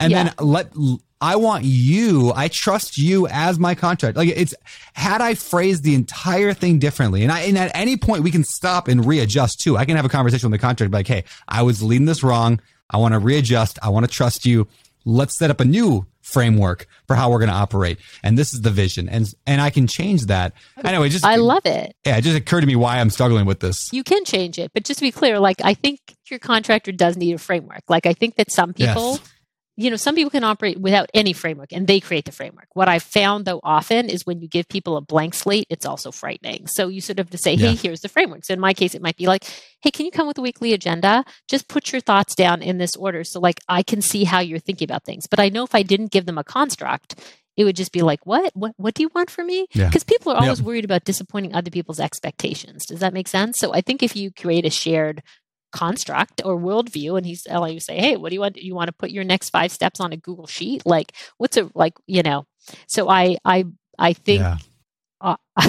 And 0.00 0.12
yeah. 0.12 0.24
then 0.24 0.34
let, 0.38 0.72
I 1.20 1.36
want 1.36 1.64
you, 1.64 2.32
I 2.34 2.48
trust 2.48 2.98
you 2.98 3.26
as 3.26 3.58
my 3.58 3.74
contract. 3.74 4.16
Like 4.16 4.28
it's, 4.28 4.54
had 4.94 5.20
I 5.20 5.34
phrased 5.34 5.82
the 5.82 5.94
entire 5.94 6.54
thing 6.54 6.78
differently 6.78 7.22
and 7.22 7.32
I, 7.32 7.40
and 7.40 7.58
at 7.58 7.72
any 7.74 7.96
point 7.96 8.22
we 8.22 8.30
can 8.30 8.44
stop 8.44 8.88
and 8.88 9.04
readjust 9.04 9.60
too. 9.60 9.76
I 9.76 9.84
can 9.84 9.96
have 9.96 10.04
a 10.04 10.10
conversation 10.10 10.50
with 10.50 10.60
the 10.60 10.64
contract 10.64 10.92
like, 10.92 11.08
Hey, 11.08 11.24
I 11.48 11.62
was 11.62 11.82
leading 11.82 12.06
this 12.06 12.22
wrong. 12.22 12.60
I 12.90 12.98
want 12.98 13.14
to 13.14 13.18
readjust. 13.18 13.78
I 13.82 13.88
want 13.88 14.06
to 14.06 14.10
trust 14.10 14.46
you. 14.46 14.68
Let's 15.04 15.36
set 15.36 15.50
up 15.50 15.60
a 15.60 15.64
new 15.64 16.06
framework 16.28 16.86
for 17.06 17.16
how 17.16 17.30
we're 17.30 17.38
going 17.38 17.50
to 17.50 17.54
operate. 17.54 17.98
And 18.22 18.38
this 18.38 18.52
is 18.52 18.60
the 18.60 18.70
vision. 18.70 19.08
And, 19.08 19.32
and 19.46 19.60
I 19.60 19.70
can 19.70 19.86
change 19.86 20.26
that. 20.26 20.52
Anyway, 20.84 21.08
just, 21.08 21.24
I 21.24 21.36
love 21.36 21.64
it. 21.64 21.96
Yeah. 22.04 22.18
It 22.18 22.22
just 22.22 22.36
occurred 22.36 22.60
to 22.60 22.66
me 22.66 22.76
why 22.76 22.98
I'm 22.98 23.10
struggling 23.10 23.46
with 23.46 23.60
this. 23.60 23.90
You 23.92 24.04
can 24.04 24.24
change 24.24 24.58
it, 24.58 24.70
but 24.74 24.84
just 24.84 24.98
to 24.98 25.04
be 25.04 25.10
clear, 25.10 25.40
like 25.40 25.56
I 25.64 25.74
think 25.74 25.98
your 26.30 26.40
contractor 26.40 26.92
does 26.92 27.16
need 27.16 27.34
a 27.34 27.38
framework. 27.38 27.82
Like 27.88 28.06
I 28.06 28.12
think 28.12 28.36
that 28.36 28.50
some 28.50 28.72
people, 28.72 29.12
yes 29.12 29.32
you 29.78 29.90
know, 29.90 29.96
some 29.96 30.16
people 30.16 30.30
can 30.30 30.42
operate 30.42 30.80
without 30.80 31.08
any 31.14 31.32
framework 31.32 31.72
and 31.72 31.86
they 31.86 32.00
create 32.00 32.24
the 32.24 32.32
framework. 32.32 32.66
What 32.72 32.88
I've 32.88 33.04
found 33.04 33.44
though 33.44 33.60
often 33.62 34.08
is 34.08 34.26
when 34.26 34.40
you 34.40 34.48
give 34.48 34.68
people 34.68 34.96
a 34.96 35.00
blank 35.00 35.34
slate, 35.34 35.68
it's 35.70 35.86
also 35.86 36.10
frightening. 36.10 36.66
So 36.66 36.88
you 36.88 37.00
sort 37.00 37.20
of 37.20 37.26
have 37.26 37.30
to 37.30 37.38
say, 37.38 37.54
hey, 37.54 37.70
yeah. 37.70 37.74
here's 37.74 38.00
the 38.00 38.08
framework. 38.08 38.44
So 38.44 38.54
in 38.54 38.58
my 38.58 38.74
case, 38.74 38.96
it 38.96 39.02
might 39.02 39.16
be 39.16 39.28
like, 39.28 39.44
hey, 39.80 39.92
can 39.92 40.04
you 40.04 40.10
come 40.10 40.26
with 40.26 40.36
a 40.36 40.40
weekly 40.40 40.72
agenda? 40.72 41.24
Just 41.46 41.68
put 41.68 41.92
your 41.92 42.00
thoughts 42.00 42.34
down 42.34 42.60
in 42.60 42.78
this 42.78 42.96
order. 42.96 43.22
So 43.22 43.38
like 43.38 43.60
I 43.68 43.84
can 43.84 44.02
see 44.02 44.24
how 44.24 44.40
you're 44.40 44.58
thinking 44.58 44.84
about 44.84 45.04
things. 45.04 45.28
But 45.28 45.38
I 45.38 45.48
know 45.48 45.62
if 45.62 45.76
I 45.76 45.84
didn't 45.84 46.10
give 46.10 46.26
them 46.26 46.38
a 46.38 46.44
construct, 46.44 47.14
it 47.56 47.62
would 47.62 47.76
just 47.76 47.92
be 47.92 48.02
like, 48.02 48.26
what? 48.26 48.50
What 48.56 48.72
what 48.78 48.94
do 48.94 49.04
you 49.04 49.10
want 49.14 49.30
from 49.30 49.46
me? 49.46 49.68
Because 49.72 50.04
yeah. 50.08 50.16
people 50.16 50.32
are 50.32 50.42
always 50.42 50.58
yep. 50.58 50.66
worried 50.66 50.84
about 50.84 51.04
disappointing 51.04 51.54
other 51.54 51.70
people's 51.70 52.00
expectations. 52.00 52.84
Does 52.84 52.98
that 52.98 53.14
make 53.14 53.28
sense? 53.28 53.60
So 53.60 53.72
I 53.72 53.80
think 53.80 54.02
if 54.02 54.16
you 54.16 54.32
create 54.32 54.66
a 54.66 54.70
shared 54.70 55.22
construct 55.72 56.40
or 56.44 56.58
worldview 56.58 57.16
and 57.16 57.26
he's 57.26 57.46
like 57.46 57.74
you 57.74 57.80
say 57.80 57.98
hey 57.98 58.16
what 58.16 58.30
do 58.30 58.34
you 58.34 58.40
want? 58.40 58.56
You 58.56 58.74
want 58.74 58.88
to 58.88 58.92
put 58.92 59.10
your 59.10 59.24
next 59.24 59.50
five 59.50 59.70
steps 59.70 60.00
on 60.00 60.12
a 60.12 60.16
google 60.16 60.46
sheet? 60.46 60.84
Like 60.86 61.12
what's 61.36 61.56
it 61.56 61.74
like 61.74 61.94
you 62.06 62.22
know? 62.22 62.46
So 62.86 63.08
i 63.08 63.36
i 63.44 63.64
i 63.98 64.12
think 64.12 64.40
yeah 64.40 64.58
uh, 65.20 65.36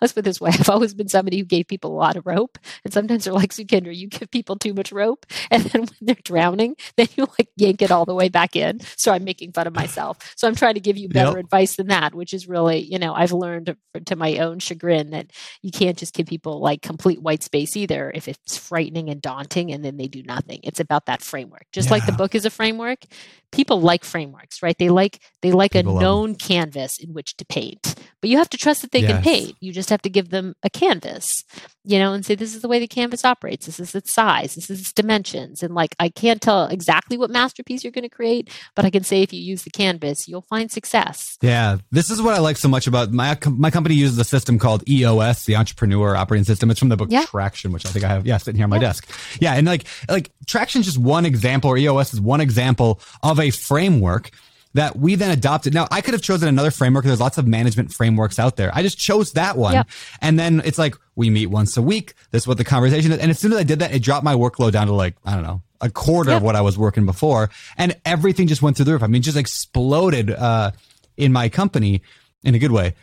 let's 0.00 0.12
put 0.12 0.24
this 0.24 0.40
way 0.40 0.50
I've 0.52 0.68
always 0.68 0.94
been 0.94 1.08
somebody 1.08 1.38
who 1.38 1.44
gave 1.44 1.66
people 1.66 1.92
a 1.92 1.98
lot 1.98 2.16
of 2.16 2.26
rope. 2.26 2.58
And 2.84 2.92
sometimes 2.92 3.24
they're 3.24 3.32
like, 3.32 3.52
Sukhinder, 3.52 3.94
you 3.94 4.08
give 4.08 4.30
people 4.30 4.56
too 4.56 4.74
much 4.74 4.92
rope. 4.92 5.26
And 5.48 5.62
then 5.64 5.82
when 5.82 5.96
they're 6.00 6.16
drowning, 6.24 6.76
then 6.96 7.06
you 7.16 7.26
like 7.38 7.48
yank 7.56 7.80
it 7.80 7.90
all 7.90 8.04
the 8.04 8.14
way 8.14 8.28
back 8.28 8.56
in. 8.56 8.80
So 8.96 9.12
I'm 9.12 9.24
making 9.24 9.52
fun 9.52 9.66
of 9.66 9.74
myself. 9.74 10.34
So 10.36 10.48
I'm 10.48 10.54
trying 10.54 10.74
to 10.74 10.80
give 10.80 10.96
you 10.96 11.08
better 11.08 11.36
yep. 11.36 11.44
advice 11.44 11.76
than 11.76 11.86
that, 11.86 12.14
which 12.14 12.34
is 12.34 12.48
really, 12.48 12.80
you 12.80 12.98
know, 12.98 13.14
I've 13.14 13.32
learned 13.32 13.76
to 14.04 14.16
my 14.16 14.38
own 14.38 14.58
chagrin 14.58 15.10
that 15.10 15.30
you 15.62 15.70
can't 15.70 15.96
just 15.96 16.14
give 16.14 16.26
people 16.26 16.60
like 16.60 16.82
complete 16.82 17.22
white 17.22 17.42
space 17.42 17.76
either 17.76 18.10
if 18.14 18.28
it's 18.28 18.58
frightening 18.58 19.08
and 19.08 19.22
daunting 19.22 19.72
and 19.72 19.84
then 19.84 19.96
they 19.96 20.08
do 20.08 20.22
nothing. 20.24 20.60
It's 20.62 20.80
about 20.80 21.06
that 21.06 21.22
framework. 21.22 21.66
Just 21.72 21.88
yeah. 21.88 21.94
like 21.94 22.06
the 22.06 22.12
book 22.12 22.34
is 22.34 22.44
a 22.44 22.50
framework, 22.50 23.04
people 23.52 23.80
like 23.80 24.04
frameworks, 24.04 24.62
right? 24.62 24.76
They 24.78 24.88
like 24.88 25.20
they 25.42 25.52
like 25.52 25.72
people 25.72 25.98
a 25.98 26.00
known 26.00 26.34
canvas 26.34 26.98
in 26.98 27.12
which 27.14 27.36
to 27.38 27.44
paint. 27.46 27.94
But 28.20 28.30
you 28.30 28.38
have 28.38 28.50
to 28.50 28.56
trust 28.56 28.82
that 28.82 28.92
they 28.92 29.00
yes. 29.00 29.12
can 29.12 29.22
paint 29.22 29.56
you 29.60 29.72
just 29.72 29.90
have 29.90 30.02
to 30.02 30.10
give 30.10 30.30
them 30.30 30.54
a 30.62 30.70
canvas, 30.70 31.44
you 31.84 31.98
know, 31.98 32.12
and 32.12 32.24
say, 32.24 32.34
this 32.34 32.54
is 32.54 32.62
the 32.62 32.68
way 32.68 32.78
the 32.78 32.86
canvas 32.86 33.24
operates. 33.24 33.66
This 33.66 33.80
is 33.80 33.94
its 33.94 34.12
size. 34.12 34.54
This 34.54 34.70
is 34.70 34.80
its 34.80 34.92
dimensions. 34.92 35.62
And 35.62 35.74
like, 35.74 35.94
I 35.98 36.08
can't 36.08 36.40
tell 36.40 36.66
exactly 36.66 37.16
what 37.16 37.30
masterpiece 37.30 37.84
you're 37.84 37.92
going 37.92 38.02
to 38.02 38.08
create, 38.08 38.50
but 38.74 38.84
I 38.84 38.90
can 38.90 39.04
say 39.04 39.22
if 39.22 39.32
you 39.32 39.40
use 39.40 39.62
the 39.62 39.70
canvas, 39.70 40.28
you'll 40.28 40.42
find 40.42 40.70
success. 40.70 41.36
Yeah. 41.42 41.78
This 41.90 42.10
is 42.10 42.22
what 42.22 42.34
I 42.34 42.38
like 42.38 42.56
so 42.56 42.68
much 42.68 42.86
about 42.86 43.12
my, 43.12 43.36
my 43.46 43.70
company 43.70 43.94
uses 43.94 44.18
a 44.18 44.24
system 44.24 44.58
called 44.58 44.88
EOS, 44.88 45.44
the 45.44 45.56
entrepreneur 45.56 46.16
operating 46.16 46.44
system. 46.44 46.70
It's 46.70 46.80
from 46.80 46.88
the 46.88 46.96
book 46.96 47.10
yeah. 47.10 47.24
Traction, 47.24 47.72
which 47.72 47.86
I 47.86 47.90
think 47.90 48.04
I 48.04 48.08
have, 48.08 48.26
yeah, 48.26 48.36
sitting 48.38 48.56
here 48.56 48.64
on 48.64 48.70
my 48.70 48.76
yeah. 48.76 48.80
desk. 48.80 49.10
Yeah. 49.40 49.54
And 49.54 49.66
like, 49.66 49.84
like 50.08 50.30
Traction 50.46 50.80
is 50.80 50.86
just 50.86 50.98
one 50.98 51.26
example 51.26 51.70
or 51.70 51.76
EOS 51.76 52.14
is 52.14 52.20
one 52.20 52.40
example 52.40 53.00
of 53.22 53.40
a 53.40 53.50
framework 53.50 54.30
that 54.76 54.96
we 54.96 55.14
then 55.14 55.30
adopted. 55.30 55.74
Now, 55.74 55.88
I 55.90 56.00
could 56.00 56.14
have 56.14 56.22
chosen 56.22 56.48
another 56.48 56.70
framework. 56.70 57.04
There's 57.04 57.20
lots 57.20 57.38
of 57.38 57.46
management 57.46 57.92
frameworks 57.92 58.38
out 58.38 58.56
there. 58.56 58.70
I 58.72 58.82
just 58.82 58.98
chose 58.98 59.32
that 59.32 59.56
one. 59.56 59.74
Yep. 59.74 59.88
And 60.22 60.38
then 60.38 60.62
it's 60.64 60.78
like, 60.78 60.94
we 61.14 61.28
meet 61.30 61.46
once 61.46 61.76
a 61.76 61.82
week. 61.82 62.14
This 62.30 62.44
is 62.44 62.48
what 62.48 62.58
the 62.58 62.64
conversation 62.64 63.12
is. 63.12 63.18
And 63.18 63.30
as 63.30 63.38
soon 63.38 63.52
as 63.52 63.58
I 63.58 63.62
did 63.64 63.80
that, 63.80 63.94
it 63.94 64.02
dropped 64.02 64.24
my 64.24 64.34
workload 64.34 64.72
down 64.72 64.86
to 64.86 64.92
like, 64.92 65.16
I 65.24 65.34
don't 65.34 65.42
know, 65.42 65.62
a 65.80 65.90
quarter 65.90 66.30
yep. 66.30 66.38
of 66.38 66.42
what 66.42 66.56
I 66.56 66.60
was 66.60 66.78
working 66.78 67.06
before. 67.06 67.50
And 67.76 67.96
everything 68.04 68.46
just 68.46 68.62
went 68.62 68.76
through 68.76 68.86
the 68.86 68.92
roof. 68.92 69.02
I 69.02 69.08
mean, 69.08 69.22
just 69.22 69.36
exploded, 69.36 70.30
uh, 70.30 70.70
in 71.16 71.32
my 71.32 71.48
company 71.48 72.02
in 72.44 72.54
a 72.54 72.58
good 72.58 72.72
way 72.72 72.94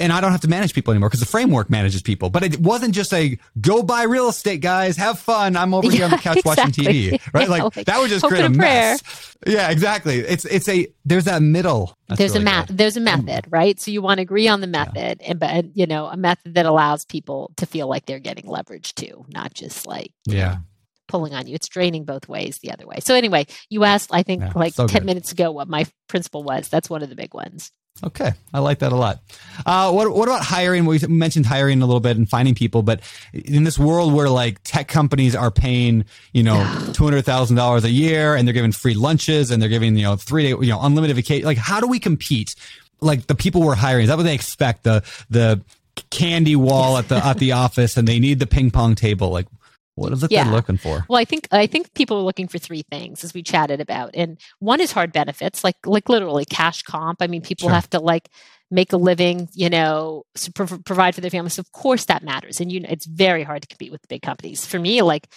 and 0.00 0.12
I 0.12 0.20
don't 0.20 0.32
have 0.32 0.40
to 0.42 0.48
manage 0.48 0.74
people 0.74 0.92
anymore 0.92 1.08
because 1.08 1.20
the 1.20 1.26
framework 1.26 1.68
manages 1.68 2.00
people. 2.00 2.30
But 2.30 2.42
it 2.42 2.60
wasn't 2.60 2.94
just 2.94 3.12
a 3.12 3.38
go 3.60 3.82
buy 3.82 4.04
real 4.04 4.28
estate, 4.28 4.60
guys, 4.60 4.96
have 4.96 5.18
fun. 5.18 5.56
I'm 5.56 5.74
over 5.74 5.90
here 5.90 6.04
on 6.04 6.10
the 6.10 6.16
couch 6.16 6.38
exactly. 6.38 6.64
watching 6.64 6.84
TV, 6.84 7.20
right? 7.34 7.48
Like, 7.48 7.76
like, 7.76 7.86
that 7.86 7.98
would 7.98 8.08
just 8.08 8.24
create 8.24 8.44
a 8.44 8.48
mess. 8.48 9.36
Yeah, 9.46 9.70
exactly. 9.70 10.18
It's 10.20 10.44
it's 10.46 10.68
a 10.68 10.88
there's 11.04 11.24
that 11.24 11.42
middle. 11.42 11.96
That's 12.08 12.18
there's 12.18 12.32
really 12.32 12.42
a 12.42 12.44
math. 12.44 12.68
There's 12.68 12.96
a 12.96 13.00
method, 13.00 13.46
right? 13.50 13.78
So 13.78 13.90
you 13.90 14.00
want 14.00 14.18
to 14.18 14.22
agree 14.22 14.48
on 14.48 14.60
the 14.60 14.66
method, 14.66 15.20
yeah. 15.20 15.28
and 15.28 15.38
but 15.38 15.76
you 15.76 15.86
know 15.86 16.06
a 16.06 16.16
method 16.16 16.54
that 16.54 16.66
allows 16.66 17.04
people 17.04 17.52
to 17.56 17.66
feel 17.66 17.86
like 17.86 18.06
they're 18.06 18.18
getting 18.18 18.48
leverage 18.48 18.94
too, 18.94 19.26
not 19.28 19.52
just 19.52 19.86
like 19.86 20.12
yeah. 20.24 20.54
Know, 20.54 20.58
pulling 21.08 21.34
on 21.34 21.46
you. 21.46 21.54
It's 21.54 21.68
draining 21.68 22.04
both 22.04 22.28
ways 22.28 22.58
the 22.58 22.72
other 22.72 22.84
way. 22.84 22.98
So 22.98 23.14
anyway, 23.14 23.46
you 23.70 23.84
asked 23.84 24.10
I 24.12 24.22
think 24.22 24.42
yeah, 24.42 24.52
like 24.56 24.74
so 24.74 24.88
10 24.88 25.02
good. 25.02 25.06
minutes 25.06 25.32
ago 25.32 25.52
what 25.52 25.68
my 25.68 25.86
principle 26.08 26.42
was. 26.42 26.68
That's 26.68 26.90
one 26.90 27.02
of 27.02 27.10
the 27.10 27.14
big 27.14 27.32
ones. 27.32 27.70
Okay, 28.04 28.32
I 28.52 28.58
like 28.58 28.80
that 28.80 28.92
a 28.92 28.96
lot. 28.96 29.20
Uh, 29.64 29.90
what 29.90 30.14
what 30.14 30.28
about 30.28 30.42
hiring? 30.42 30.84
We 30.84 30.98
mentioned 31.08 31.46
hiring 31.46 31.80
a 31.80 31.86
little 31.86 32.00
bit 32.00 32.18
and 32.18 32.28
finding 32.28 32.54
people, 32.54 32.82
but 32.82 33.00
in 33.32 33.64
this 33.64 33.78
world 33.78 34.12
where 34.12 34.28
like 34.28 34.62
tech 34.64 34.86
companies 34.86 35.34
are 35.34 35.50
paying 35.50 36.04
you 36.32 36.42
know 36.42 36.56
two 36.92 37.04
hundred 37.04 37.24
thousand 37.24 37.56
dollars 37.56 37.84
a 37.84 37.90
year 37.90 38.34
and 38.34 38.46
they're 38.46 38.52
giving 38.52 38.72
free 38.72 38.94
lunches 38.94 39.50
and 39.50 39.62
they're 39.62 39.70
giving 39.70 39.96
you 39.96 40.02
know 40.02 40.16
three 40.16 40.42
day 40.42 40.48
you 40.50 40.70
know 40.70 40.80
unlimited 40.82 41.16
vacation, 41.16 41.46
like 41.46 41.56
how 41.58 41.80
do 41.80 41.86
we 41.86 41.98
compete? 41.98 42.54
Like 43.00 43.26
the 43.28 43.34
people 43.34 43.62
we're 43.62 43.74
hiring, 43.74 44.04
is 44.04 44.08
that 44.10 44.16
what 44.18 44.24
they 44.24 44.34
expect? 44.34 44.84
The 44.84 45.02
the 45.30 45.62
candy 46.10 46.56
wall 46.56 46.98
at 46.98 47.08
the 47.08 47.16
at 47.16 47.38
the 47.38 47.52
office 47.64 47.96
and 47.96 48.06
they 48.06 48.18
need 48.18 48.40
the 48.40 48.46
ping 48.46 48.70
pong 48.70 48.94
table. 48.94 49.30
Like 49.30 49.46
what 49.96 50.12
is 50.12 50.22
it 50.22 50.30
yeah. 50.30 50.44
they're 50.44 50.52
looking 50.52 50.76
for? 50.76 51.04
Well, 51.08 51.18
I 51.18 51.24
think 51.24 51.48
I 51.50 51.66
think 51.66 51.92
people 51.94 52.18
are 52.18 52.22
looking 52.22 52.48
for 52.48 52.58
three 52.58 52.82
things, 52.82 53.24
as 53.24 53.34
we 53.34 53.42
chatted 53.42 53.80
about, 53.80 54.10
and 54.14 54.38
one 54.60 54.80
is 54.80 54.92
hard 54.92 55.10
benefits, 55.10 55.64
like 55.64 55.76
like 55.84 56.08
literally 56.08 56.44
cash 56.44 56.82
comp. 56.82 57.22
I 57.22 57.26
mean, 57.26 57.42
people 57.42 57.68
sure. 57.68 57.74
have 57.74 57.90
to 57.90 57.98
like 57.98 58.28
make 58.70 58.92
a 58.92 58.96
living, 58.98 59.48
you 59.54 59.70
know, 59.70 60.24
provide 60.54 61.14
for 61.14 61.22
their 61.22 61.30
families. 61.30 61.54
So 61.54 61.60
of 61.60 61.72
course, 61.72 62.04
that 62.04 62.22
matters, 62.22 62.60
and 62.60 62.70
you 62.70 62.80
know, 62.80 62.88
it's 62.90 63.06
very 63.06 63.42
hard 63.42 63.62
to 63.62 63.68
compete 63.68 63.90
with 63.90 64.02
the 64.02 64.08
big 64.08 64.22
companies. 64.22 64.66
For 64.66 64.78
me, 64.78 65.00
like 65.02 65.28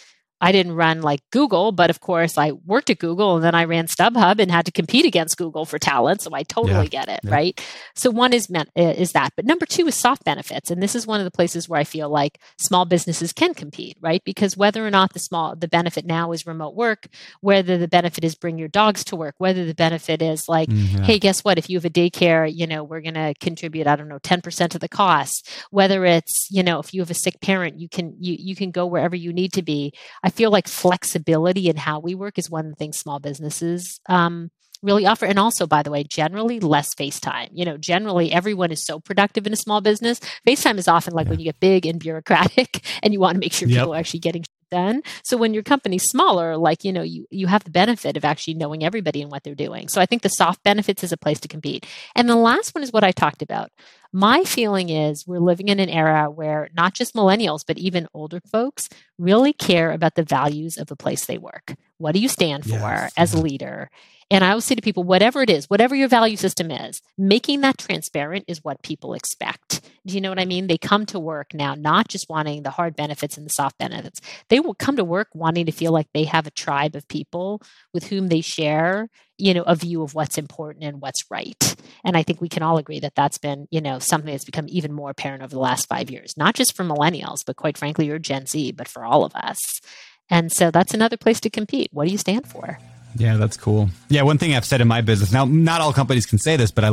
I 0.41 0.51
didn't 0.51 0.73
run 0.73 1.01
like 1.01 1.21
Google, 1.31 1.71
but 1.71 1.89
of 1.89 1.99
course 1.99 2.37
I 2.37 2.51
worked 2.51 2.89
at 2.89 2.99
Google 2.99 3.35
and 3.35 3.43
then 3.43 3.55
I 3.55 3.65
ran 3.65 3.87
StubHub 3.87 4.39
and 4.39 4.49
had 4.49 4.65
to 4.65 4.71
compete 4.71 5.05
against 5.05 5.37
Google 5.37 5.65
for 5.65 5.77
talent. 5.77 6.21
So 6.21 6.31
I 6.33 6.43
totally 6.43 6.85
yeah, 6.85 7.05
get 7.05 7.09
it, 7.09 7.19
yeah. 7.23 7.31
right? 7.31 7.65
So 7.95 8.09
one 8.09 8.33
is 8.33 8.49
uh, 8.53 8.63
is 8.75 9.11
that, 9.11 9.31
but 9.35 9.45
number 9.45 9.65
two 9.65 9.87
is 9.87 9.95
soft 9.95 10.23
benefits, 10.23 10.71
and 10.71 10.81
this 10.81 10.95
is 10.95 11.05
one 11.05 11.19
of 11.19 11.25
the 11.25 11.31
places 11.31 11.67
where 11.67 11.79
I 11.79 11.83
feel 11.83 12.09
like 12.09 12.39
small 12.57 12.85
businesses 12.85 13.33
can 13.33 13.53
compete, 13.53 13.97
right? 13.99 14.23
Because 14.23 14.55
whether 14.55 14.85
or 14.85 14.89
not 14.89 15.13
the 15.13 15.19
small 15.19 15.55
the 15.55 15.67
benefit 15.67 16.05
now 16.05 16.31
is 16.31 16.47
remote 16.47 16.75
work, 16.75 17.07
whether 17.41 17.77
the 17.77 17.87
benefit 17.87 18.23
is 18.23 18.35
bring 18.35 18.57
your 18.57 18.67
dogs 18.69 19.03
to 19.05 19.15
work, 19.15 19.35
whether 19.39 19.65
the 19.65 19.75
benefit 19.75 20.21
is 20.21 20.47
like, 20.47 20.69
mm, 20.69 20.93
yeah. 20.93 21.03
hey, 21.03 21.19
guess 21.19 21.43
what? 21.43 21.57
If 21.57 21.69
you 21.69 21.77
have 21.77 21.85
a 21.85 21.89
daycare, 21.89 22.51
you 22.53 22.65
know 22.65 22.83
we're 22.83 23.01
going 23.01 23.15
to 23.15 23.33
contribute, 23.39 23.87
I 23.87 23.95
don't 23.95 24.07
know, 24.07 24.19
ten 24.19 24.41
percent 24.41 24.73
of 24.75 24.81
the 24.81 24.89
cost. 24.89 25.49
Whether 25.71 26.05
it's 26.05 26.47
you 26.49 26.63
know 26.63 26.79
if 26.79 26.93
you 26.93 27.01
have 27.01 27.11
a 27.11 27.15
sick 27.15 27.41
parent, 27.41 27.79
you 27.79 27.89
can 27.89 28.15
you 28.19 28.35
you 28.39 28.55
can 28.55 28.71
go 28.71 28.85
wherever 28.85 29.15
you 29.15 29.33
need 29.33 29.53
to 29.53 29.61
be. 29.61 29.93
I 30.23 30.28
feel 30.29 30.51
like 30.51 30.67
flexibility 30.67 31.69
in 31.69 31.77
how 31.77 31.99
we 31.99 32.15
work 32.15 32.37
is 32.37 32.49
one 32.49 32.65
of 32.65 32.71
the 32.71 32.75
things 32.75 32.97
small 32.97 33.19
businesses 33.19 33.99
um, 34.07 34.51
really 34.81 35.05
offer. 35.05 35.25
And 35.25 35.39
also, 35.39 35.67
by 35.67 35.83
the 35.83 35.91
way, 35.91 36.03
generally 36.03 36.59
less 36.59 36.93
FaceTime. 36.95 37.49
You 37.51 37.65
know, 37.65 37.77
generally 37.77 38.31
everyone 38.31 38.71
is 38.71 38.85
so 38.85 38.99
productive 38.99 39.45
in 39.45 39.53
a 39.53 39.57
small 39.57 39.81
business. 39.81 40.19
FaceTime 40.47 40.77
is 40.77 40.87
often 40.87 41.13
like 41.13 41.25
yeah. 41.25 41.31
when 41.31 41.39
you 41.39 41.45
get 41.45 41.59
big 41.59 41.85
and 41.85 41.99
bureaucratic 41.99 42.85
and 43.03 43.13
you 43.13 43.19
want 43.19 43.35
to 43.35 43.39
make 43.39 43.53
sure 43.53 43.67
yep. 43.67 43.79
people 43.79 43.93
are 43.93 43.97
actually 43.97 44.21
getting 44.21 44.43
done. 44.69 45.01
So 45.23 45.37
when 45.37 45.53
your 45.53 45.63
company's 45.63 46.03
smaller, 46.03 46.57
like, 46.57 46.83
you 46.83 46.93
know, 46.93 47.01
you, 47.01 47.25
you 47.29 47.47
have 47.47 47.63
the 47.63 47.71
benefit 47.71 48.17
of 48.17 48.25
actually 48.25 48.55
knowing 48.55 48.83
everybody 48.83 49.21
and 49.21 49.31
what 49.31 49.43
they're 49.43 49.55
doing. 49.55 49.87
So 49.87 50.01
I 50.01 50.05
think 50.05 50.21
the 50.21 50.29
soft 50.29 50.63
benefits 50.63 51.03
is 51.03 51.11
a 51.11 51.17
place 51.17 51.39
to 51.41 51.47
compete. 51.47 51.85
And 52.15 52.29
the 52.29 52.35
last 52.35 52.75
one 52.75 52.83
is 52.83 52.93
what 52.93 53.03
I 53.03 53.11
talked 53.11 53.41
about. 53.41 53.71
My 54.11 54.43
feeling 54.43 54.89
is 54.89 55.25
we're 55.27 55.39
living 55.39 55.67
in 55.67 55.79
an 55.79 55.89
era 55.89 56.29
where 56.29 56.69
not 56.73 56.93
just 56.93 57.13
millennials, 57.13 57.61
but 57.65 57.77
even 57.77 58.07
older 58.13 58.41
folks 58.51 58.89
really 59.17 59.53
care 59.53 59.91
about 59.91 60.15
the 60.15 60.23
values 60.23 60.77
of 60.77 60.87
the 60.87 60.95
place 60.95 61.25
they 61.25 61.37
work. 61.37 61.75
What 61.99 62.13
do 62.13 62.19
you 62.19 62.27
stand 62.27 62.63
for 62.63 62.71
yes. 62.71 63.13
as 63.15 63.33
a 63.33 63.39
leader? 63.39 63.91
And 64.31 64.43
I 64.43 64.49
always 64.51 64.65
say 64.65 64.75
to 64.75 64.81
people, 64.81 65.03
whatever 65.03 65.41
it 65.41 65.49
is, 65.49 65.69
whatever 65.69 65.95
your 65.95 66.07
value 66.07 66.37
system 66.37 66.69
is, 66.69 67.01
making 67.17 67.61
that 67.61 67.79
transparent 67.79 68.45
is 68.47 68.63
what 68.63 68.83
people 68.83 69.15
expect. 69.15 69.81
Do 70.05 70.13
you 70.13 70.21
know 70.21 70.29
what 70.29 70.39
I 70.39 70.45
mean? 70.45 70.67
They 70.67 70.77
come 70.77 71.07
to 71.07 71.19
work 71.19 71.53
now 71.53 71.73
not 71.73 72.07
just 72.07 72.29
wanting 72.29 72.61
the 72.61 72.69
hard 72.69 72.95
benefits 72.95 73.37
and 73.37 73.45
the 73.45 73.51
soft 73.51 73.79
benefits. 73.79 74.21
They 74.49 74.59
will 74.59 74.75
come 74.75 74.97
to 74.97 75.03
work 75.03 75.29
wanting 75.33 75.65
to 75.65 75.71
feel 75.71 75.91
like 75.91 76.07
they 76.13 76.25
have 76.25 76.45
a 76.45 76.51
tribe 76.51 76.95
of 76.95 77.07
people 77.07 77.61
with 77.91 78.07
whom 78.07 78.27
they 78.29 78.41
share, 78.41 79.09
you 79.39 79.55
know, 79.55 79.63
a 79.63 79.75
view 79.75 80.03
of 80.03 80.13
what's 80.13 80.37
important 80.37 80.83
and 80.83 81.01
what's 81.01 81.25
right. 81.31 81.75
And 82.03 82.15
I 82.15 82.21
think 82.21 82.39
we 82.39 82.49
can 82.49 82.61
all 82.61 82.77
agree 82.77 82.99
that 82.99 83.15
that's 83.15 83.39
been, 83.39 83.67
you 83.71 83.81
know, 83.81 83.97
something 83.97 84.31
that's 84.31 84.45
become 84.45 84.67
even 84.69 84.93
more 84.93 85.09
apparent 85.09 85.41
over 85.41 85.55
the 85.55 85.59
last 85.59 85.87
five 85.87 86.11
years, 86.11 86.37
not 86.37 86.53
just 86.53 86.75
for 86.75 86.83
millennials, 86.83 87.43
but 87.45 87.55
quite 87.55 87.79
frankly, 87.79 88.05
you're 88.05 88.19
Gen 88.19 88.45
Z, 88.45 88.73
but 88.73 88.87
for 88.87 89.03
all 89.03 89.23
of 89.23 89.33
us. 89.35 89.81
And 90.29 90.51
so 90.51 90.71
that's 90.71 90.93
another 90.93 91.17
place 91.17 91.39
to 91.41 91.49
compete. 91.49 91.89
What 91.91 92.05
do 92.05 92.11
you 92.11 92.17
stand 92.17 92.47
for? 92.47 92.79
Yeah, 93.15 93.37
that's 93.37 93.57
cool. 93.57 93.89
Yeah, 94.09 94.21
one 94.21 94.37
thing 94.37 94.55
I've 94.55 94.65
said 94.65 94.81
in 94.81 94.87
my 94.87 95.01
business 95.01 95.31
now, 95.31 95.45
not 95.45 95.81
all 95.81 95.93
companies 95.93 96.25
can 96.25 96.37
say 96.37 96.57
this, 96.57 96.71
but 96.71 96.83
I 96.83 96.89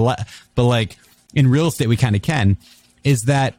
but 0.55 0.65
like 0.65 0.97
in 1.35 1.49
real 1.49 1.69
estate, 1.69 1.89
we 1.89 1.97
kind 1.97 2.17
of 2.17 2.23
can, 2.23 2.57
is 3.05 3.25
that 3.25 3.55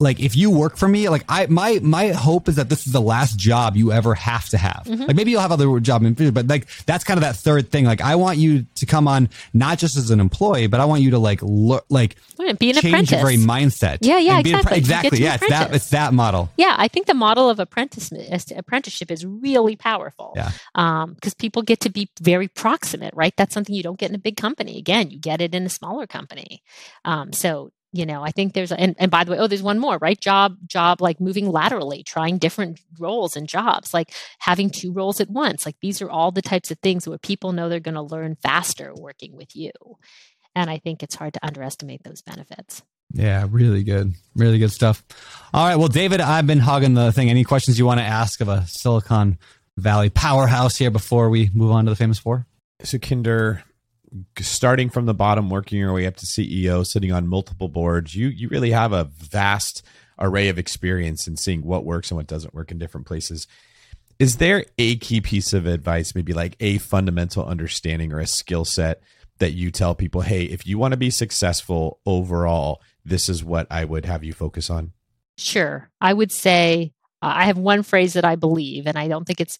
like 0.00 0.18
if 0.18 0.36
you 0.36 0.50
work 0.50 0.76
for 0.76 0.88
me 0.88 1.08
like 1.08 1.24
i 1.28 1.46
my 1.46 1.78
my 1.80 2.08
hope 2.08 2.48
is 2.48 2.56
that 2.56 2.68
this 2.68 2.86
is 2.86 2.92
the 2.92 3.00
last 3.00 3.38
job 3.38 3.76
you 3.76 3.92
ever 3.92 4.14
have 4.14 4.48
to 4.48 4.58
have. 4.58 4.82
Mm-hmm. 4.86 5.04
like 5.04 5.16
maybe 5.16 5.30
you'll 5.30 5.40
have 5.40 5.52
other 5.52 5.78
job 5.80 6.02
in 6.02 6.14
future 6.16 6.32
but 6.32 6.48
like 6.48 6.66
that's 6.84 7.04
kind 7.04 7.16
of 7.16 7.22
that 7.22 7.36
third 7.36 7.70
thing. 7.70 7.84
Like 7.84 8.00
i 8.00 8.16
want 8.16 8.38
you 8.38 8.66
to 8.74 8.86
come 8.86 9.06
on 9.06 9.28
not 9.52 9.78
just 9.78 9.96
as 9.96 10.10
an 10.10 10.20
employee 10.20 10.66
but 10.66 10.80
i 10.80 10.84
want 10.84 11.02
you 11.02 11.12
to 11.12 11.18
like 11.18 11.40
look 11.42 11.84
like 11.88 12.16
be 12.58 12.70
an 12.70 12.74
change 12.76 12.84
apprentice. 12.86 13.10
your 13.12 13.20
very 13.20 13.36
mindset 13.36 13.98
yeah 14.00 14.18
yeah 14.18 14.40
exactly. 14.40 14.78
exactly. 14.78 15.18
Yeah 15.20 15.34
it's 15.34 15.48
that 15.48 15.74
it's 15.74 15.90
that 15.90 16.12
model. 16.12 16.50
Yeah 16.56 16.74
i 16.76 16.88
think 16.88 17.06
the 17.06 17.14
model 17.14 17.48
of 17.48 17.60
apprentice 17.60 18.10
apprenticeship 18.56 19.10
is 19.10 19.24
really 19.24 19.76
powerful. 19.76 20.32
Yeah. 20.34 20.50
Um 20.74 21.14
because 21.14 21.34
people 21.34 21.62
get 21.62 21.80
to 21.80 21.90
be 21.90 22.10
very 22.20 22.48
proximate 22.48 23.14
right? 23.14 23.34
That's 23.36 23.54
something 23.54 23.74
you 23.74 23.82
don't 23.82 23.98
get 23.98 24.10
in 24.10 24.16
a 24.16 24.18
big 24.18 24.36
company. 24.36 24.78
Again 24.78 25.10
you 25.10 25.18
get 25.20 25.40
it 25.40 25.54
in 25.54 25.64
a 25.64 25.68
smaller 25.68 26.06
company. 26.06 26.62
Um 27.04 27.32
so 27.32 27.70
you 27.94 28.04
know 28.04 28.22
i 28.22 28.30
think 28.30 28.52
there's 28.52 28.72
and, 28.72 28.94
and 28.98 29.10
by 29.10 29.24
the 29.24 29.30
way 29.30 29.38
oh 29.38 29.46
there's 29.46 29.62
one 29.62 29.78
more 29.78 29.96
right 29.98 30.20
job 30.20 30.56
job 30.66 31.00
like 31.00 31.20
moving 31.20 31.50
laterally 31.50 32.02
trying 32.02 32.36
different 32.36 32.80
roles 32.98 33.36
and 33.36 33.48
jobs 33.48 33.94
like 33.94 34.12
having 34.40 34.68
two 34.68 34.92
roles 34.92 35.20
at 35.20 35.30
once 35.30 35.64
like 35.64 35.76
these 35.80 36.02
are 36.02 36.10
all 36.10 36.32
the 36.32 36.42
types 36.42 36.70
of 36.70 36.78
things 36.80 37.08
where 37.08 37.18
people 37.18 37.52
know 37.52 37.68
they're 37.68 37.80
going 37.80 37.94
to 37.94 38.02
learn 38.02 38.36
faster 38.42 38.92
working 38.96 39.36
with 39.36 39.54
you 39.54 39.70
and 40.56 40.68
i 40.68 40.76
think 40.78 41.02
it's 41.02 41.14
hard 41.14 41.32
to 41.32 41.46
underestimate 41.46 42.02
those 42.02 42.20
benefits 42.20 42.82
Yeah, 43.12 43.46
really 43.48 43.84
good. 43.84 44.14
Really 44.34 44.58
good 44.58 44.72
stuff. 44.72 45.04
All 45.52 45.68
right. 45.68 45.76
Well, 45.76 45.88
David, 45.88 46.20
I've 46.20 46.46
been 46.48 46.58
hogging 46.58 46.94
the 46.94 47.12
thing. 47.12 47.30
Any 47.30 47.44
questions 47.44 47.78
you 47.78 47.86
want 47.86 48.00
to 48.00 48.04
ask 48.04 48.40
of 48.40 48.48
a 48.48 48.64
Silicon 48.66 49.38
Valley 49.76 50.10
powerhouse 50.10 50.76
here 50.78 50.90
before 50.90 51.28
we 51.30 51.50
move 51.54 51.70
on 51.70 51.84
to 51.84 51.90
the 51.90 51.96
famous 51.96 52.18
four? 52.18 52.46
Sukhinder, 52.82 53.62
starting 54.40 54.90
from 54.90 55.06
the 55.06 55.14
bottom, 55.14 55.50
working 55.50 55.78
your 55.78 55.92
way 55.92 56.06
up 56.06 56.16
to 56.16 56.26
CEO, 56.26 56.86
sitting 56.86 57.12
on 57.12 57.26
multiple 57.26 57.68
boards, 57.68 58.14
you 58.14 58.28
you 58.28 58.48
really 58.48 58.70
have 58.70 58.92
a 58.92 59.04
vast 59.04 59.82
array 60.18 60.48
of 60.48 60.58
experience 60.58 61.26
in 61.26 61.36
seeing 61.36 61.62
what 61.62 61.84
works 61.84 62.10
and 62.10 62.16
what 62.16 62.26
doesn't 62.26 62.54
work 62.54 62.70
in 62.70 62.78
different 62.78 63.06
places. 63.06 63.46
Is 64.18 64.36
there 64.36 64.64
a 64.78 64.96
key 64.96 65.20
piece 65.20 65.52
of 65.52 65.66
advice, 65.66 66.14
maybe 66.14 66.32
like 66.32 66.56
a 66.60 66.78
fundamental 66.78 67.44
understanding 67.44 68.12
or 68.12 68.20
a 68.20 68.26
skill 68.26 68.64
set 68.64 69.02
that 69.38 69.52
you 69.52 69.72
tell 69.72 69.94
people, 69.94 70.20
hey, 70.20 70.44
if 70.44 70.66
you 70.66 70.78
want 70.78 70.92
to 70.92 70.98
be 70.98 71.10
successful 71.10 71.98
overall, 72.06 72.80
this 73.04 73.28
is 73.28 73.42
what 73.42 73.66
I 73.70 73.84
would 73.84 74.04
have 74.04 74.22
you 74.22 74.32
focus 74.32 74.70
on? 74.70 74.92
Sure. 75.36 75.90
I 76.00 76.12
would 76.12 76.30
say 76.30 76.92
uh, 77.20 77.32
I 77.34 77.44
have 77.46 77.58
one 77.58 77.82
phrase 77.82 78.12
that 78.12 78.24
I 78.24 78.36
believe, 78.36 78.86
and 78.86 78.96
I 78.96 79.08
don't 79.08 79.24
think 79.24 79.40
it's 79.40 79.58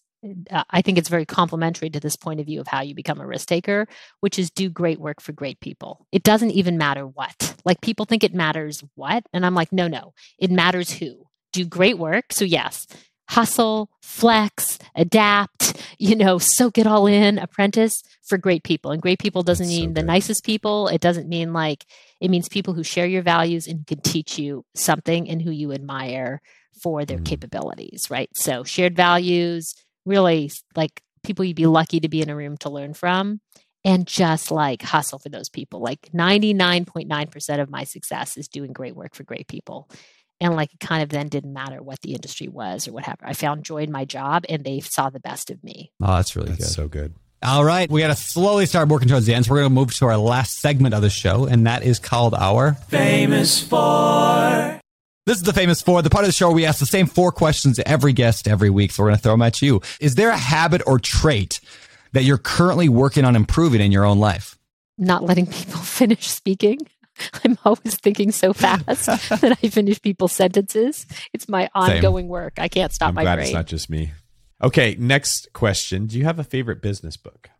I 0.70 0.82
think 0.82 0.98
it's 0.98 1.08
very 1.08 1.26
complementary 1.26 1.90
to 1.90 2.00
this 2.00 2.16
point 2.16 2.40
of 2.40 2.46
view 2.46 2.60
of 2.60 2.66
how 2.66 2.82
you 2.82 2.94
become 2.94 3.20
a 3.20 3.26
risk 3.26 3.48
taker, 3.48 3.86
which 4.20 4.38
is 4.38 4.50
do 4.50 4.68
great 4.70 5.00
work 5.00 5.20
for 5.20 5.32
great 5.32 5.60
people. 5.60 6.06
It 6.12 6.22
doesn't 6.22 6.52
even 6.52 6.78
matter 6.78 7.06
what. 7.06 7.54
Like 7.64 7.80
people 7.80 8.06
think 8.06 8.24
it 8.24 8.34
matters 8.34 8.82
what. 8.94 9.24
And 9.32 9.44
I'm 9.44 9.54
like, 9.54 9.72
no, 9.72 9.88
no, 9.88 10.14
it 10.38 10.50
matters 10.50 10.90
who. 10.90 11.26
Do 11.52 11.64
great 11.64 11.98
work. 11.98 12.32
So, 12.32 12.44
yes, 12.44 12.86
hustle, 13.28 13.90
flex, 14.02 14.78
adapt, 14.94 15.80
you 15.98 16.16
know, 16.16 16.38
soak 16.38 16.78
it 16.78 16.86
all 16.86 17.06
in, 17.06 17.38
apprentice 17.38 18.02
for 18.22 18.38
great 18.38 18.64
people. 18.64 18.90
And 18.90 19.00
great 19.00 19.18
people 19.18 19.42
doesn't 19.42 19.66
That's 19.66 19.76
mean 19.76 19.90
so 19.90 20.00
the 20.00 20.06
nicest 20.06 20.44
people. 20.44 20.88
It 20.88 21.00
doesn't 21.00 21.28
mean 21.28 21.52
like, 21.52 21.86
it 22.20 22.30
means 22.30 22.48
people 22.48 22.74
who 22.74 22.82
share 22.82 23.06
your 23.06 23.22
values 23.22 23.66
and 23.66 23.86
can 23.86 24.00
teach 24.00 24.38
you 24.38 24.64
something 24.74 25.28
and 25.28 25.40
who 25.40 25.50
you 25.50 25.72
admire 25.72 26.42
for 26.82 27.04
their 27.04 27.18
mm. 27.18 27.24
capabilities, 27.24 28.08
right? 28.10 28.30
So, 28.34 28.64
shared 28.64 28.96
values, 28.96 29.74
really 30.04 30.50
like 30.76 31.02
people 31.22 31.44
you'd 31.44 31.56
be 31.56 31.66
lucky 31.66 32.00
to 32.00 32.08
be 32.08 32.22
in 32.22 32.30
a 32.30 32.36
room 32.36 32.56
to 32.58 32.70
learn 32.70 32.94
from 32.94 33.40
and 33.84 34.06
just 34.06 34.50
like 34.50 34.82
hustle 34.82 35.18
for 35.18 35.28
those 35.28 35.48
people. 35.48 35.80
Like 35.80 36.10
99.9% 36.14 37.60
of 37.60 37.70
my 37.70 37.84
success 37.84 38.36
is 38.36 38.48
doing 38.48 38.72
great 38.72 38.96
work 38.96 39.14
for 39.14 39.24
great 39.24 39.48
people. 39.48 39.90
And 40.40 40.56
like 40.56 40.72
it 40.72 40.80
kind 40.80 41.02
of 41.02 41.10
then 41.10 41.28
didn't 41.28 41.52
matter 41.52 41.82
what 41.82 42.00
the 42.02 42.14
industry 42.14 42.48
was 42.48 42.88
or 42.88 42.92
whatever. 42.92 43.18
I 43.22 43.34
found 43.34 43.64
joy 43.64 43.82
in 43.82 43.92
my 43.92 44.04
job 44.04 44.44
and 44.48 44.64
they 44.64 44.80
saw 44.80 45.10
the 45.10 45.20
best 45.20 45.50
of 45.50 45.62
me. 45.62 45.92
Oh, 46.02 46.16
that's 46.16 46.34
really 46.34 46.50
that's 46.50 46.64
good. 46.64 46.68
So 46.68 46.88
good. 46.88 47.14
All 47.42 47.64
right. 47.64 47.90
We 47.90 48.00
got 48.00 48.08
to 48.08 48.16
slowly 48.16 48.64
start 48.66 48.88
working 48.88 49.08
towards 49.08 49.26
the 49.26 49.34
end. 49.34 49.44
So 49.44 49.52
we're 49.52 49.58
going 49.58 49.70
to 49.70 49.74
move 49.74 49.94
to 49.96 50.06
our 50.06 50.16
last 50.16 50.60
segment 50.60 50.94
of 50.94 51.02
the 51.02 51.10
show, 51.10 51.44
and 51.44 51.66
that 51.66 51.82
is 51.82 51.98
called 51.98 52.34
our 52.34 52.72
Famous 52.88 53.62
Four. 53.62 54.80
This 55.26 55.38
is 55.38 55.44
the 55.44 55.54
famous 55.54 55.80
four, 55.80 56.02
the 56.02 56.10
part 56.10 56.24
of 56.24 56.28
the 56.28 56.32
show 56.32 56.48
where 56.48 56.56
we 56.56 56.66
ask 56.66 56.80
the 56.80 56.86
same 56.86 57.06
four 57.06 57.32
questions 57.32 57.76
to 57.76 57.88
every 57.88 58.12
guest 58.12 58.46
every 58.46 58.68
week. 58.68 58.92
So 58.92 59.02
we're 59.02 59.08
going 59.08 59.16
to 59.16 59.22
throw 59.22 59.32
them 59.32 59.42
at 59.42 59.62
you. 59.62 59.80
Is 59.98 60.16
there 60.16 60.28
a 60.28 60.36
habit 60.36 60.82
or 60.86 60.98
trait 60.98 61.60
that 62.12 62.24
you're 62.24 62.36
currently 62.36 62.90
working 62.90 63.24
on 63.24 63.34
improving 63.34 63.80
in 63.80 63.90
your 63.90 64.04
own 64.04 64.18
life? 64.18 64.58
Not 64.98 65.24
letting 65.24 65.46
people 65.46 65.80
finish 65.80 66.28
speaking. 66.28 66.78
I'm 67.42 67.56
always 67.64 67.96
thinking 67.96 68.32
so 68.32 68.52
fast 68.52 68.84
that 69.40 69.58
I 69.62 69.68
finish 69.68 70.02
people's 70.02 70.32
sentences. 70.32 71.06
It's 71.32 71.48
my 71.48 71.70
ongoing 71.74 72.24
Same. 72.24 72.28
work. 72.28 72.54
I 72.58 72.68
can't 72.68 72.92
stop 72.92 73.08
I'm 73.08 73.14
my 73.14 73.22
glad 73.22 73.36
brain. 73.36 73.46
It's 73.46 73.54
not 73.54 73.66
just 73.66 73.88
me. 73.88 74.12
Okay, 74.62 74.96
next 74.98 75.52
question. 75.52 76.06
Do 76.06 76.18
you 76.18 76.24
have 76.24 76.38
a 76.38 76.44
favorite 76.44 76.82
business 76.82 77.16
book? 77.16 77.50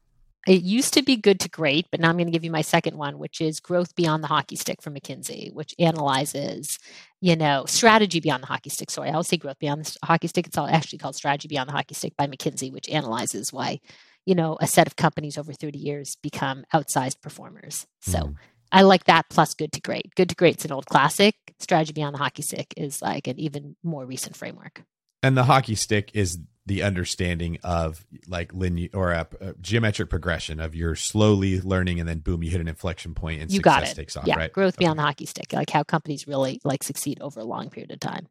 It 0.46 0.62
used 0.62 0.92
to 0.94 1.02
be 1.02 1.16
good 1.16 1.40
to 1.40 1.48
great, 1.48 1.86
but 1.90 2.00
now 2.00 2.10
I'm 2.10 2.16
going 2.16 2.26
to 2.26 2.32
give 2.32 2.44
you 2.44 2.50
my 2.50 2.60
second 2.60 2.98
one, 2.98 3.18
which 3.18 3.40
is 3.40 3.60
Growth 3.60 3.94
Beyond 3.94 4.22
the 4.22 4.28
Hockey 4.28 4.56
Stick 4.56 4.82
from 4.82 4.94
McKinsey, 4.94 5.52
which 5.52 5.74
analyzes, 5.78 6.78
you 7.20 7.34
know, 7.34 7.64
strategy 7.66 8.20
beyond 8.20 8.42
the 8.42 8.48
hockey 8.48 8.68
stick. 8.68 8.90
Sorry, 8.90 9.08
I'll 9.08 9.22
say 9.22 9.38
growth 9.38 9.58
beyond 9.58 9.84
the 9.84 9.98
hockey 10.06 10.26
stick. 10.26 10.46
It's 10.46 10.58
all 10.58 10.66
actually 10.66 10.98
called 10.98 11.16
Strategy 11.16 11.48
Beyond 11.48 11.70
the 11.70 11.72
Hockey 11.72 11.94
Stick 11.94 12.14
by 12.18 12.26
McKinsey, 12.26 12.70
which 12.70 12.88
analyzes 12.90 13.52
why, 13.52 13.80
you 14.26 14.34
know, 14.34 14.58
a 14.60 14.66
set 14.66 14.86
of 14.86 14.96
companies 14.96 15.38
over 15.38 15.54
30 15.54 15.78
years 15.78 16.16
become 16.16 16.64
outsized 16.74 17.22
performers. 17.22 17.86
So 18.02 18.18
mm. 18.18 18.34
I 18.70 18.82
like 18.82 19.04
that 19.04 19.30
plus 19.30 19.54
good 19.54 19.72
to 19.72 19.80
great. 19.80 20.14
Good 20.14 20.28
to 20.28 20.34
great's 20.34 20.66
an 20.66 20.72
old 20.72 20.86
classic. 20.86 21.36
Strategy 21.58 21.94
Beyond 21.94 22.16
the 22.16 22.18
Hockey 22.18 22.42
Stick 22.42 22.74
is 22.76 23.00
like 23.00 23.26
an 23.28 23.38
even 23.40 23.76
more 23.82 24.04
recent 24.04 24.36
framework. 24.36 24.82
And 25.22 25.38
the 25.38 25.44
hockey 25.44 25.74
stick 25.74 26.10
is 26.12 26.38
the 26.66 26.82
understanding 26.82 27.58
of 27.62 28.04
like 28.26 28.52
linear 28.54 28.88
or 28.94 29.12
a, 29.12 29.26
a, 29.40 29.54
geometric 29.54 30.08
progression 30.08 30.60
of 30.60 30.74
you're 30.74 30.94
slowly 30.94 31.60
learning 31.60 32.00
and 32.00 32.08
then 32.08 32.18
boom 32.18 32.42
you 32.42 32.50
hit 32.50 32.60
an 32.60 32.68
inflection 32.68 33.14
point 33.14 33.42
and 33.42 33.50
you 33.50 33.56
success 33.56 33.80
got 33.80 33.88
it. 33.88 33.94
takes 33.94 34.16
off 34.16 34.26
yeah 34.26 34.36
right? 34.36 34.52
growth 34.52 34.76
beyond 34.78 34.98
the 34.98 35.02
hockey 35.02 35.26
stick 35.26 35.52
like 35.52 35.70
how 35.70 35.82
companies 35.82 36.26
really 36.26 36.60
like 36.64 36.82
succeed 36.82 37.20
over 37.20 37.40
a 37.40 37.44
long 37.44 37.70
period 37.70 37.90
of 37.90 38.00
time. 38.00 38.28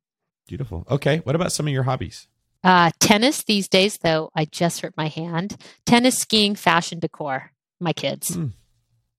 Beautiful. 0.47 0.85
Okay 0.89 1.19
what 1.23 1.35
about 1.35 1.51
some 1.51 1.67
of 1.67 1.73
your 1.73 1.83
hobbies? 1.83 2.27
Uh, 2.63 2.91
tennis 2.99 3.43
these 3.43 3.67
days 3.67 3.97
though 3.99 4.31
i 4.35 4.45
just 4.45 4.81
hurt 4.81 4.95
my 4.97 5.07
hand. 5.07 5.55
Tennis 5.85 6.17
skiing 6.17 6.55
fashion 6.55 6.99
decor 6.99 7.51
my 7.79 7.93
kids. 7.93 8.37
Mm. 8.37 8.53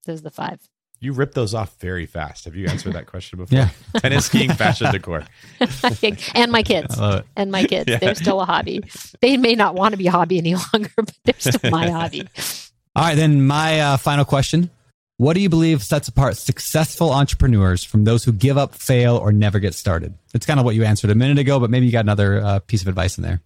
those 0.07 0.21
are 0.21 0.25
the 0.25 0.31
five 0.31 0.61
you 1.05 1.12
rip 1.12 1.34
those 1.34 1.55
off 1.55 1.78
very 1.80 2.07
fast. 2.07 2.44
Have 2.46 2.57
you 2.57 2.66
answered 2.66 2.94
that 2.94 3.07
question 3.07 3.38
before? 3.38 3.57
yeah. 3.57 3.68
Tennis, 4.00 4.26
skiing, 4.26 4.52
fashion 4.52 4.90
decor. 4.90 5.24
and 6.34 6.50
my 6.50 6.62
kids. 6.62 6.98
And 7.36 7.52
my 7.52 7.64
kids. 7.64 7.88
Yeah. 7.88 7.98
They're 7.98 8.14
still 8.14 8.40
a 8.40 8.44
hobby. 8.44 8.82
They 9.20 9.36
may 9.36 9.55
not 9.55 9.74
want 9.74 9.92
to 9.92 9.98
be 9.98 10.07
a 10.07 10.11
hobby 10.11 10.38
any 10.38 10.55
longer, 10.72 10.90
but 10.96 11.12
they're 11.24 11.34
still 11.38 11.70
my 11.70 11.90
hobby. 11.90 12.26
All 12.96 13.05
right. 13.05 13.14
Then, 13.14 13.46
my 13.46 13.80
uh, 13.80 13.96
final 13.96 14.24
question 14.24 14.70
What 15.18 15.34
do 15.34 15.40
you 15.40 15.48
believe 15.48 15.82
sets 15.82 16.09
apart 16.09 16.36
successful 16.36 17.12
entrepreneurs 17.12 17.84
from 17.84 18.05
those 18.05 18.24
who 18.24 18.32
give 18.32 18.57
up, 18.57 18.74
fail, 18.74 19.16
or 19.16 19.32
never 19.32 19.59
get 19.59 19.74
started? 19.74 20.14
It's 20.34 20.46
kind 20.46 20.59
of 20.59 20.66
what 20.66 20.74
you 20.74 20.84
answered 20.84 21.11
a 21.11 21.14
minute 21.14 21.38
ago, 21.38 21.61
but 21.61 21.70
maybe 21.70 21.86
you 21.86 21.92
got 21.92 22.05
another 22.05 22.40
uh, 22.42 22.59
piece 22.61 22.82
of 22.82 22.88
advice 22.88 23.18
in 23.18 23.22
there. 23.22 23.40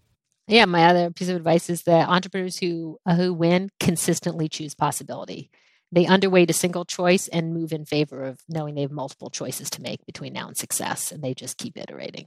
Yeah, 0.47 0.65
my 0.65 0.87
other 0.87 1.11
piece 1.11 1.29
of 1.29 1.37
advice 1.37 1.69
is 1.69 1.83
that 1.83 2.09
entrepreneurs 2.09 2.59
who 2.59 2.99
uh, 3.05 3.15
who 3.15 3.35
win 3.35 3.71
consistently 3.79 4.49
choose 4.49 4.75
possibility 4.75 5.51
they 5.93 6.05
underweight 6.05 6.51
a 6.51 6.55
single 6.55 6.85
choice 6.85 7.29
and 7.29 7.55
move 7.55 7.73
in 7.73 7.85
favor 7.85 8.25
of 8.25 8.41
knowing 8.49 8.75
they 8.75 8.83
have 8.83 8.91
multiple 8.91 9.31
choices 9.31 9.71
to 9.71 9.83
make 9.83 10.05
between 10.07 10.33
now 10.33 10.49
and 10.49 10.57
success 10.57 11.13
and 11.13 11.23
they 11.23 11.35
just 11.35 11.59
keep 11.59 11.77
iterating. 11.77 12.27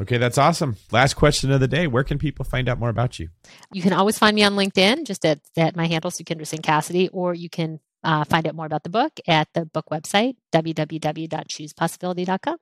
Okay 0.00 0.18
that's 0.18 0.38
awesome. 0.38 0.76
Last 0.92 1.14
question 1.14 1.50
of 1.50 1.60
the 1.60 1.68
day. 1.68 1.86
Where 1.86 2.04
can 2.04 2.18
people 2.18 2.44
find 2.44 2.68
out 2.68 2.78
more 2.78 2.90
about 2.90 3.18
you? 3.18 3.28
You 3.72 3.82
can 3.82 3.92
always 3.92 4.18
find 4.18 4.34
me 4.34 4.44
on 4.44 4.54
linkedin 4.54 5.06
just 5.06 5.24
at, 5.24 5.40
at 5.56 5.76
my 5.76 5.86
handle 5.86 6.10
sukhinder 6.10 6.46
singh 6.46 6.62
cassidy 6.62 7.08
or 7.08 7.34
you 7.34 7.48
can 7.48 7.80
uh, 8.04 8.24
find 8.24 8.46
out 8.46 8.54
more 8.54 8.66
about 8.66 8.82
the 8.82 8.90
book 8.90 9.12
at 9.26 9.48
the 9.54 9.66
book 9.66 9.86
website 9.90 10.36
www.choosepossibility.com 10.52 12.56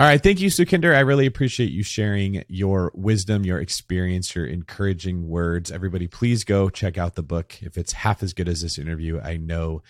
all 0.00 0.06
right. 0.06 0.22
Thank 0.22 0.40
you, 0.40 0.48
Sukhinder. 0.48 0.94
I 0.94 1.00
really 1.00 1.26
appreciate 1.26 1.72
you 1.72 1.82
sharing 1.82 2.44
your 2.46 2.92
wisdom, 2.94 3.44
your 3.44 3.58
experience, 3.60 4.34
your 4.34 4.46
encouraging 4.46 5.28
words. 5.28 5.72
Everybody, 5.72 6.06
please 6.06 6.44
go 6.44 6.70
check 6.70 6.96
out 6.96 7.16
the 7.16 7.22
book. 7.22 7.60
If 7.62 7.76
it's 7.76 7.92
half 7.92 8.22
as 8.22 8.32
good 8.32 8.48
as 8.48 8.62
this 8.62 8.78
interview, 8.78 9.20
I 9.20 9.38
know 9.38 9.82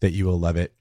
that 0.00 0.12
you 0.12 0.26
will 0.26 0.38
love 0.38 0.56
it. 0.56 0.74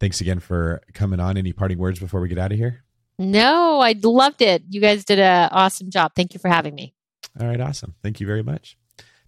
Thanks 0.00 0.20
again 0.20 0.38
for 0.38 0.82
coming 0.92 1.18
on. 1.18 1.38
Any 1.38 1.54
parting 1.54 1.78
words 1.78 1.98
before 1.98 2.20
we 2.20 2.28
get 2.28 2.38
out 2.38 2.52
of 2.52 2.58
here? 2.58 2.84
No, 3.18 3.80
I 3.80 3.94
loved 4.02 4.42
it. 4.42 4.64
You 4.68 4.82
guys 4.82 5.04
did 5.04 5.18
an 5.18 5.48
awesome 5.52 5.90
job. 5.90 6.12
Thank 6.14 6.34
you 6.34 6.40
for 6.40 6.48
having 6.48 6.74
me. 6.74 6.94
All 7.38 7.46
right. 7.46 7.60
Awesome. 7.60 7.94
Thank 8.02 8.20
you 8.20 8.26
very 8.26 8.42
much. 8.42 8.76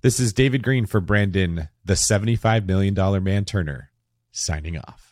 This 0.02 0.18
is 0.18 0.32
David 0.32 0.62
Greene 0.62 0.86
for 0.86 1.00
Brandon, 1.00 1.68
the 1.84 1.94
$75 1.94 2.66
million 2.66 3.22
man 3.22 3.44
Turner, 3.44 3.90
signing 4.32 4.76
off. 4.76 5.11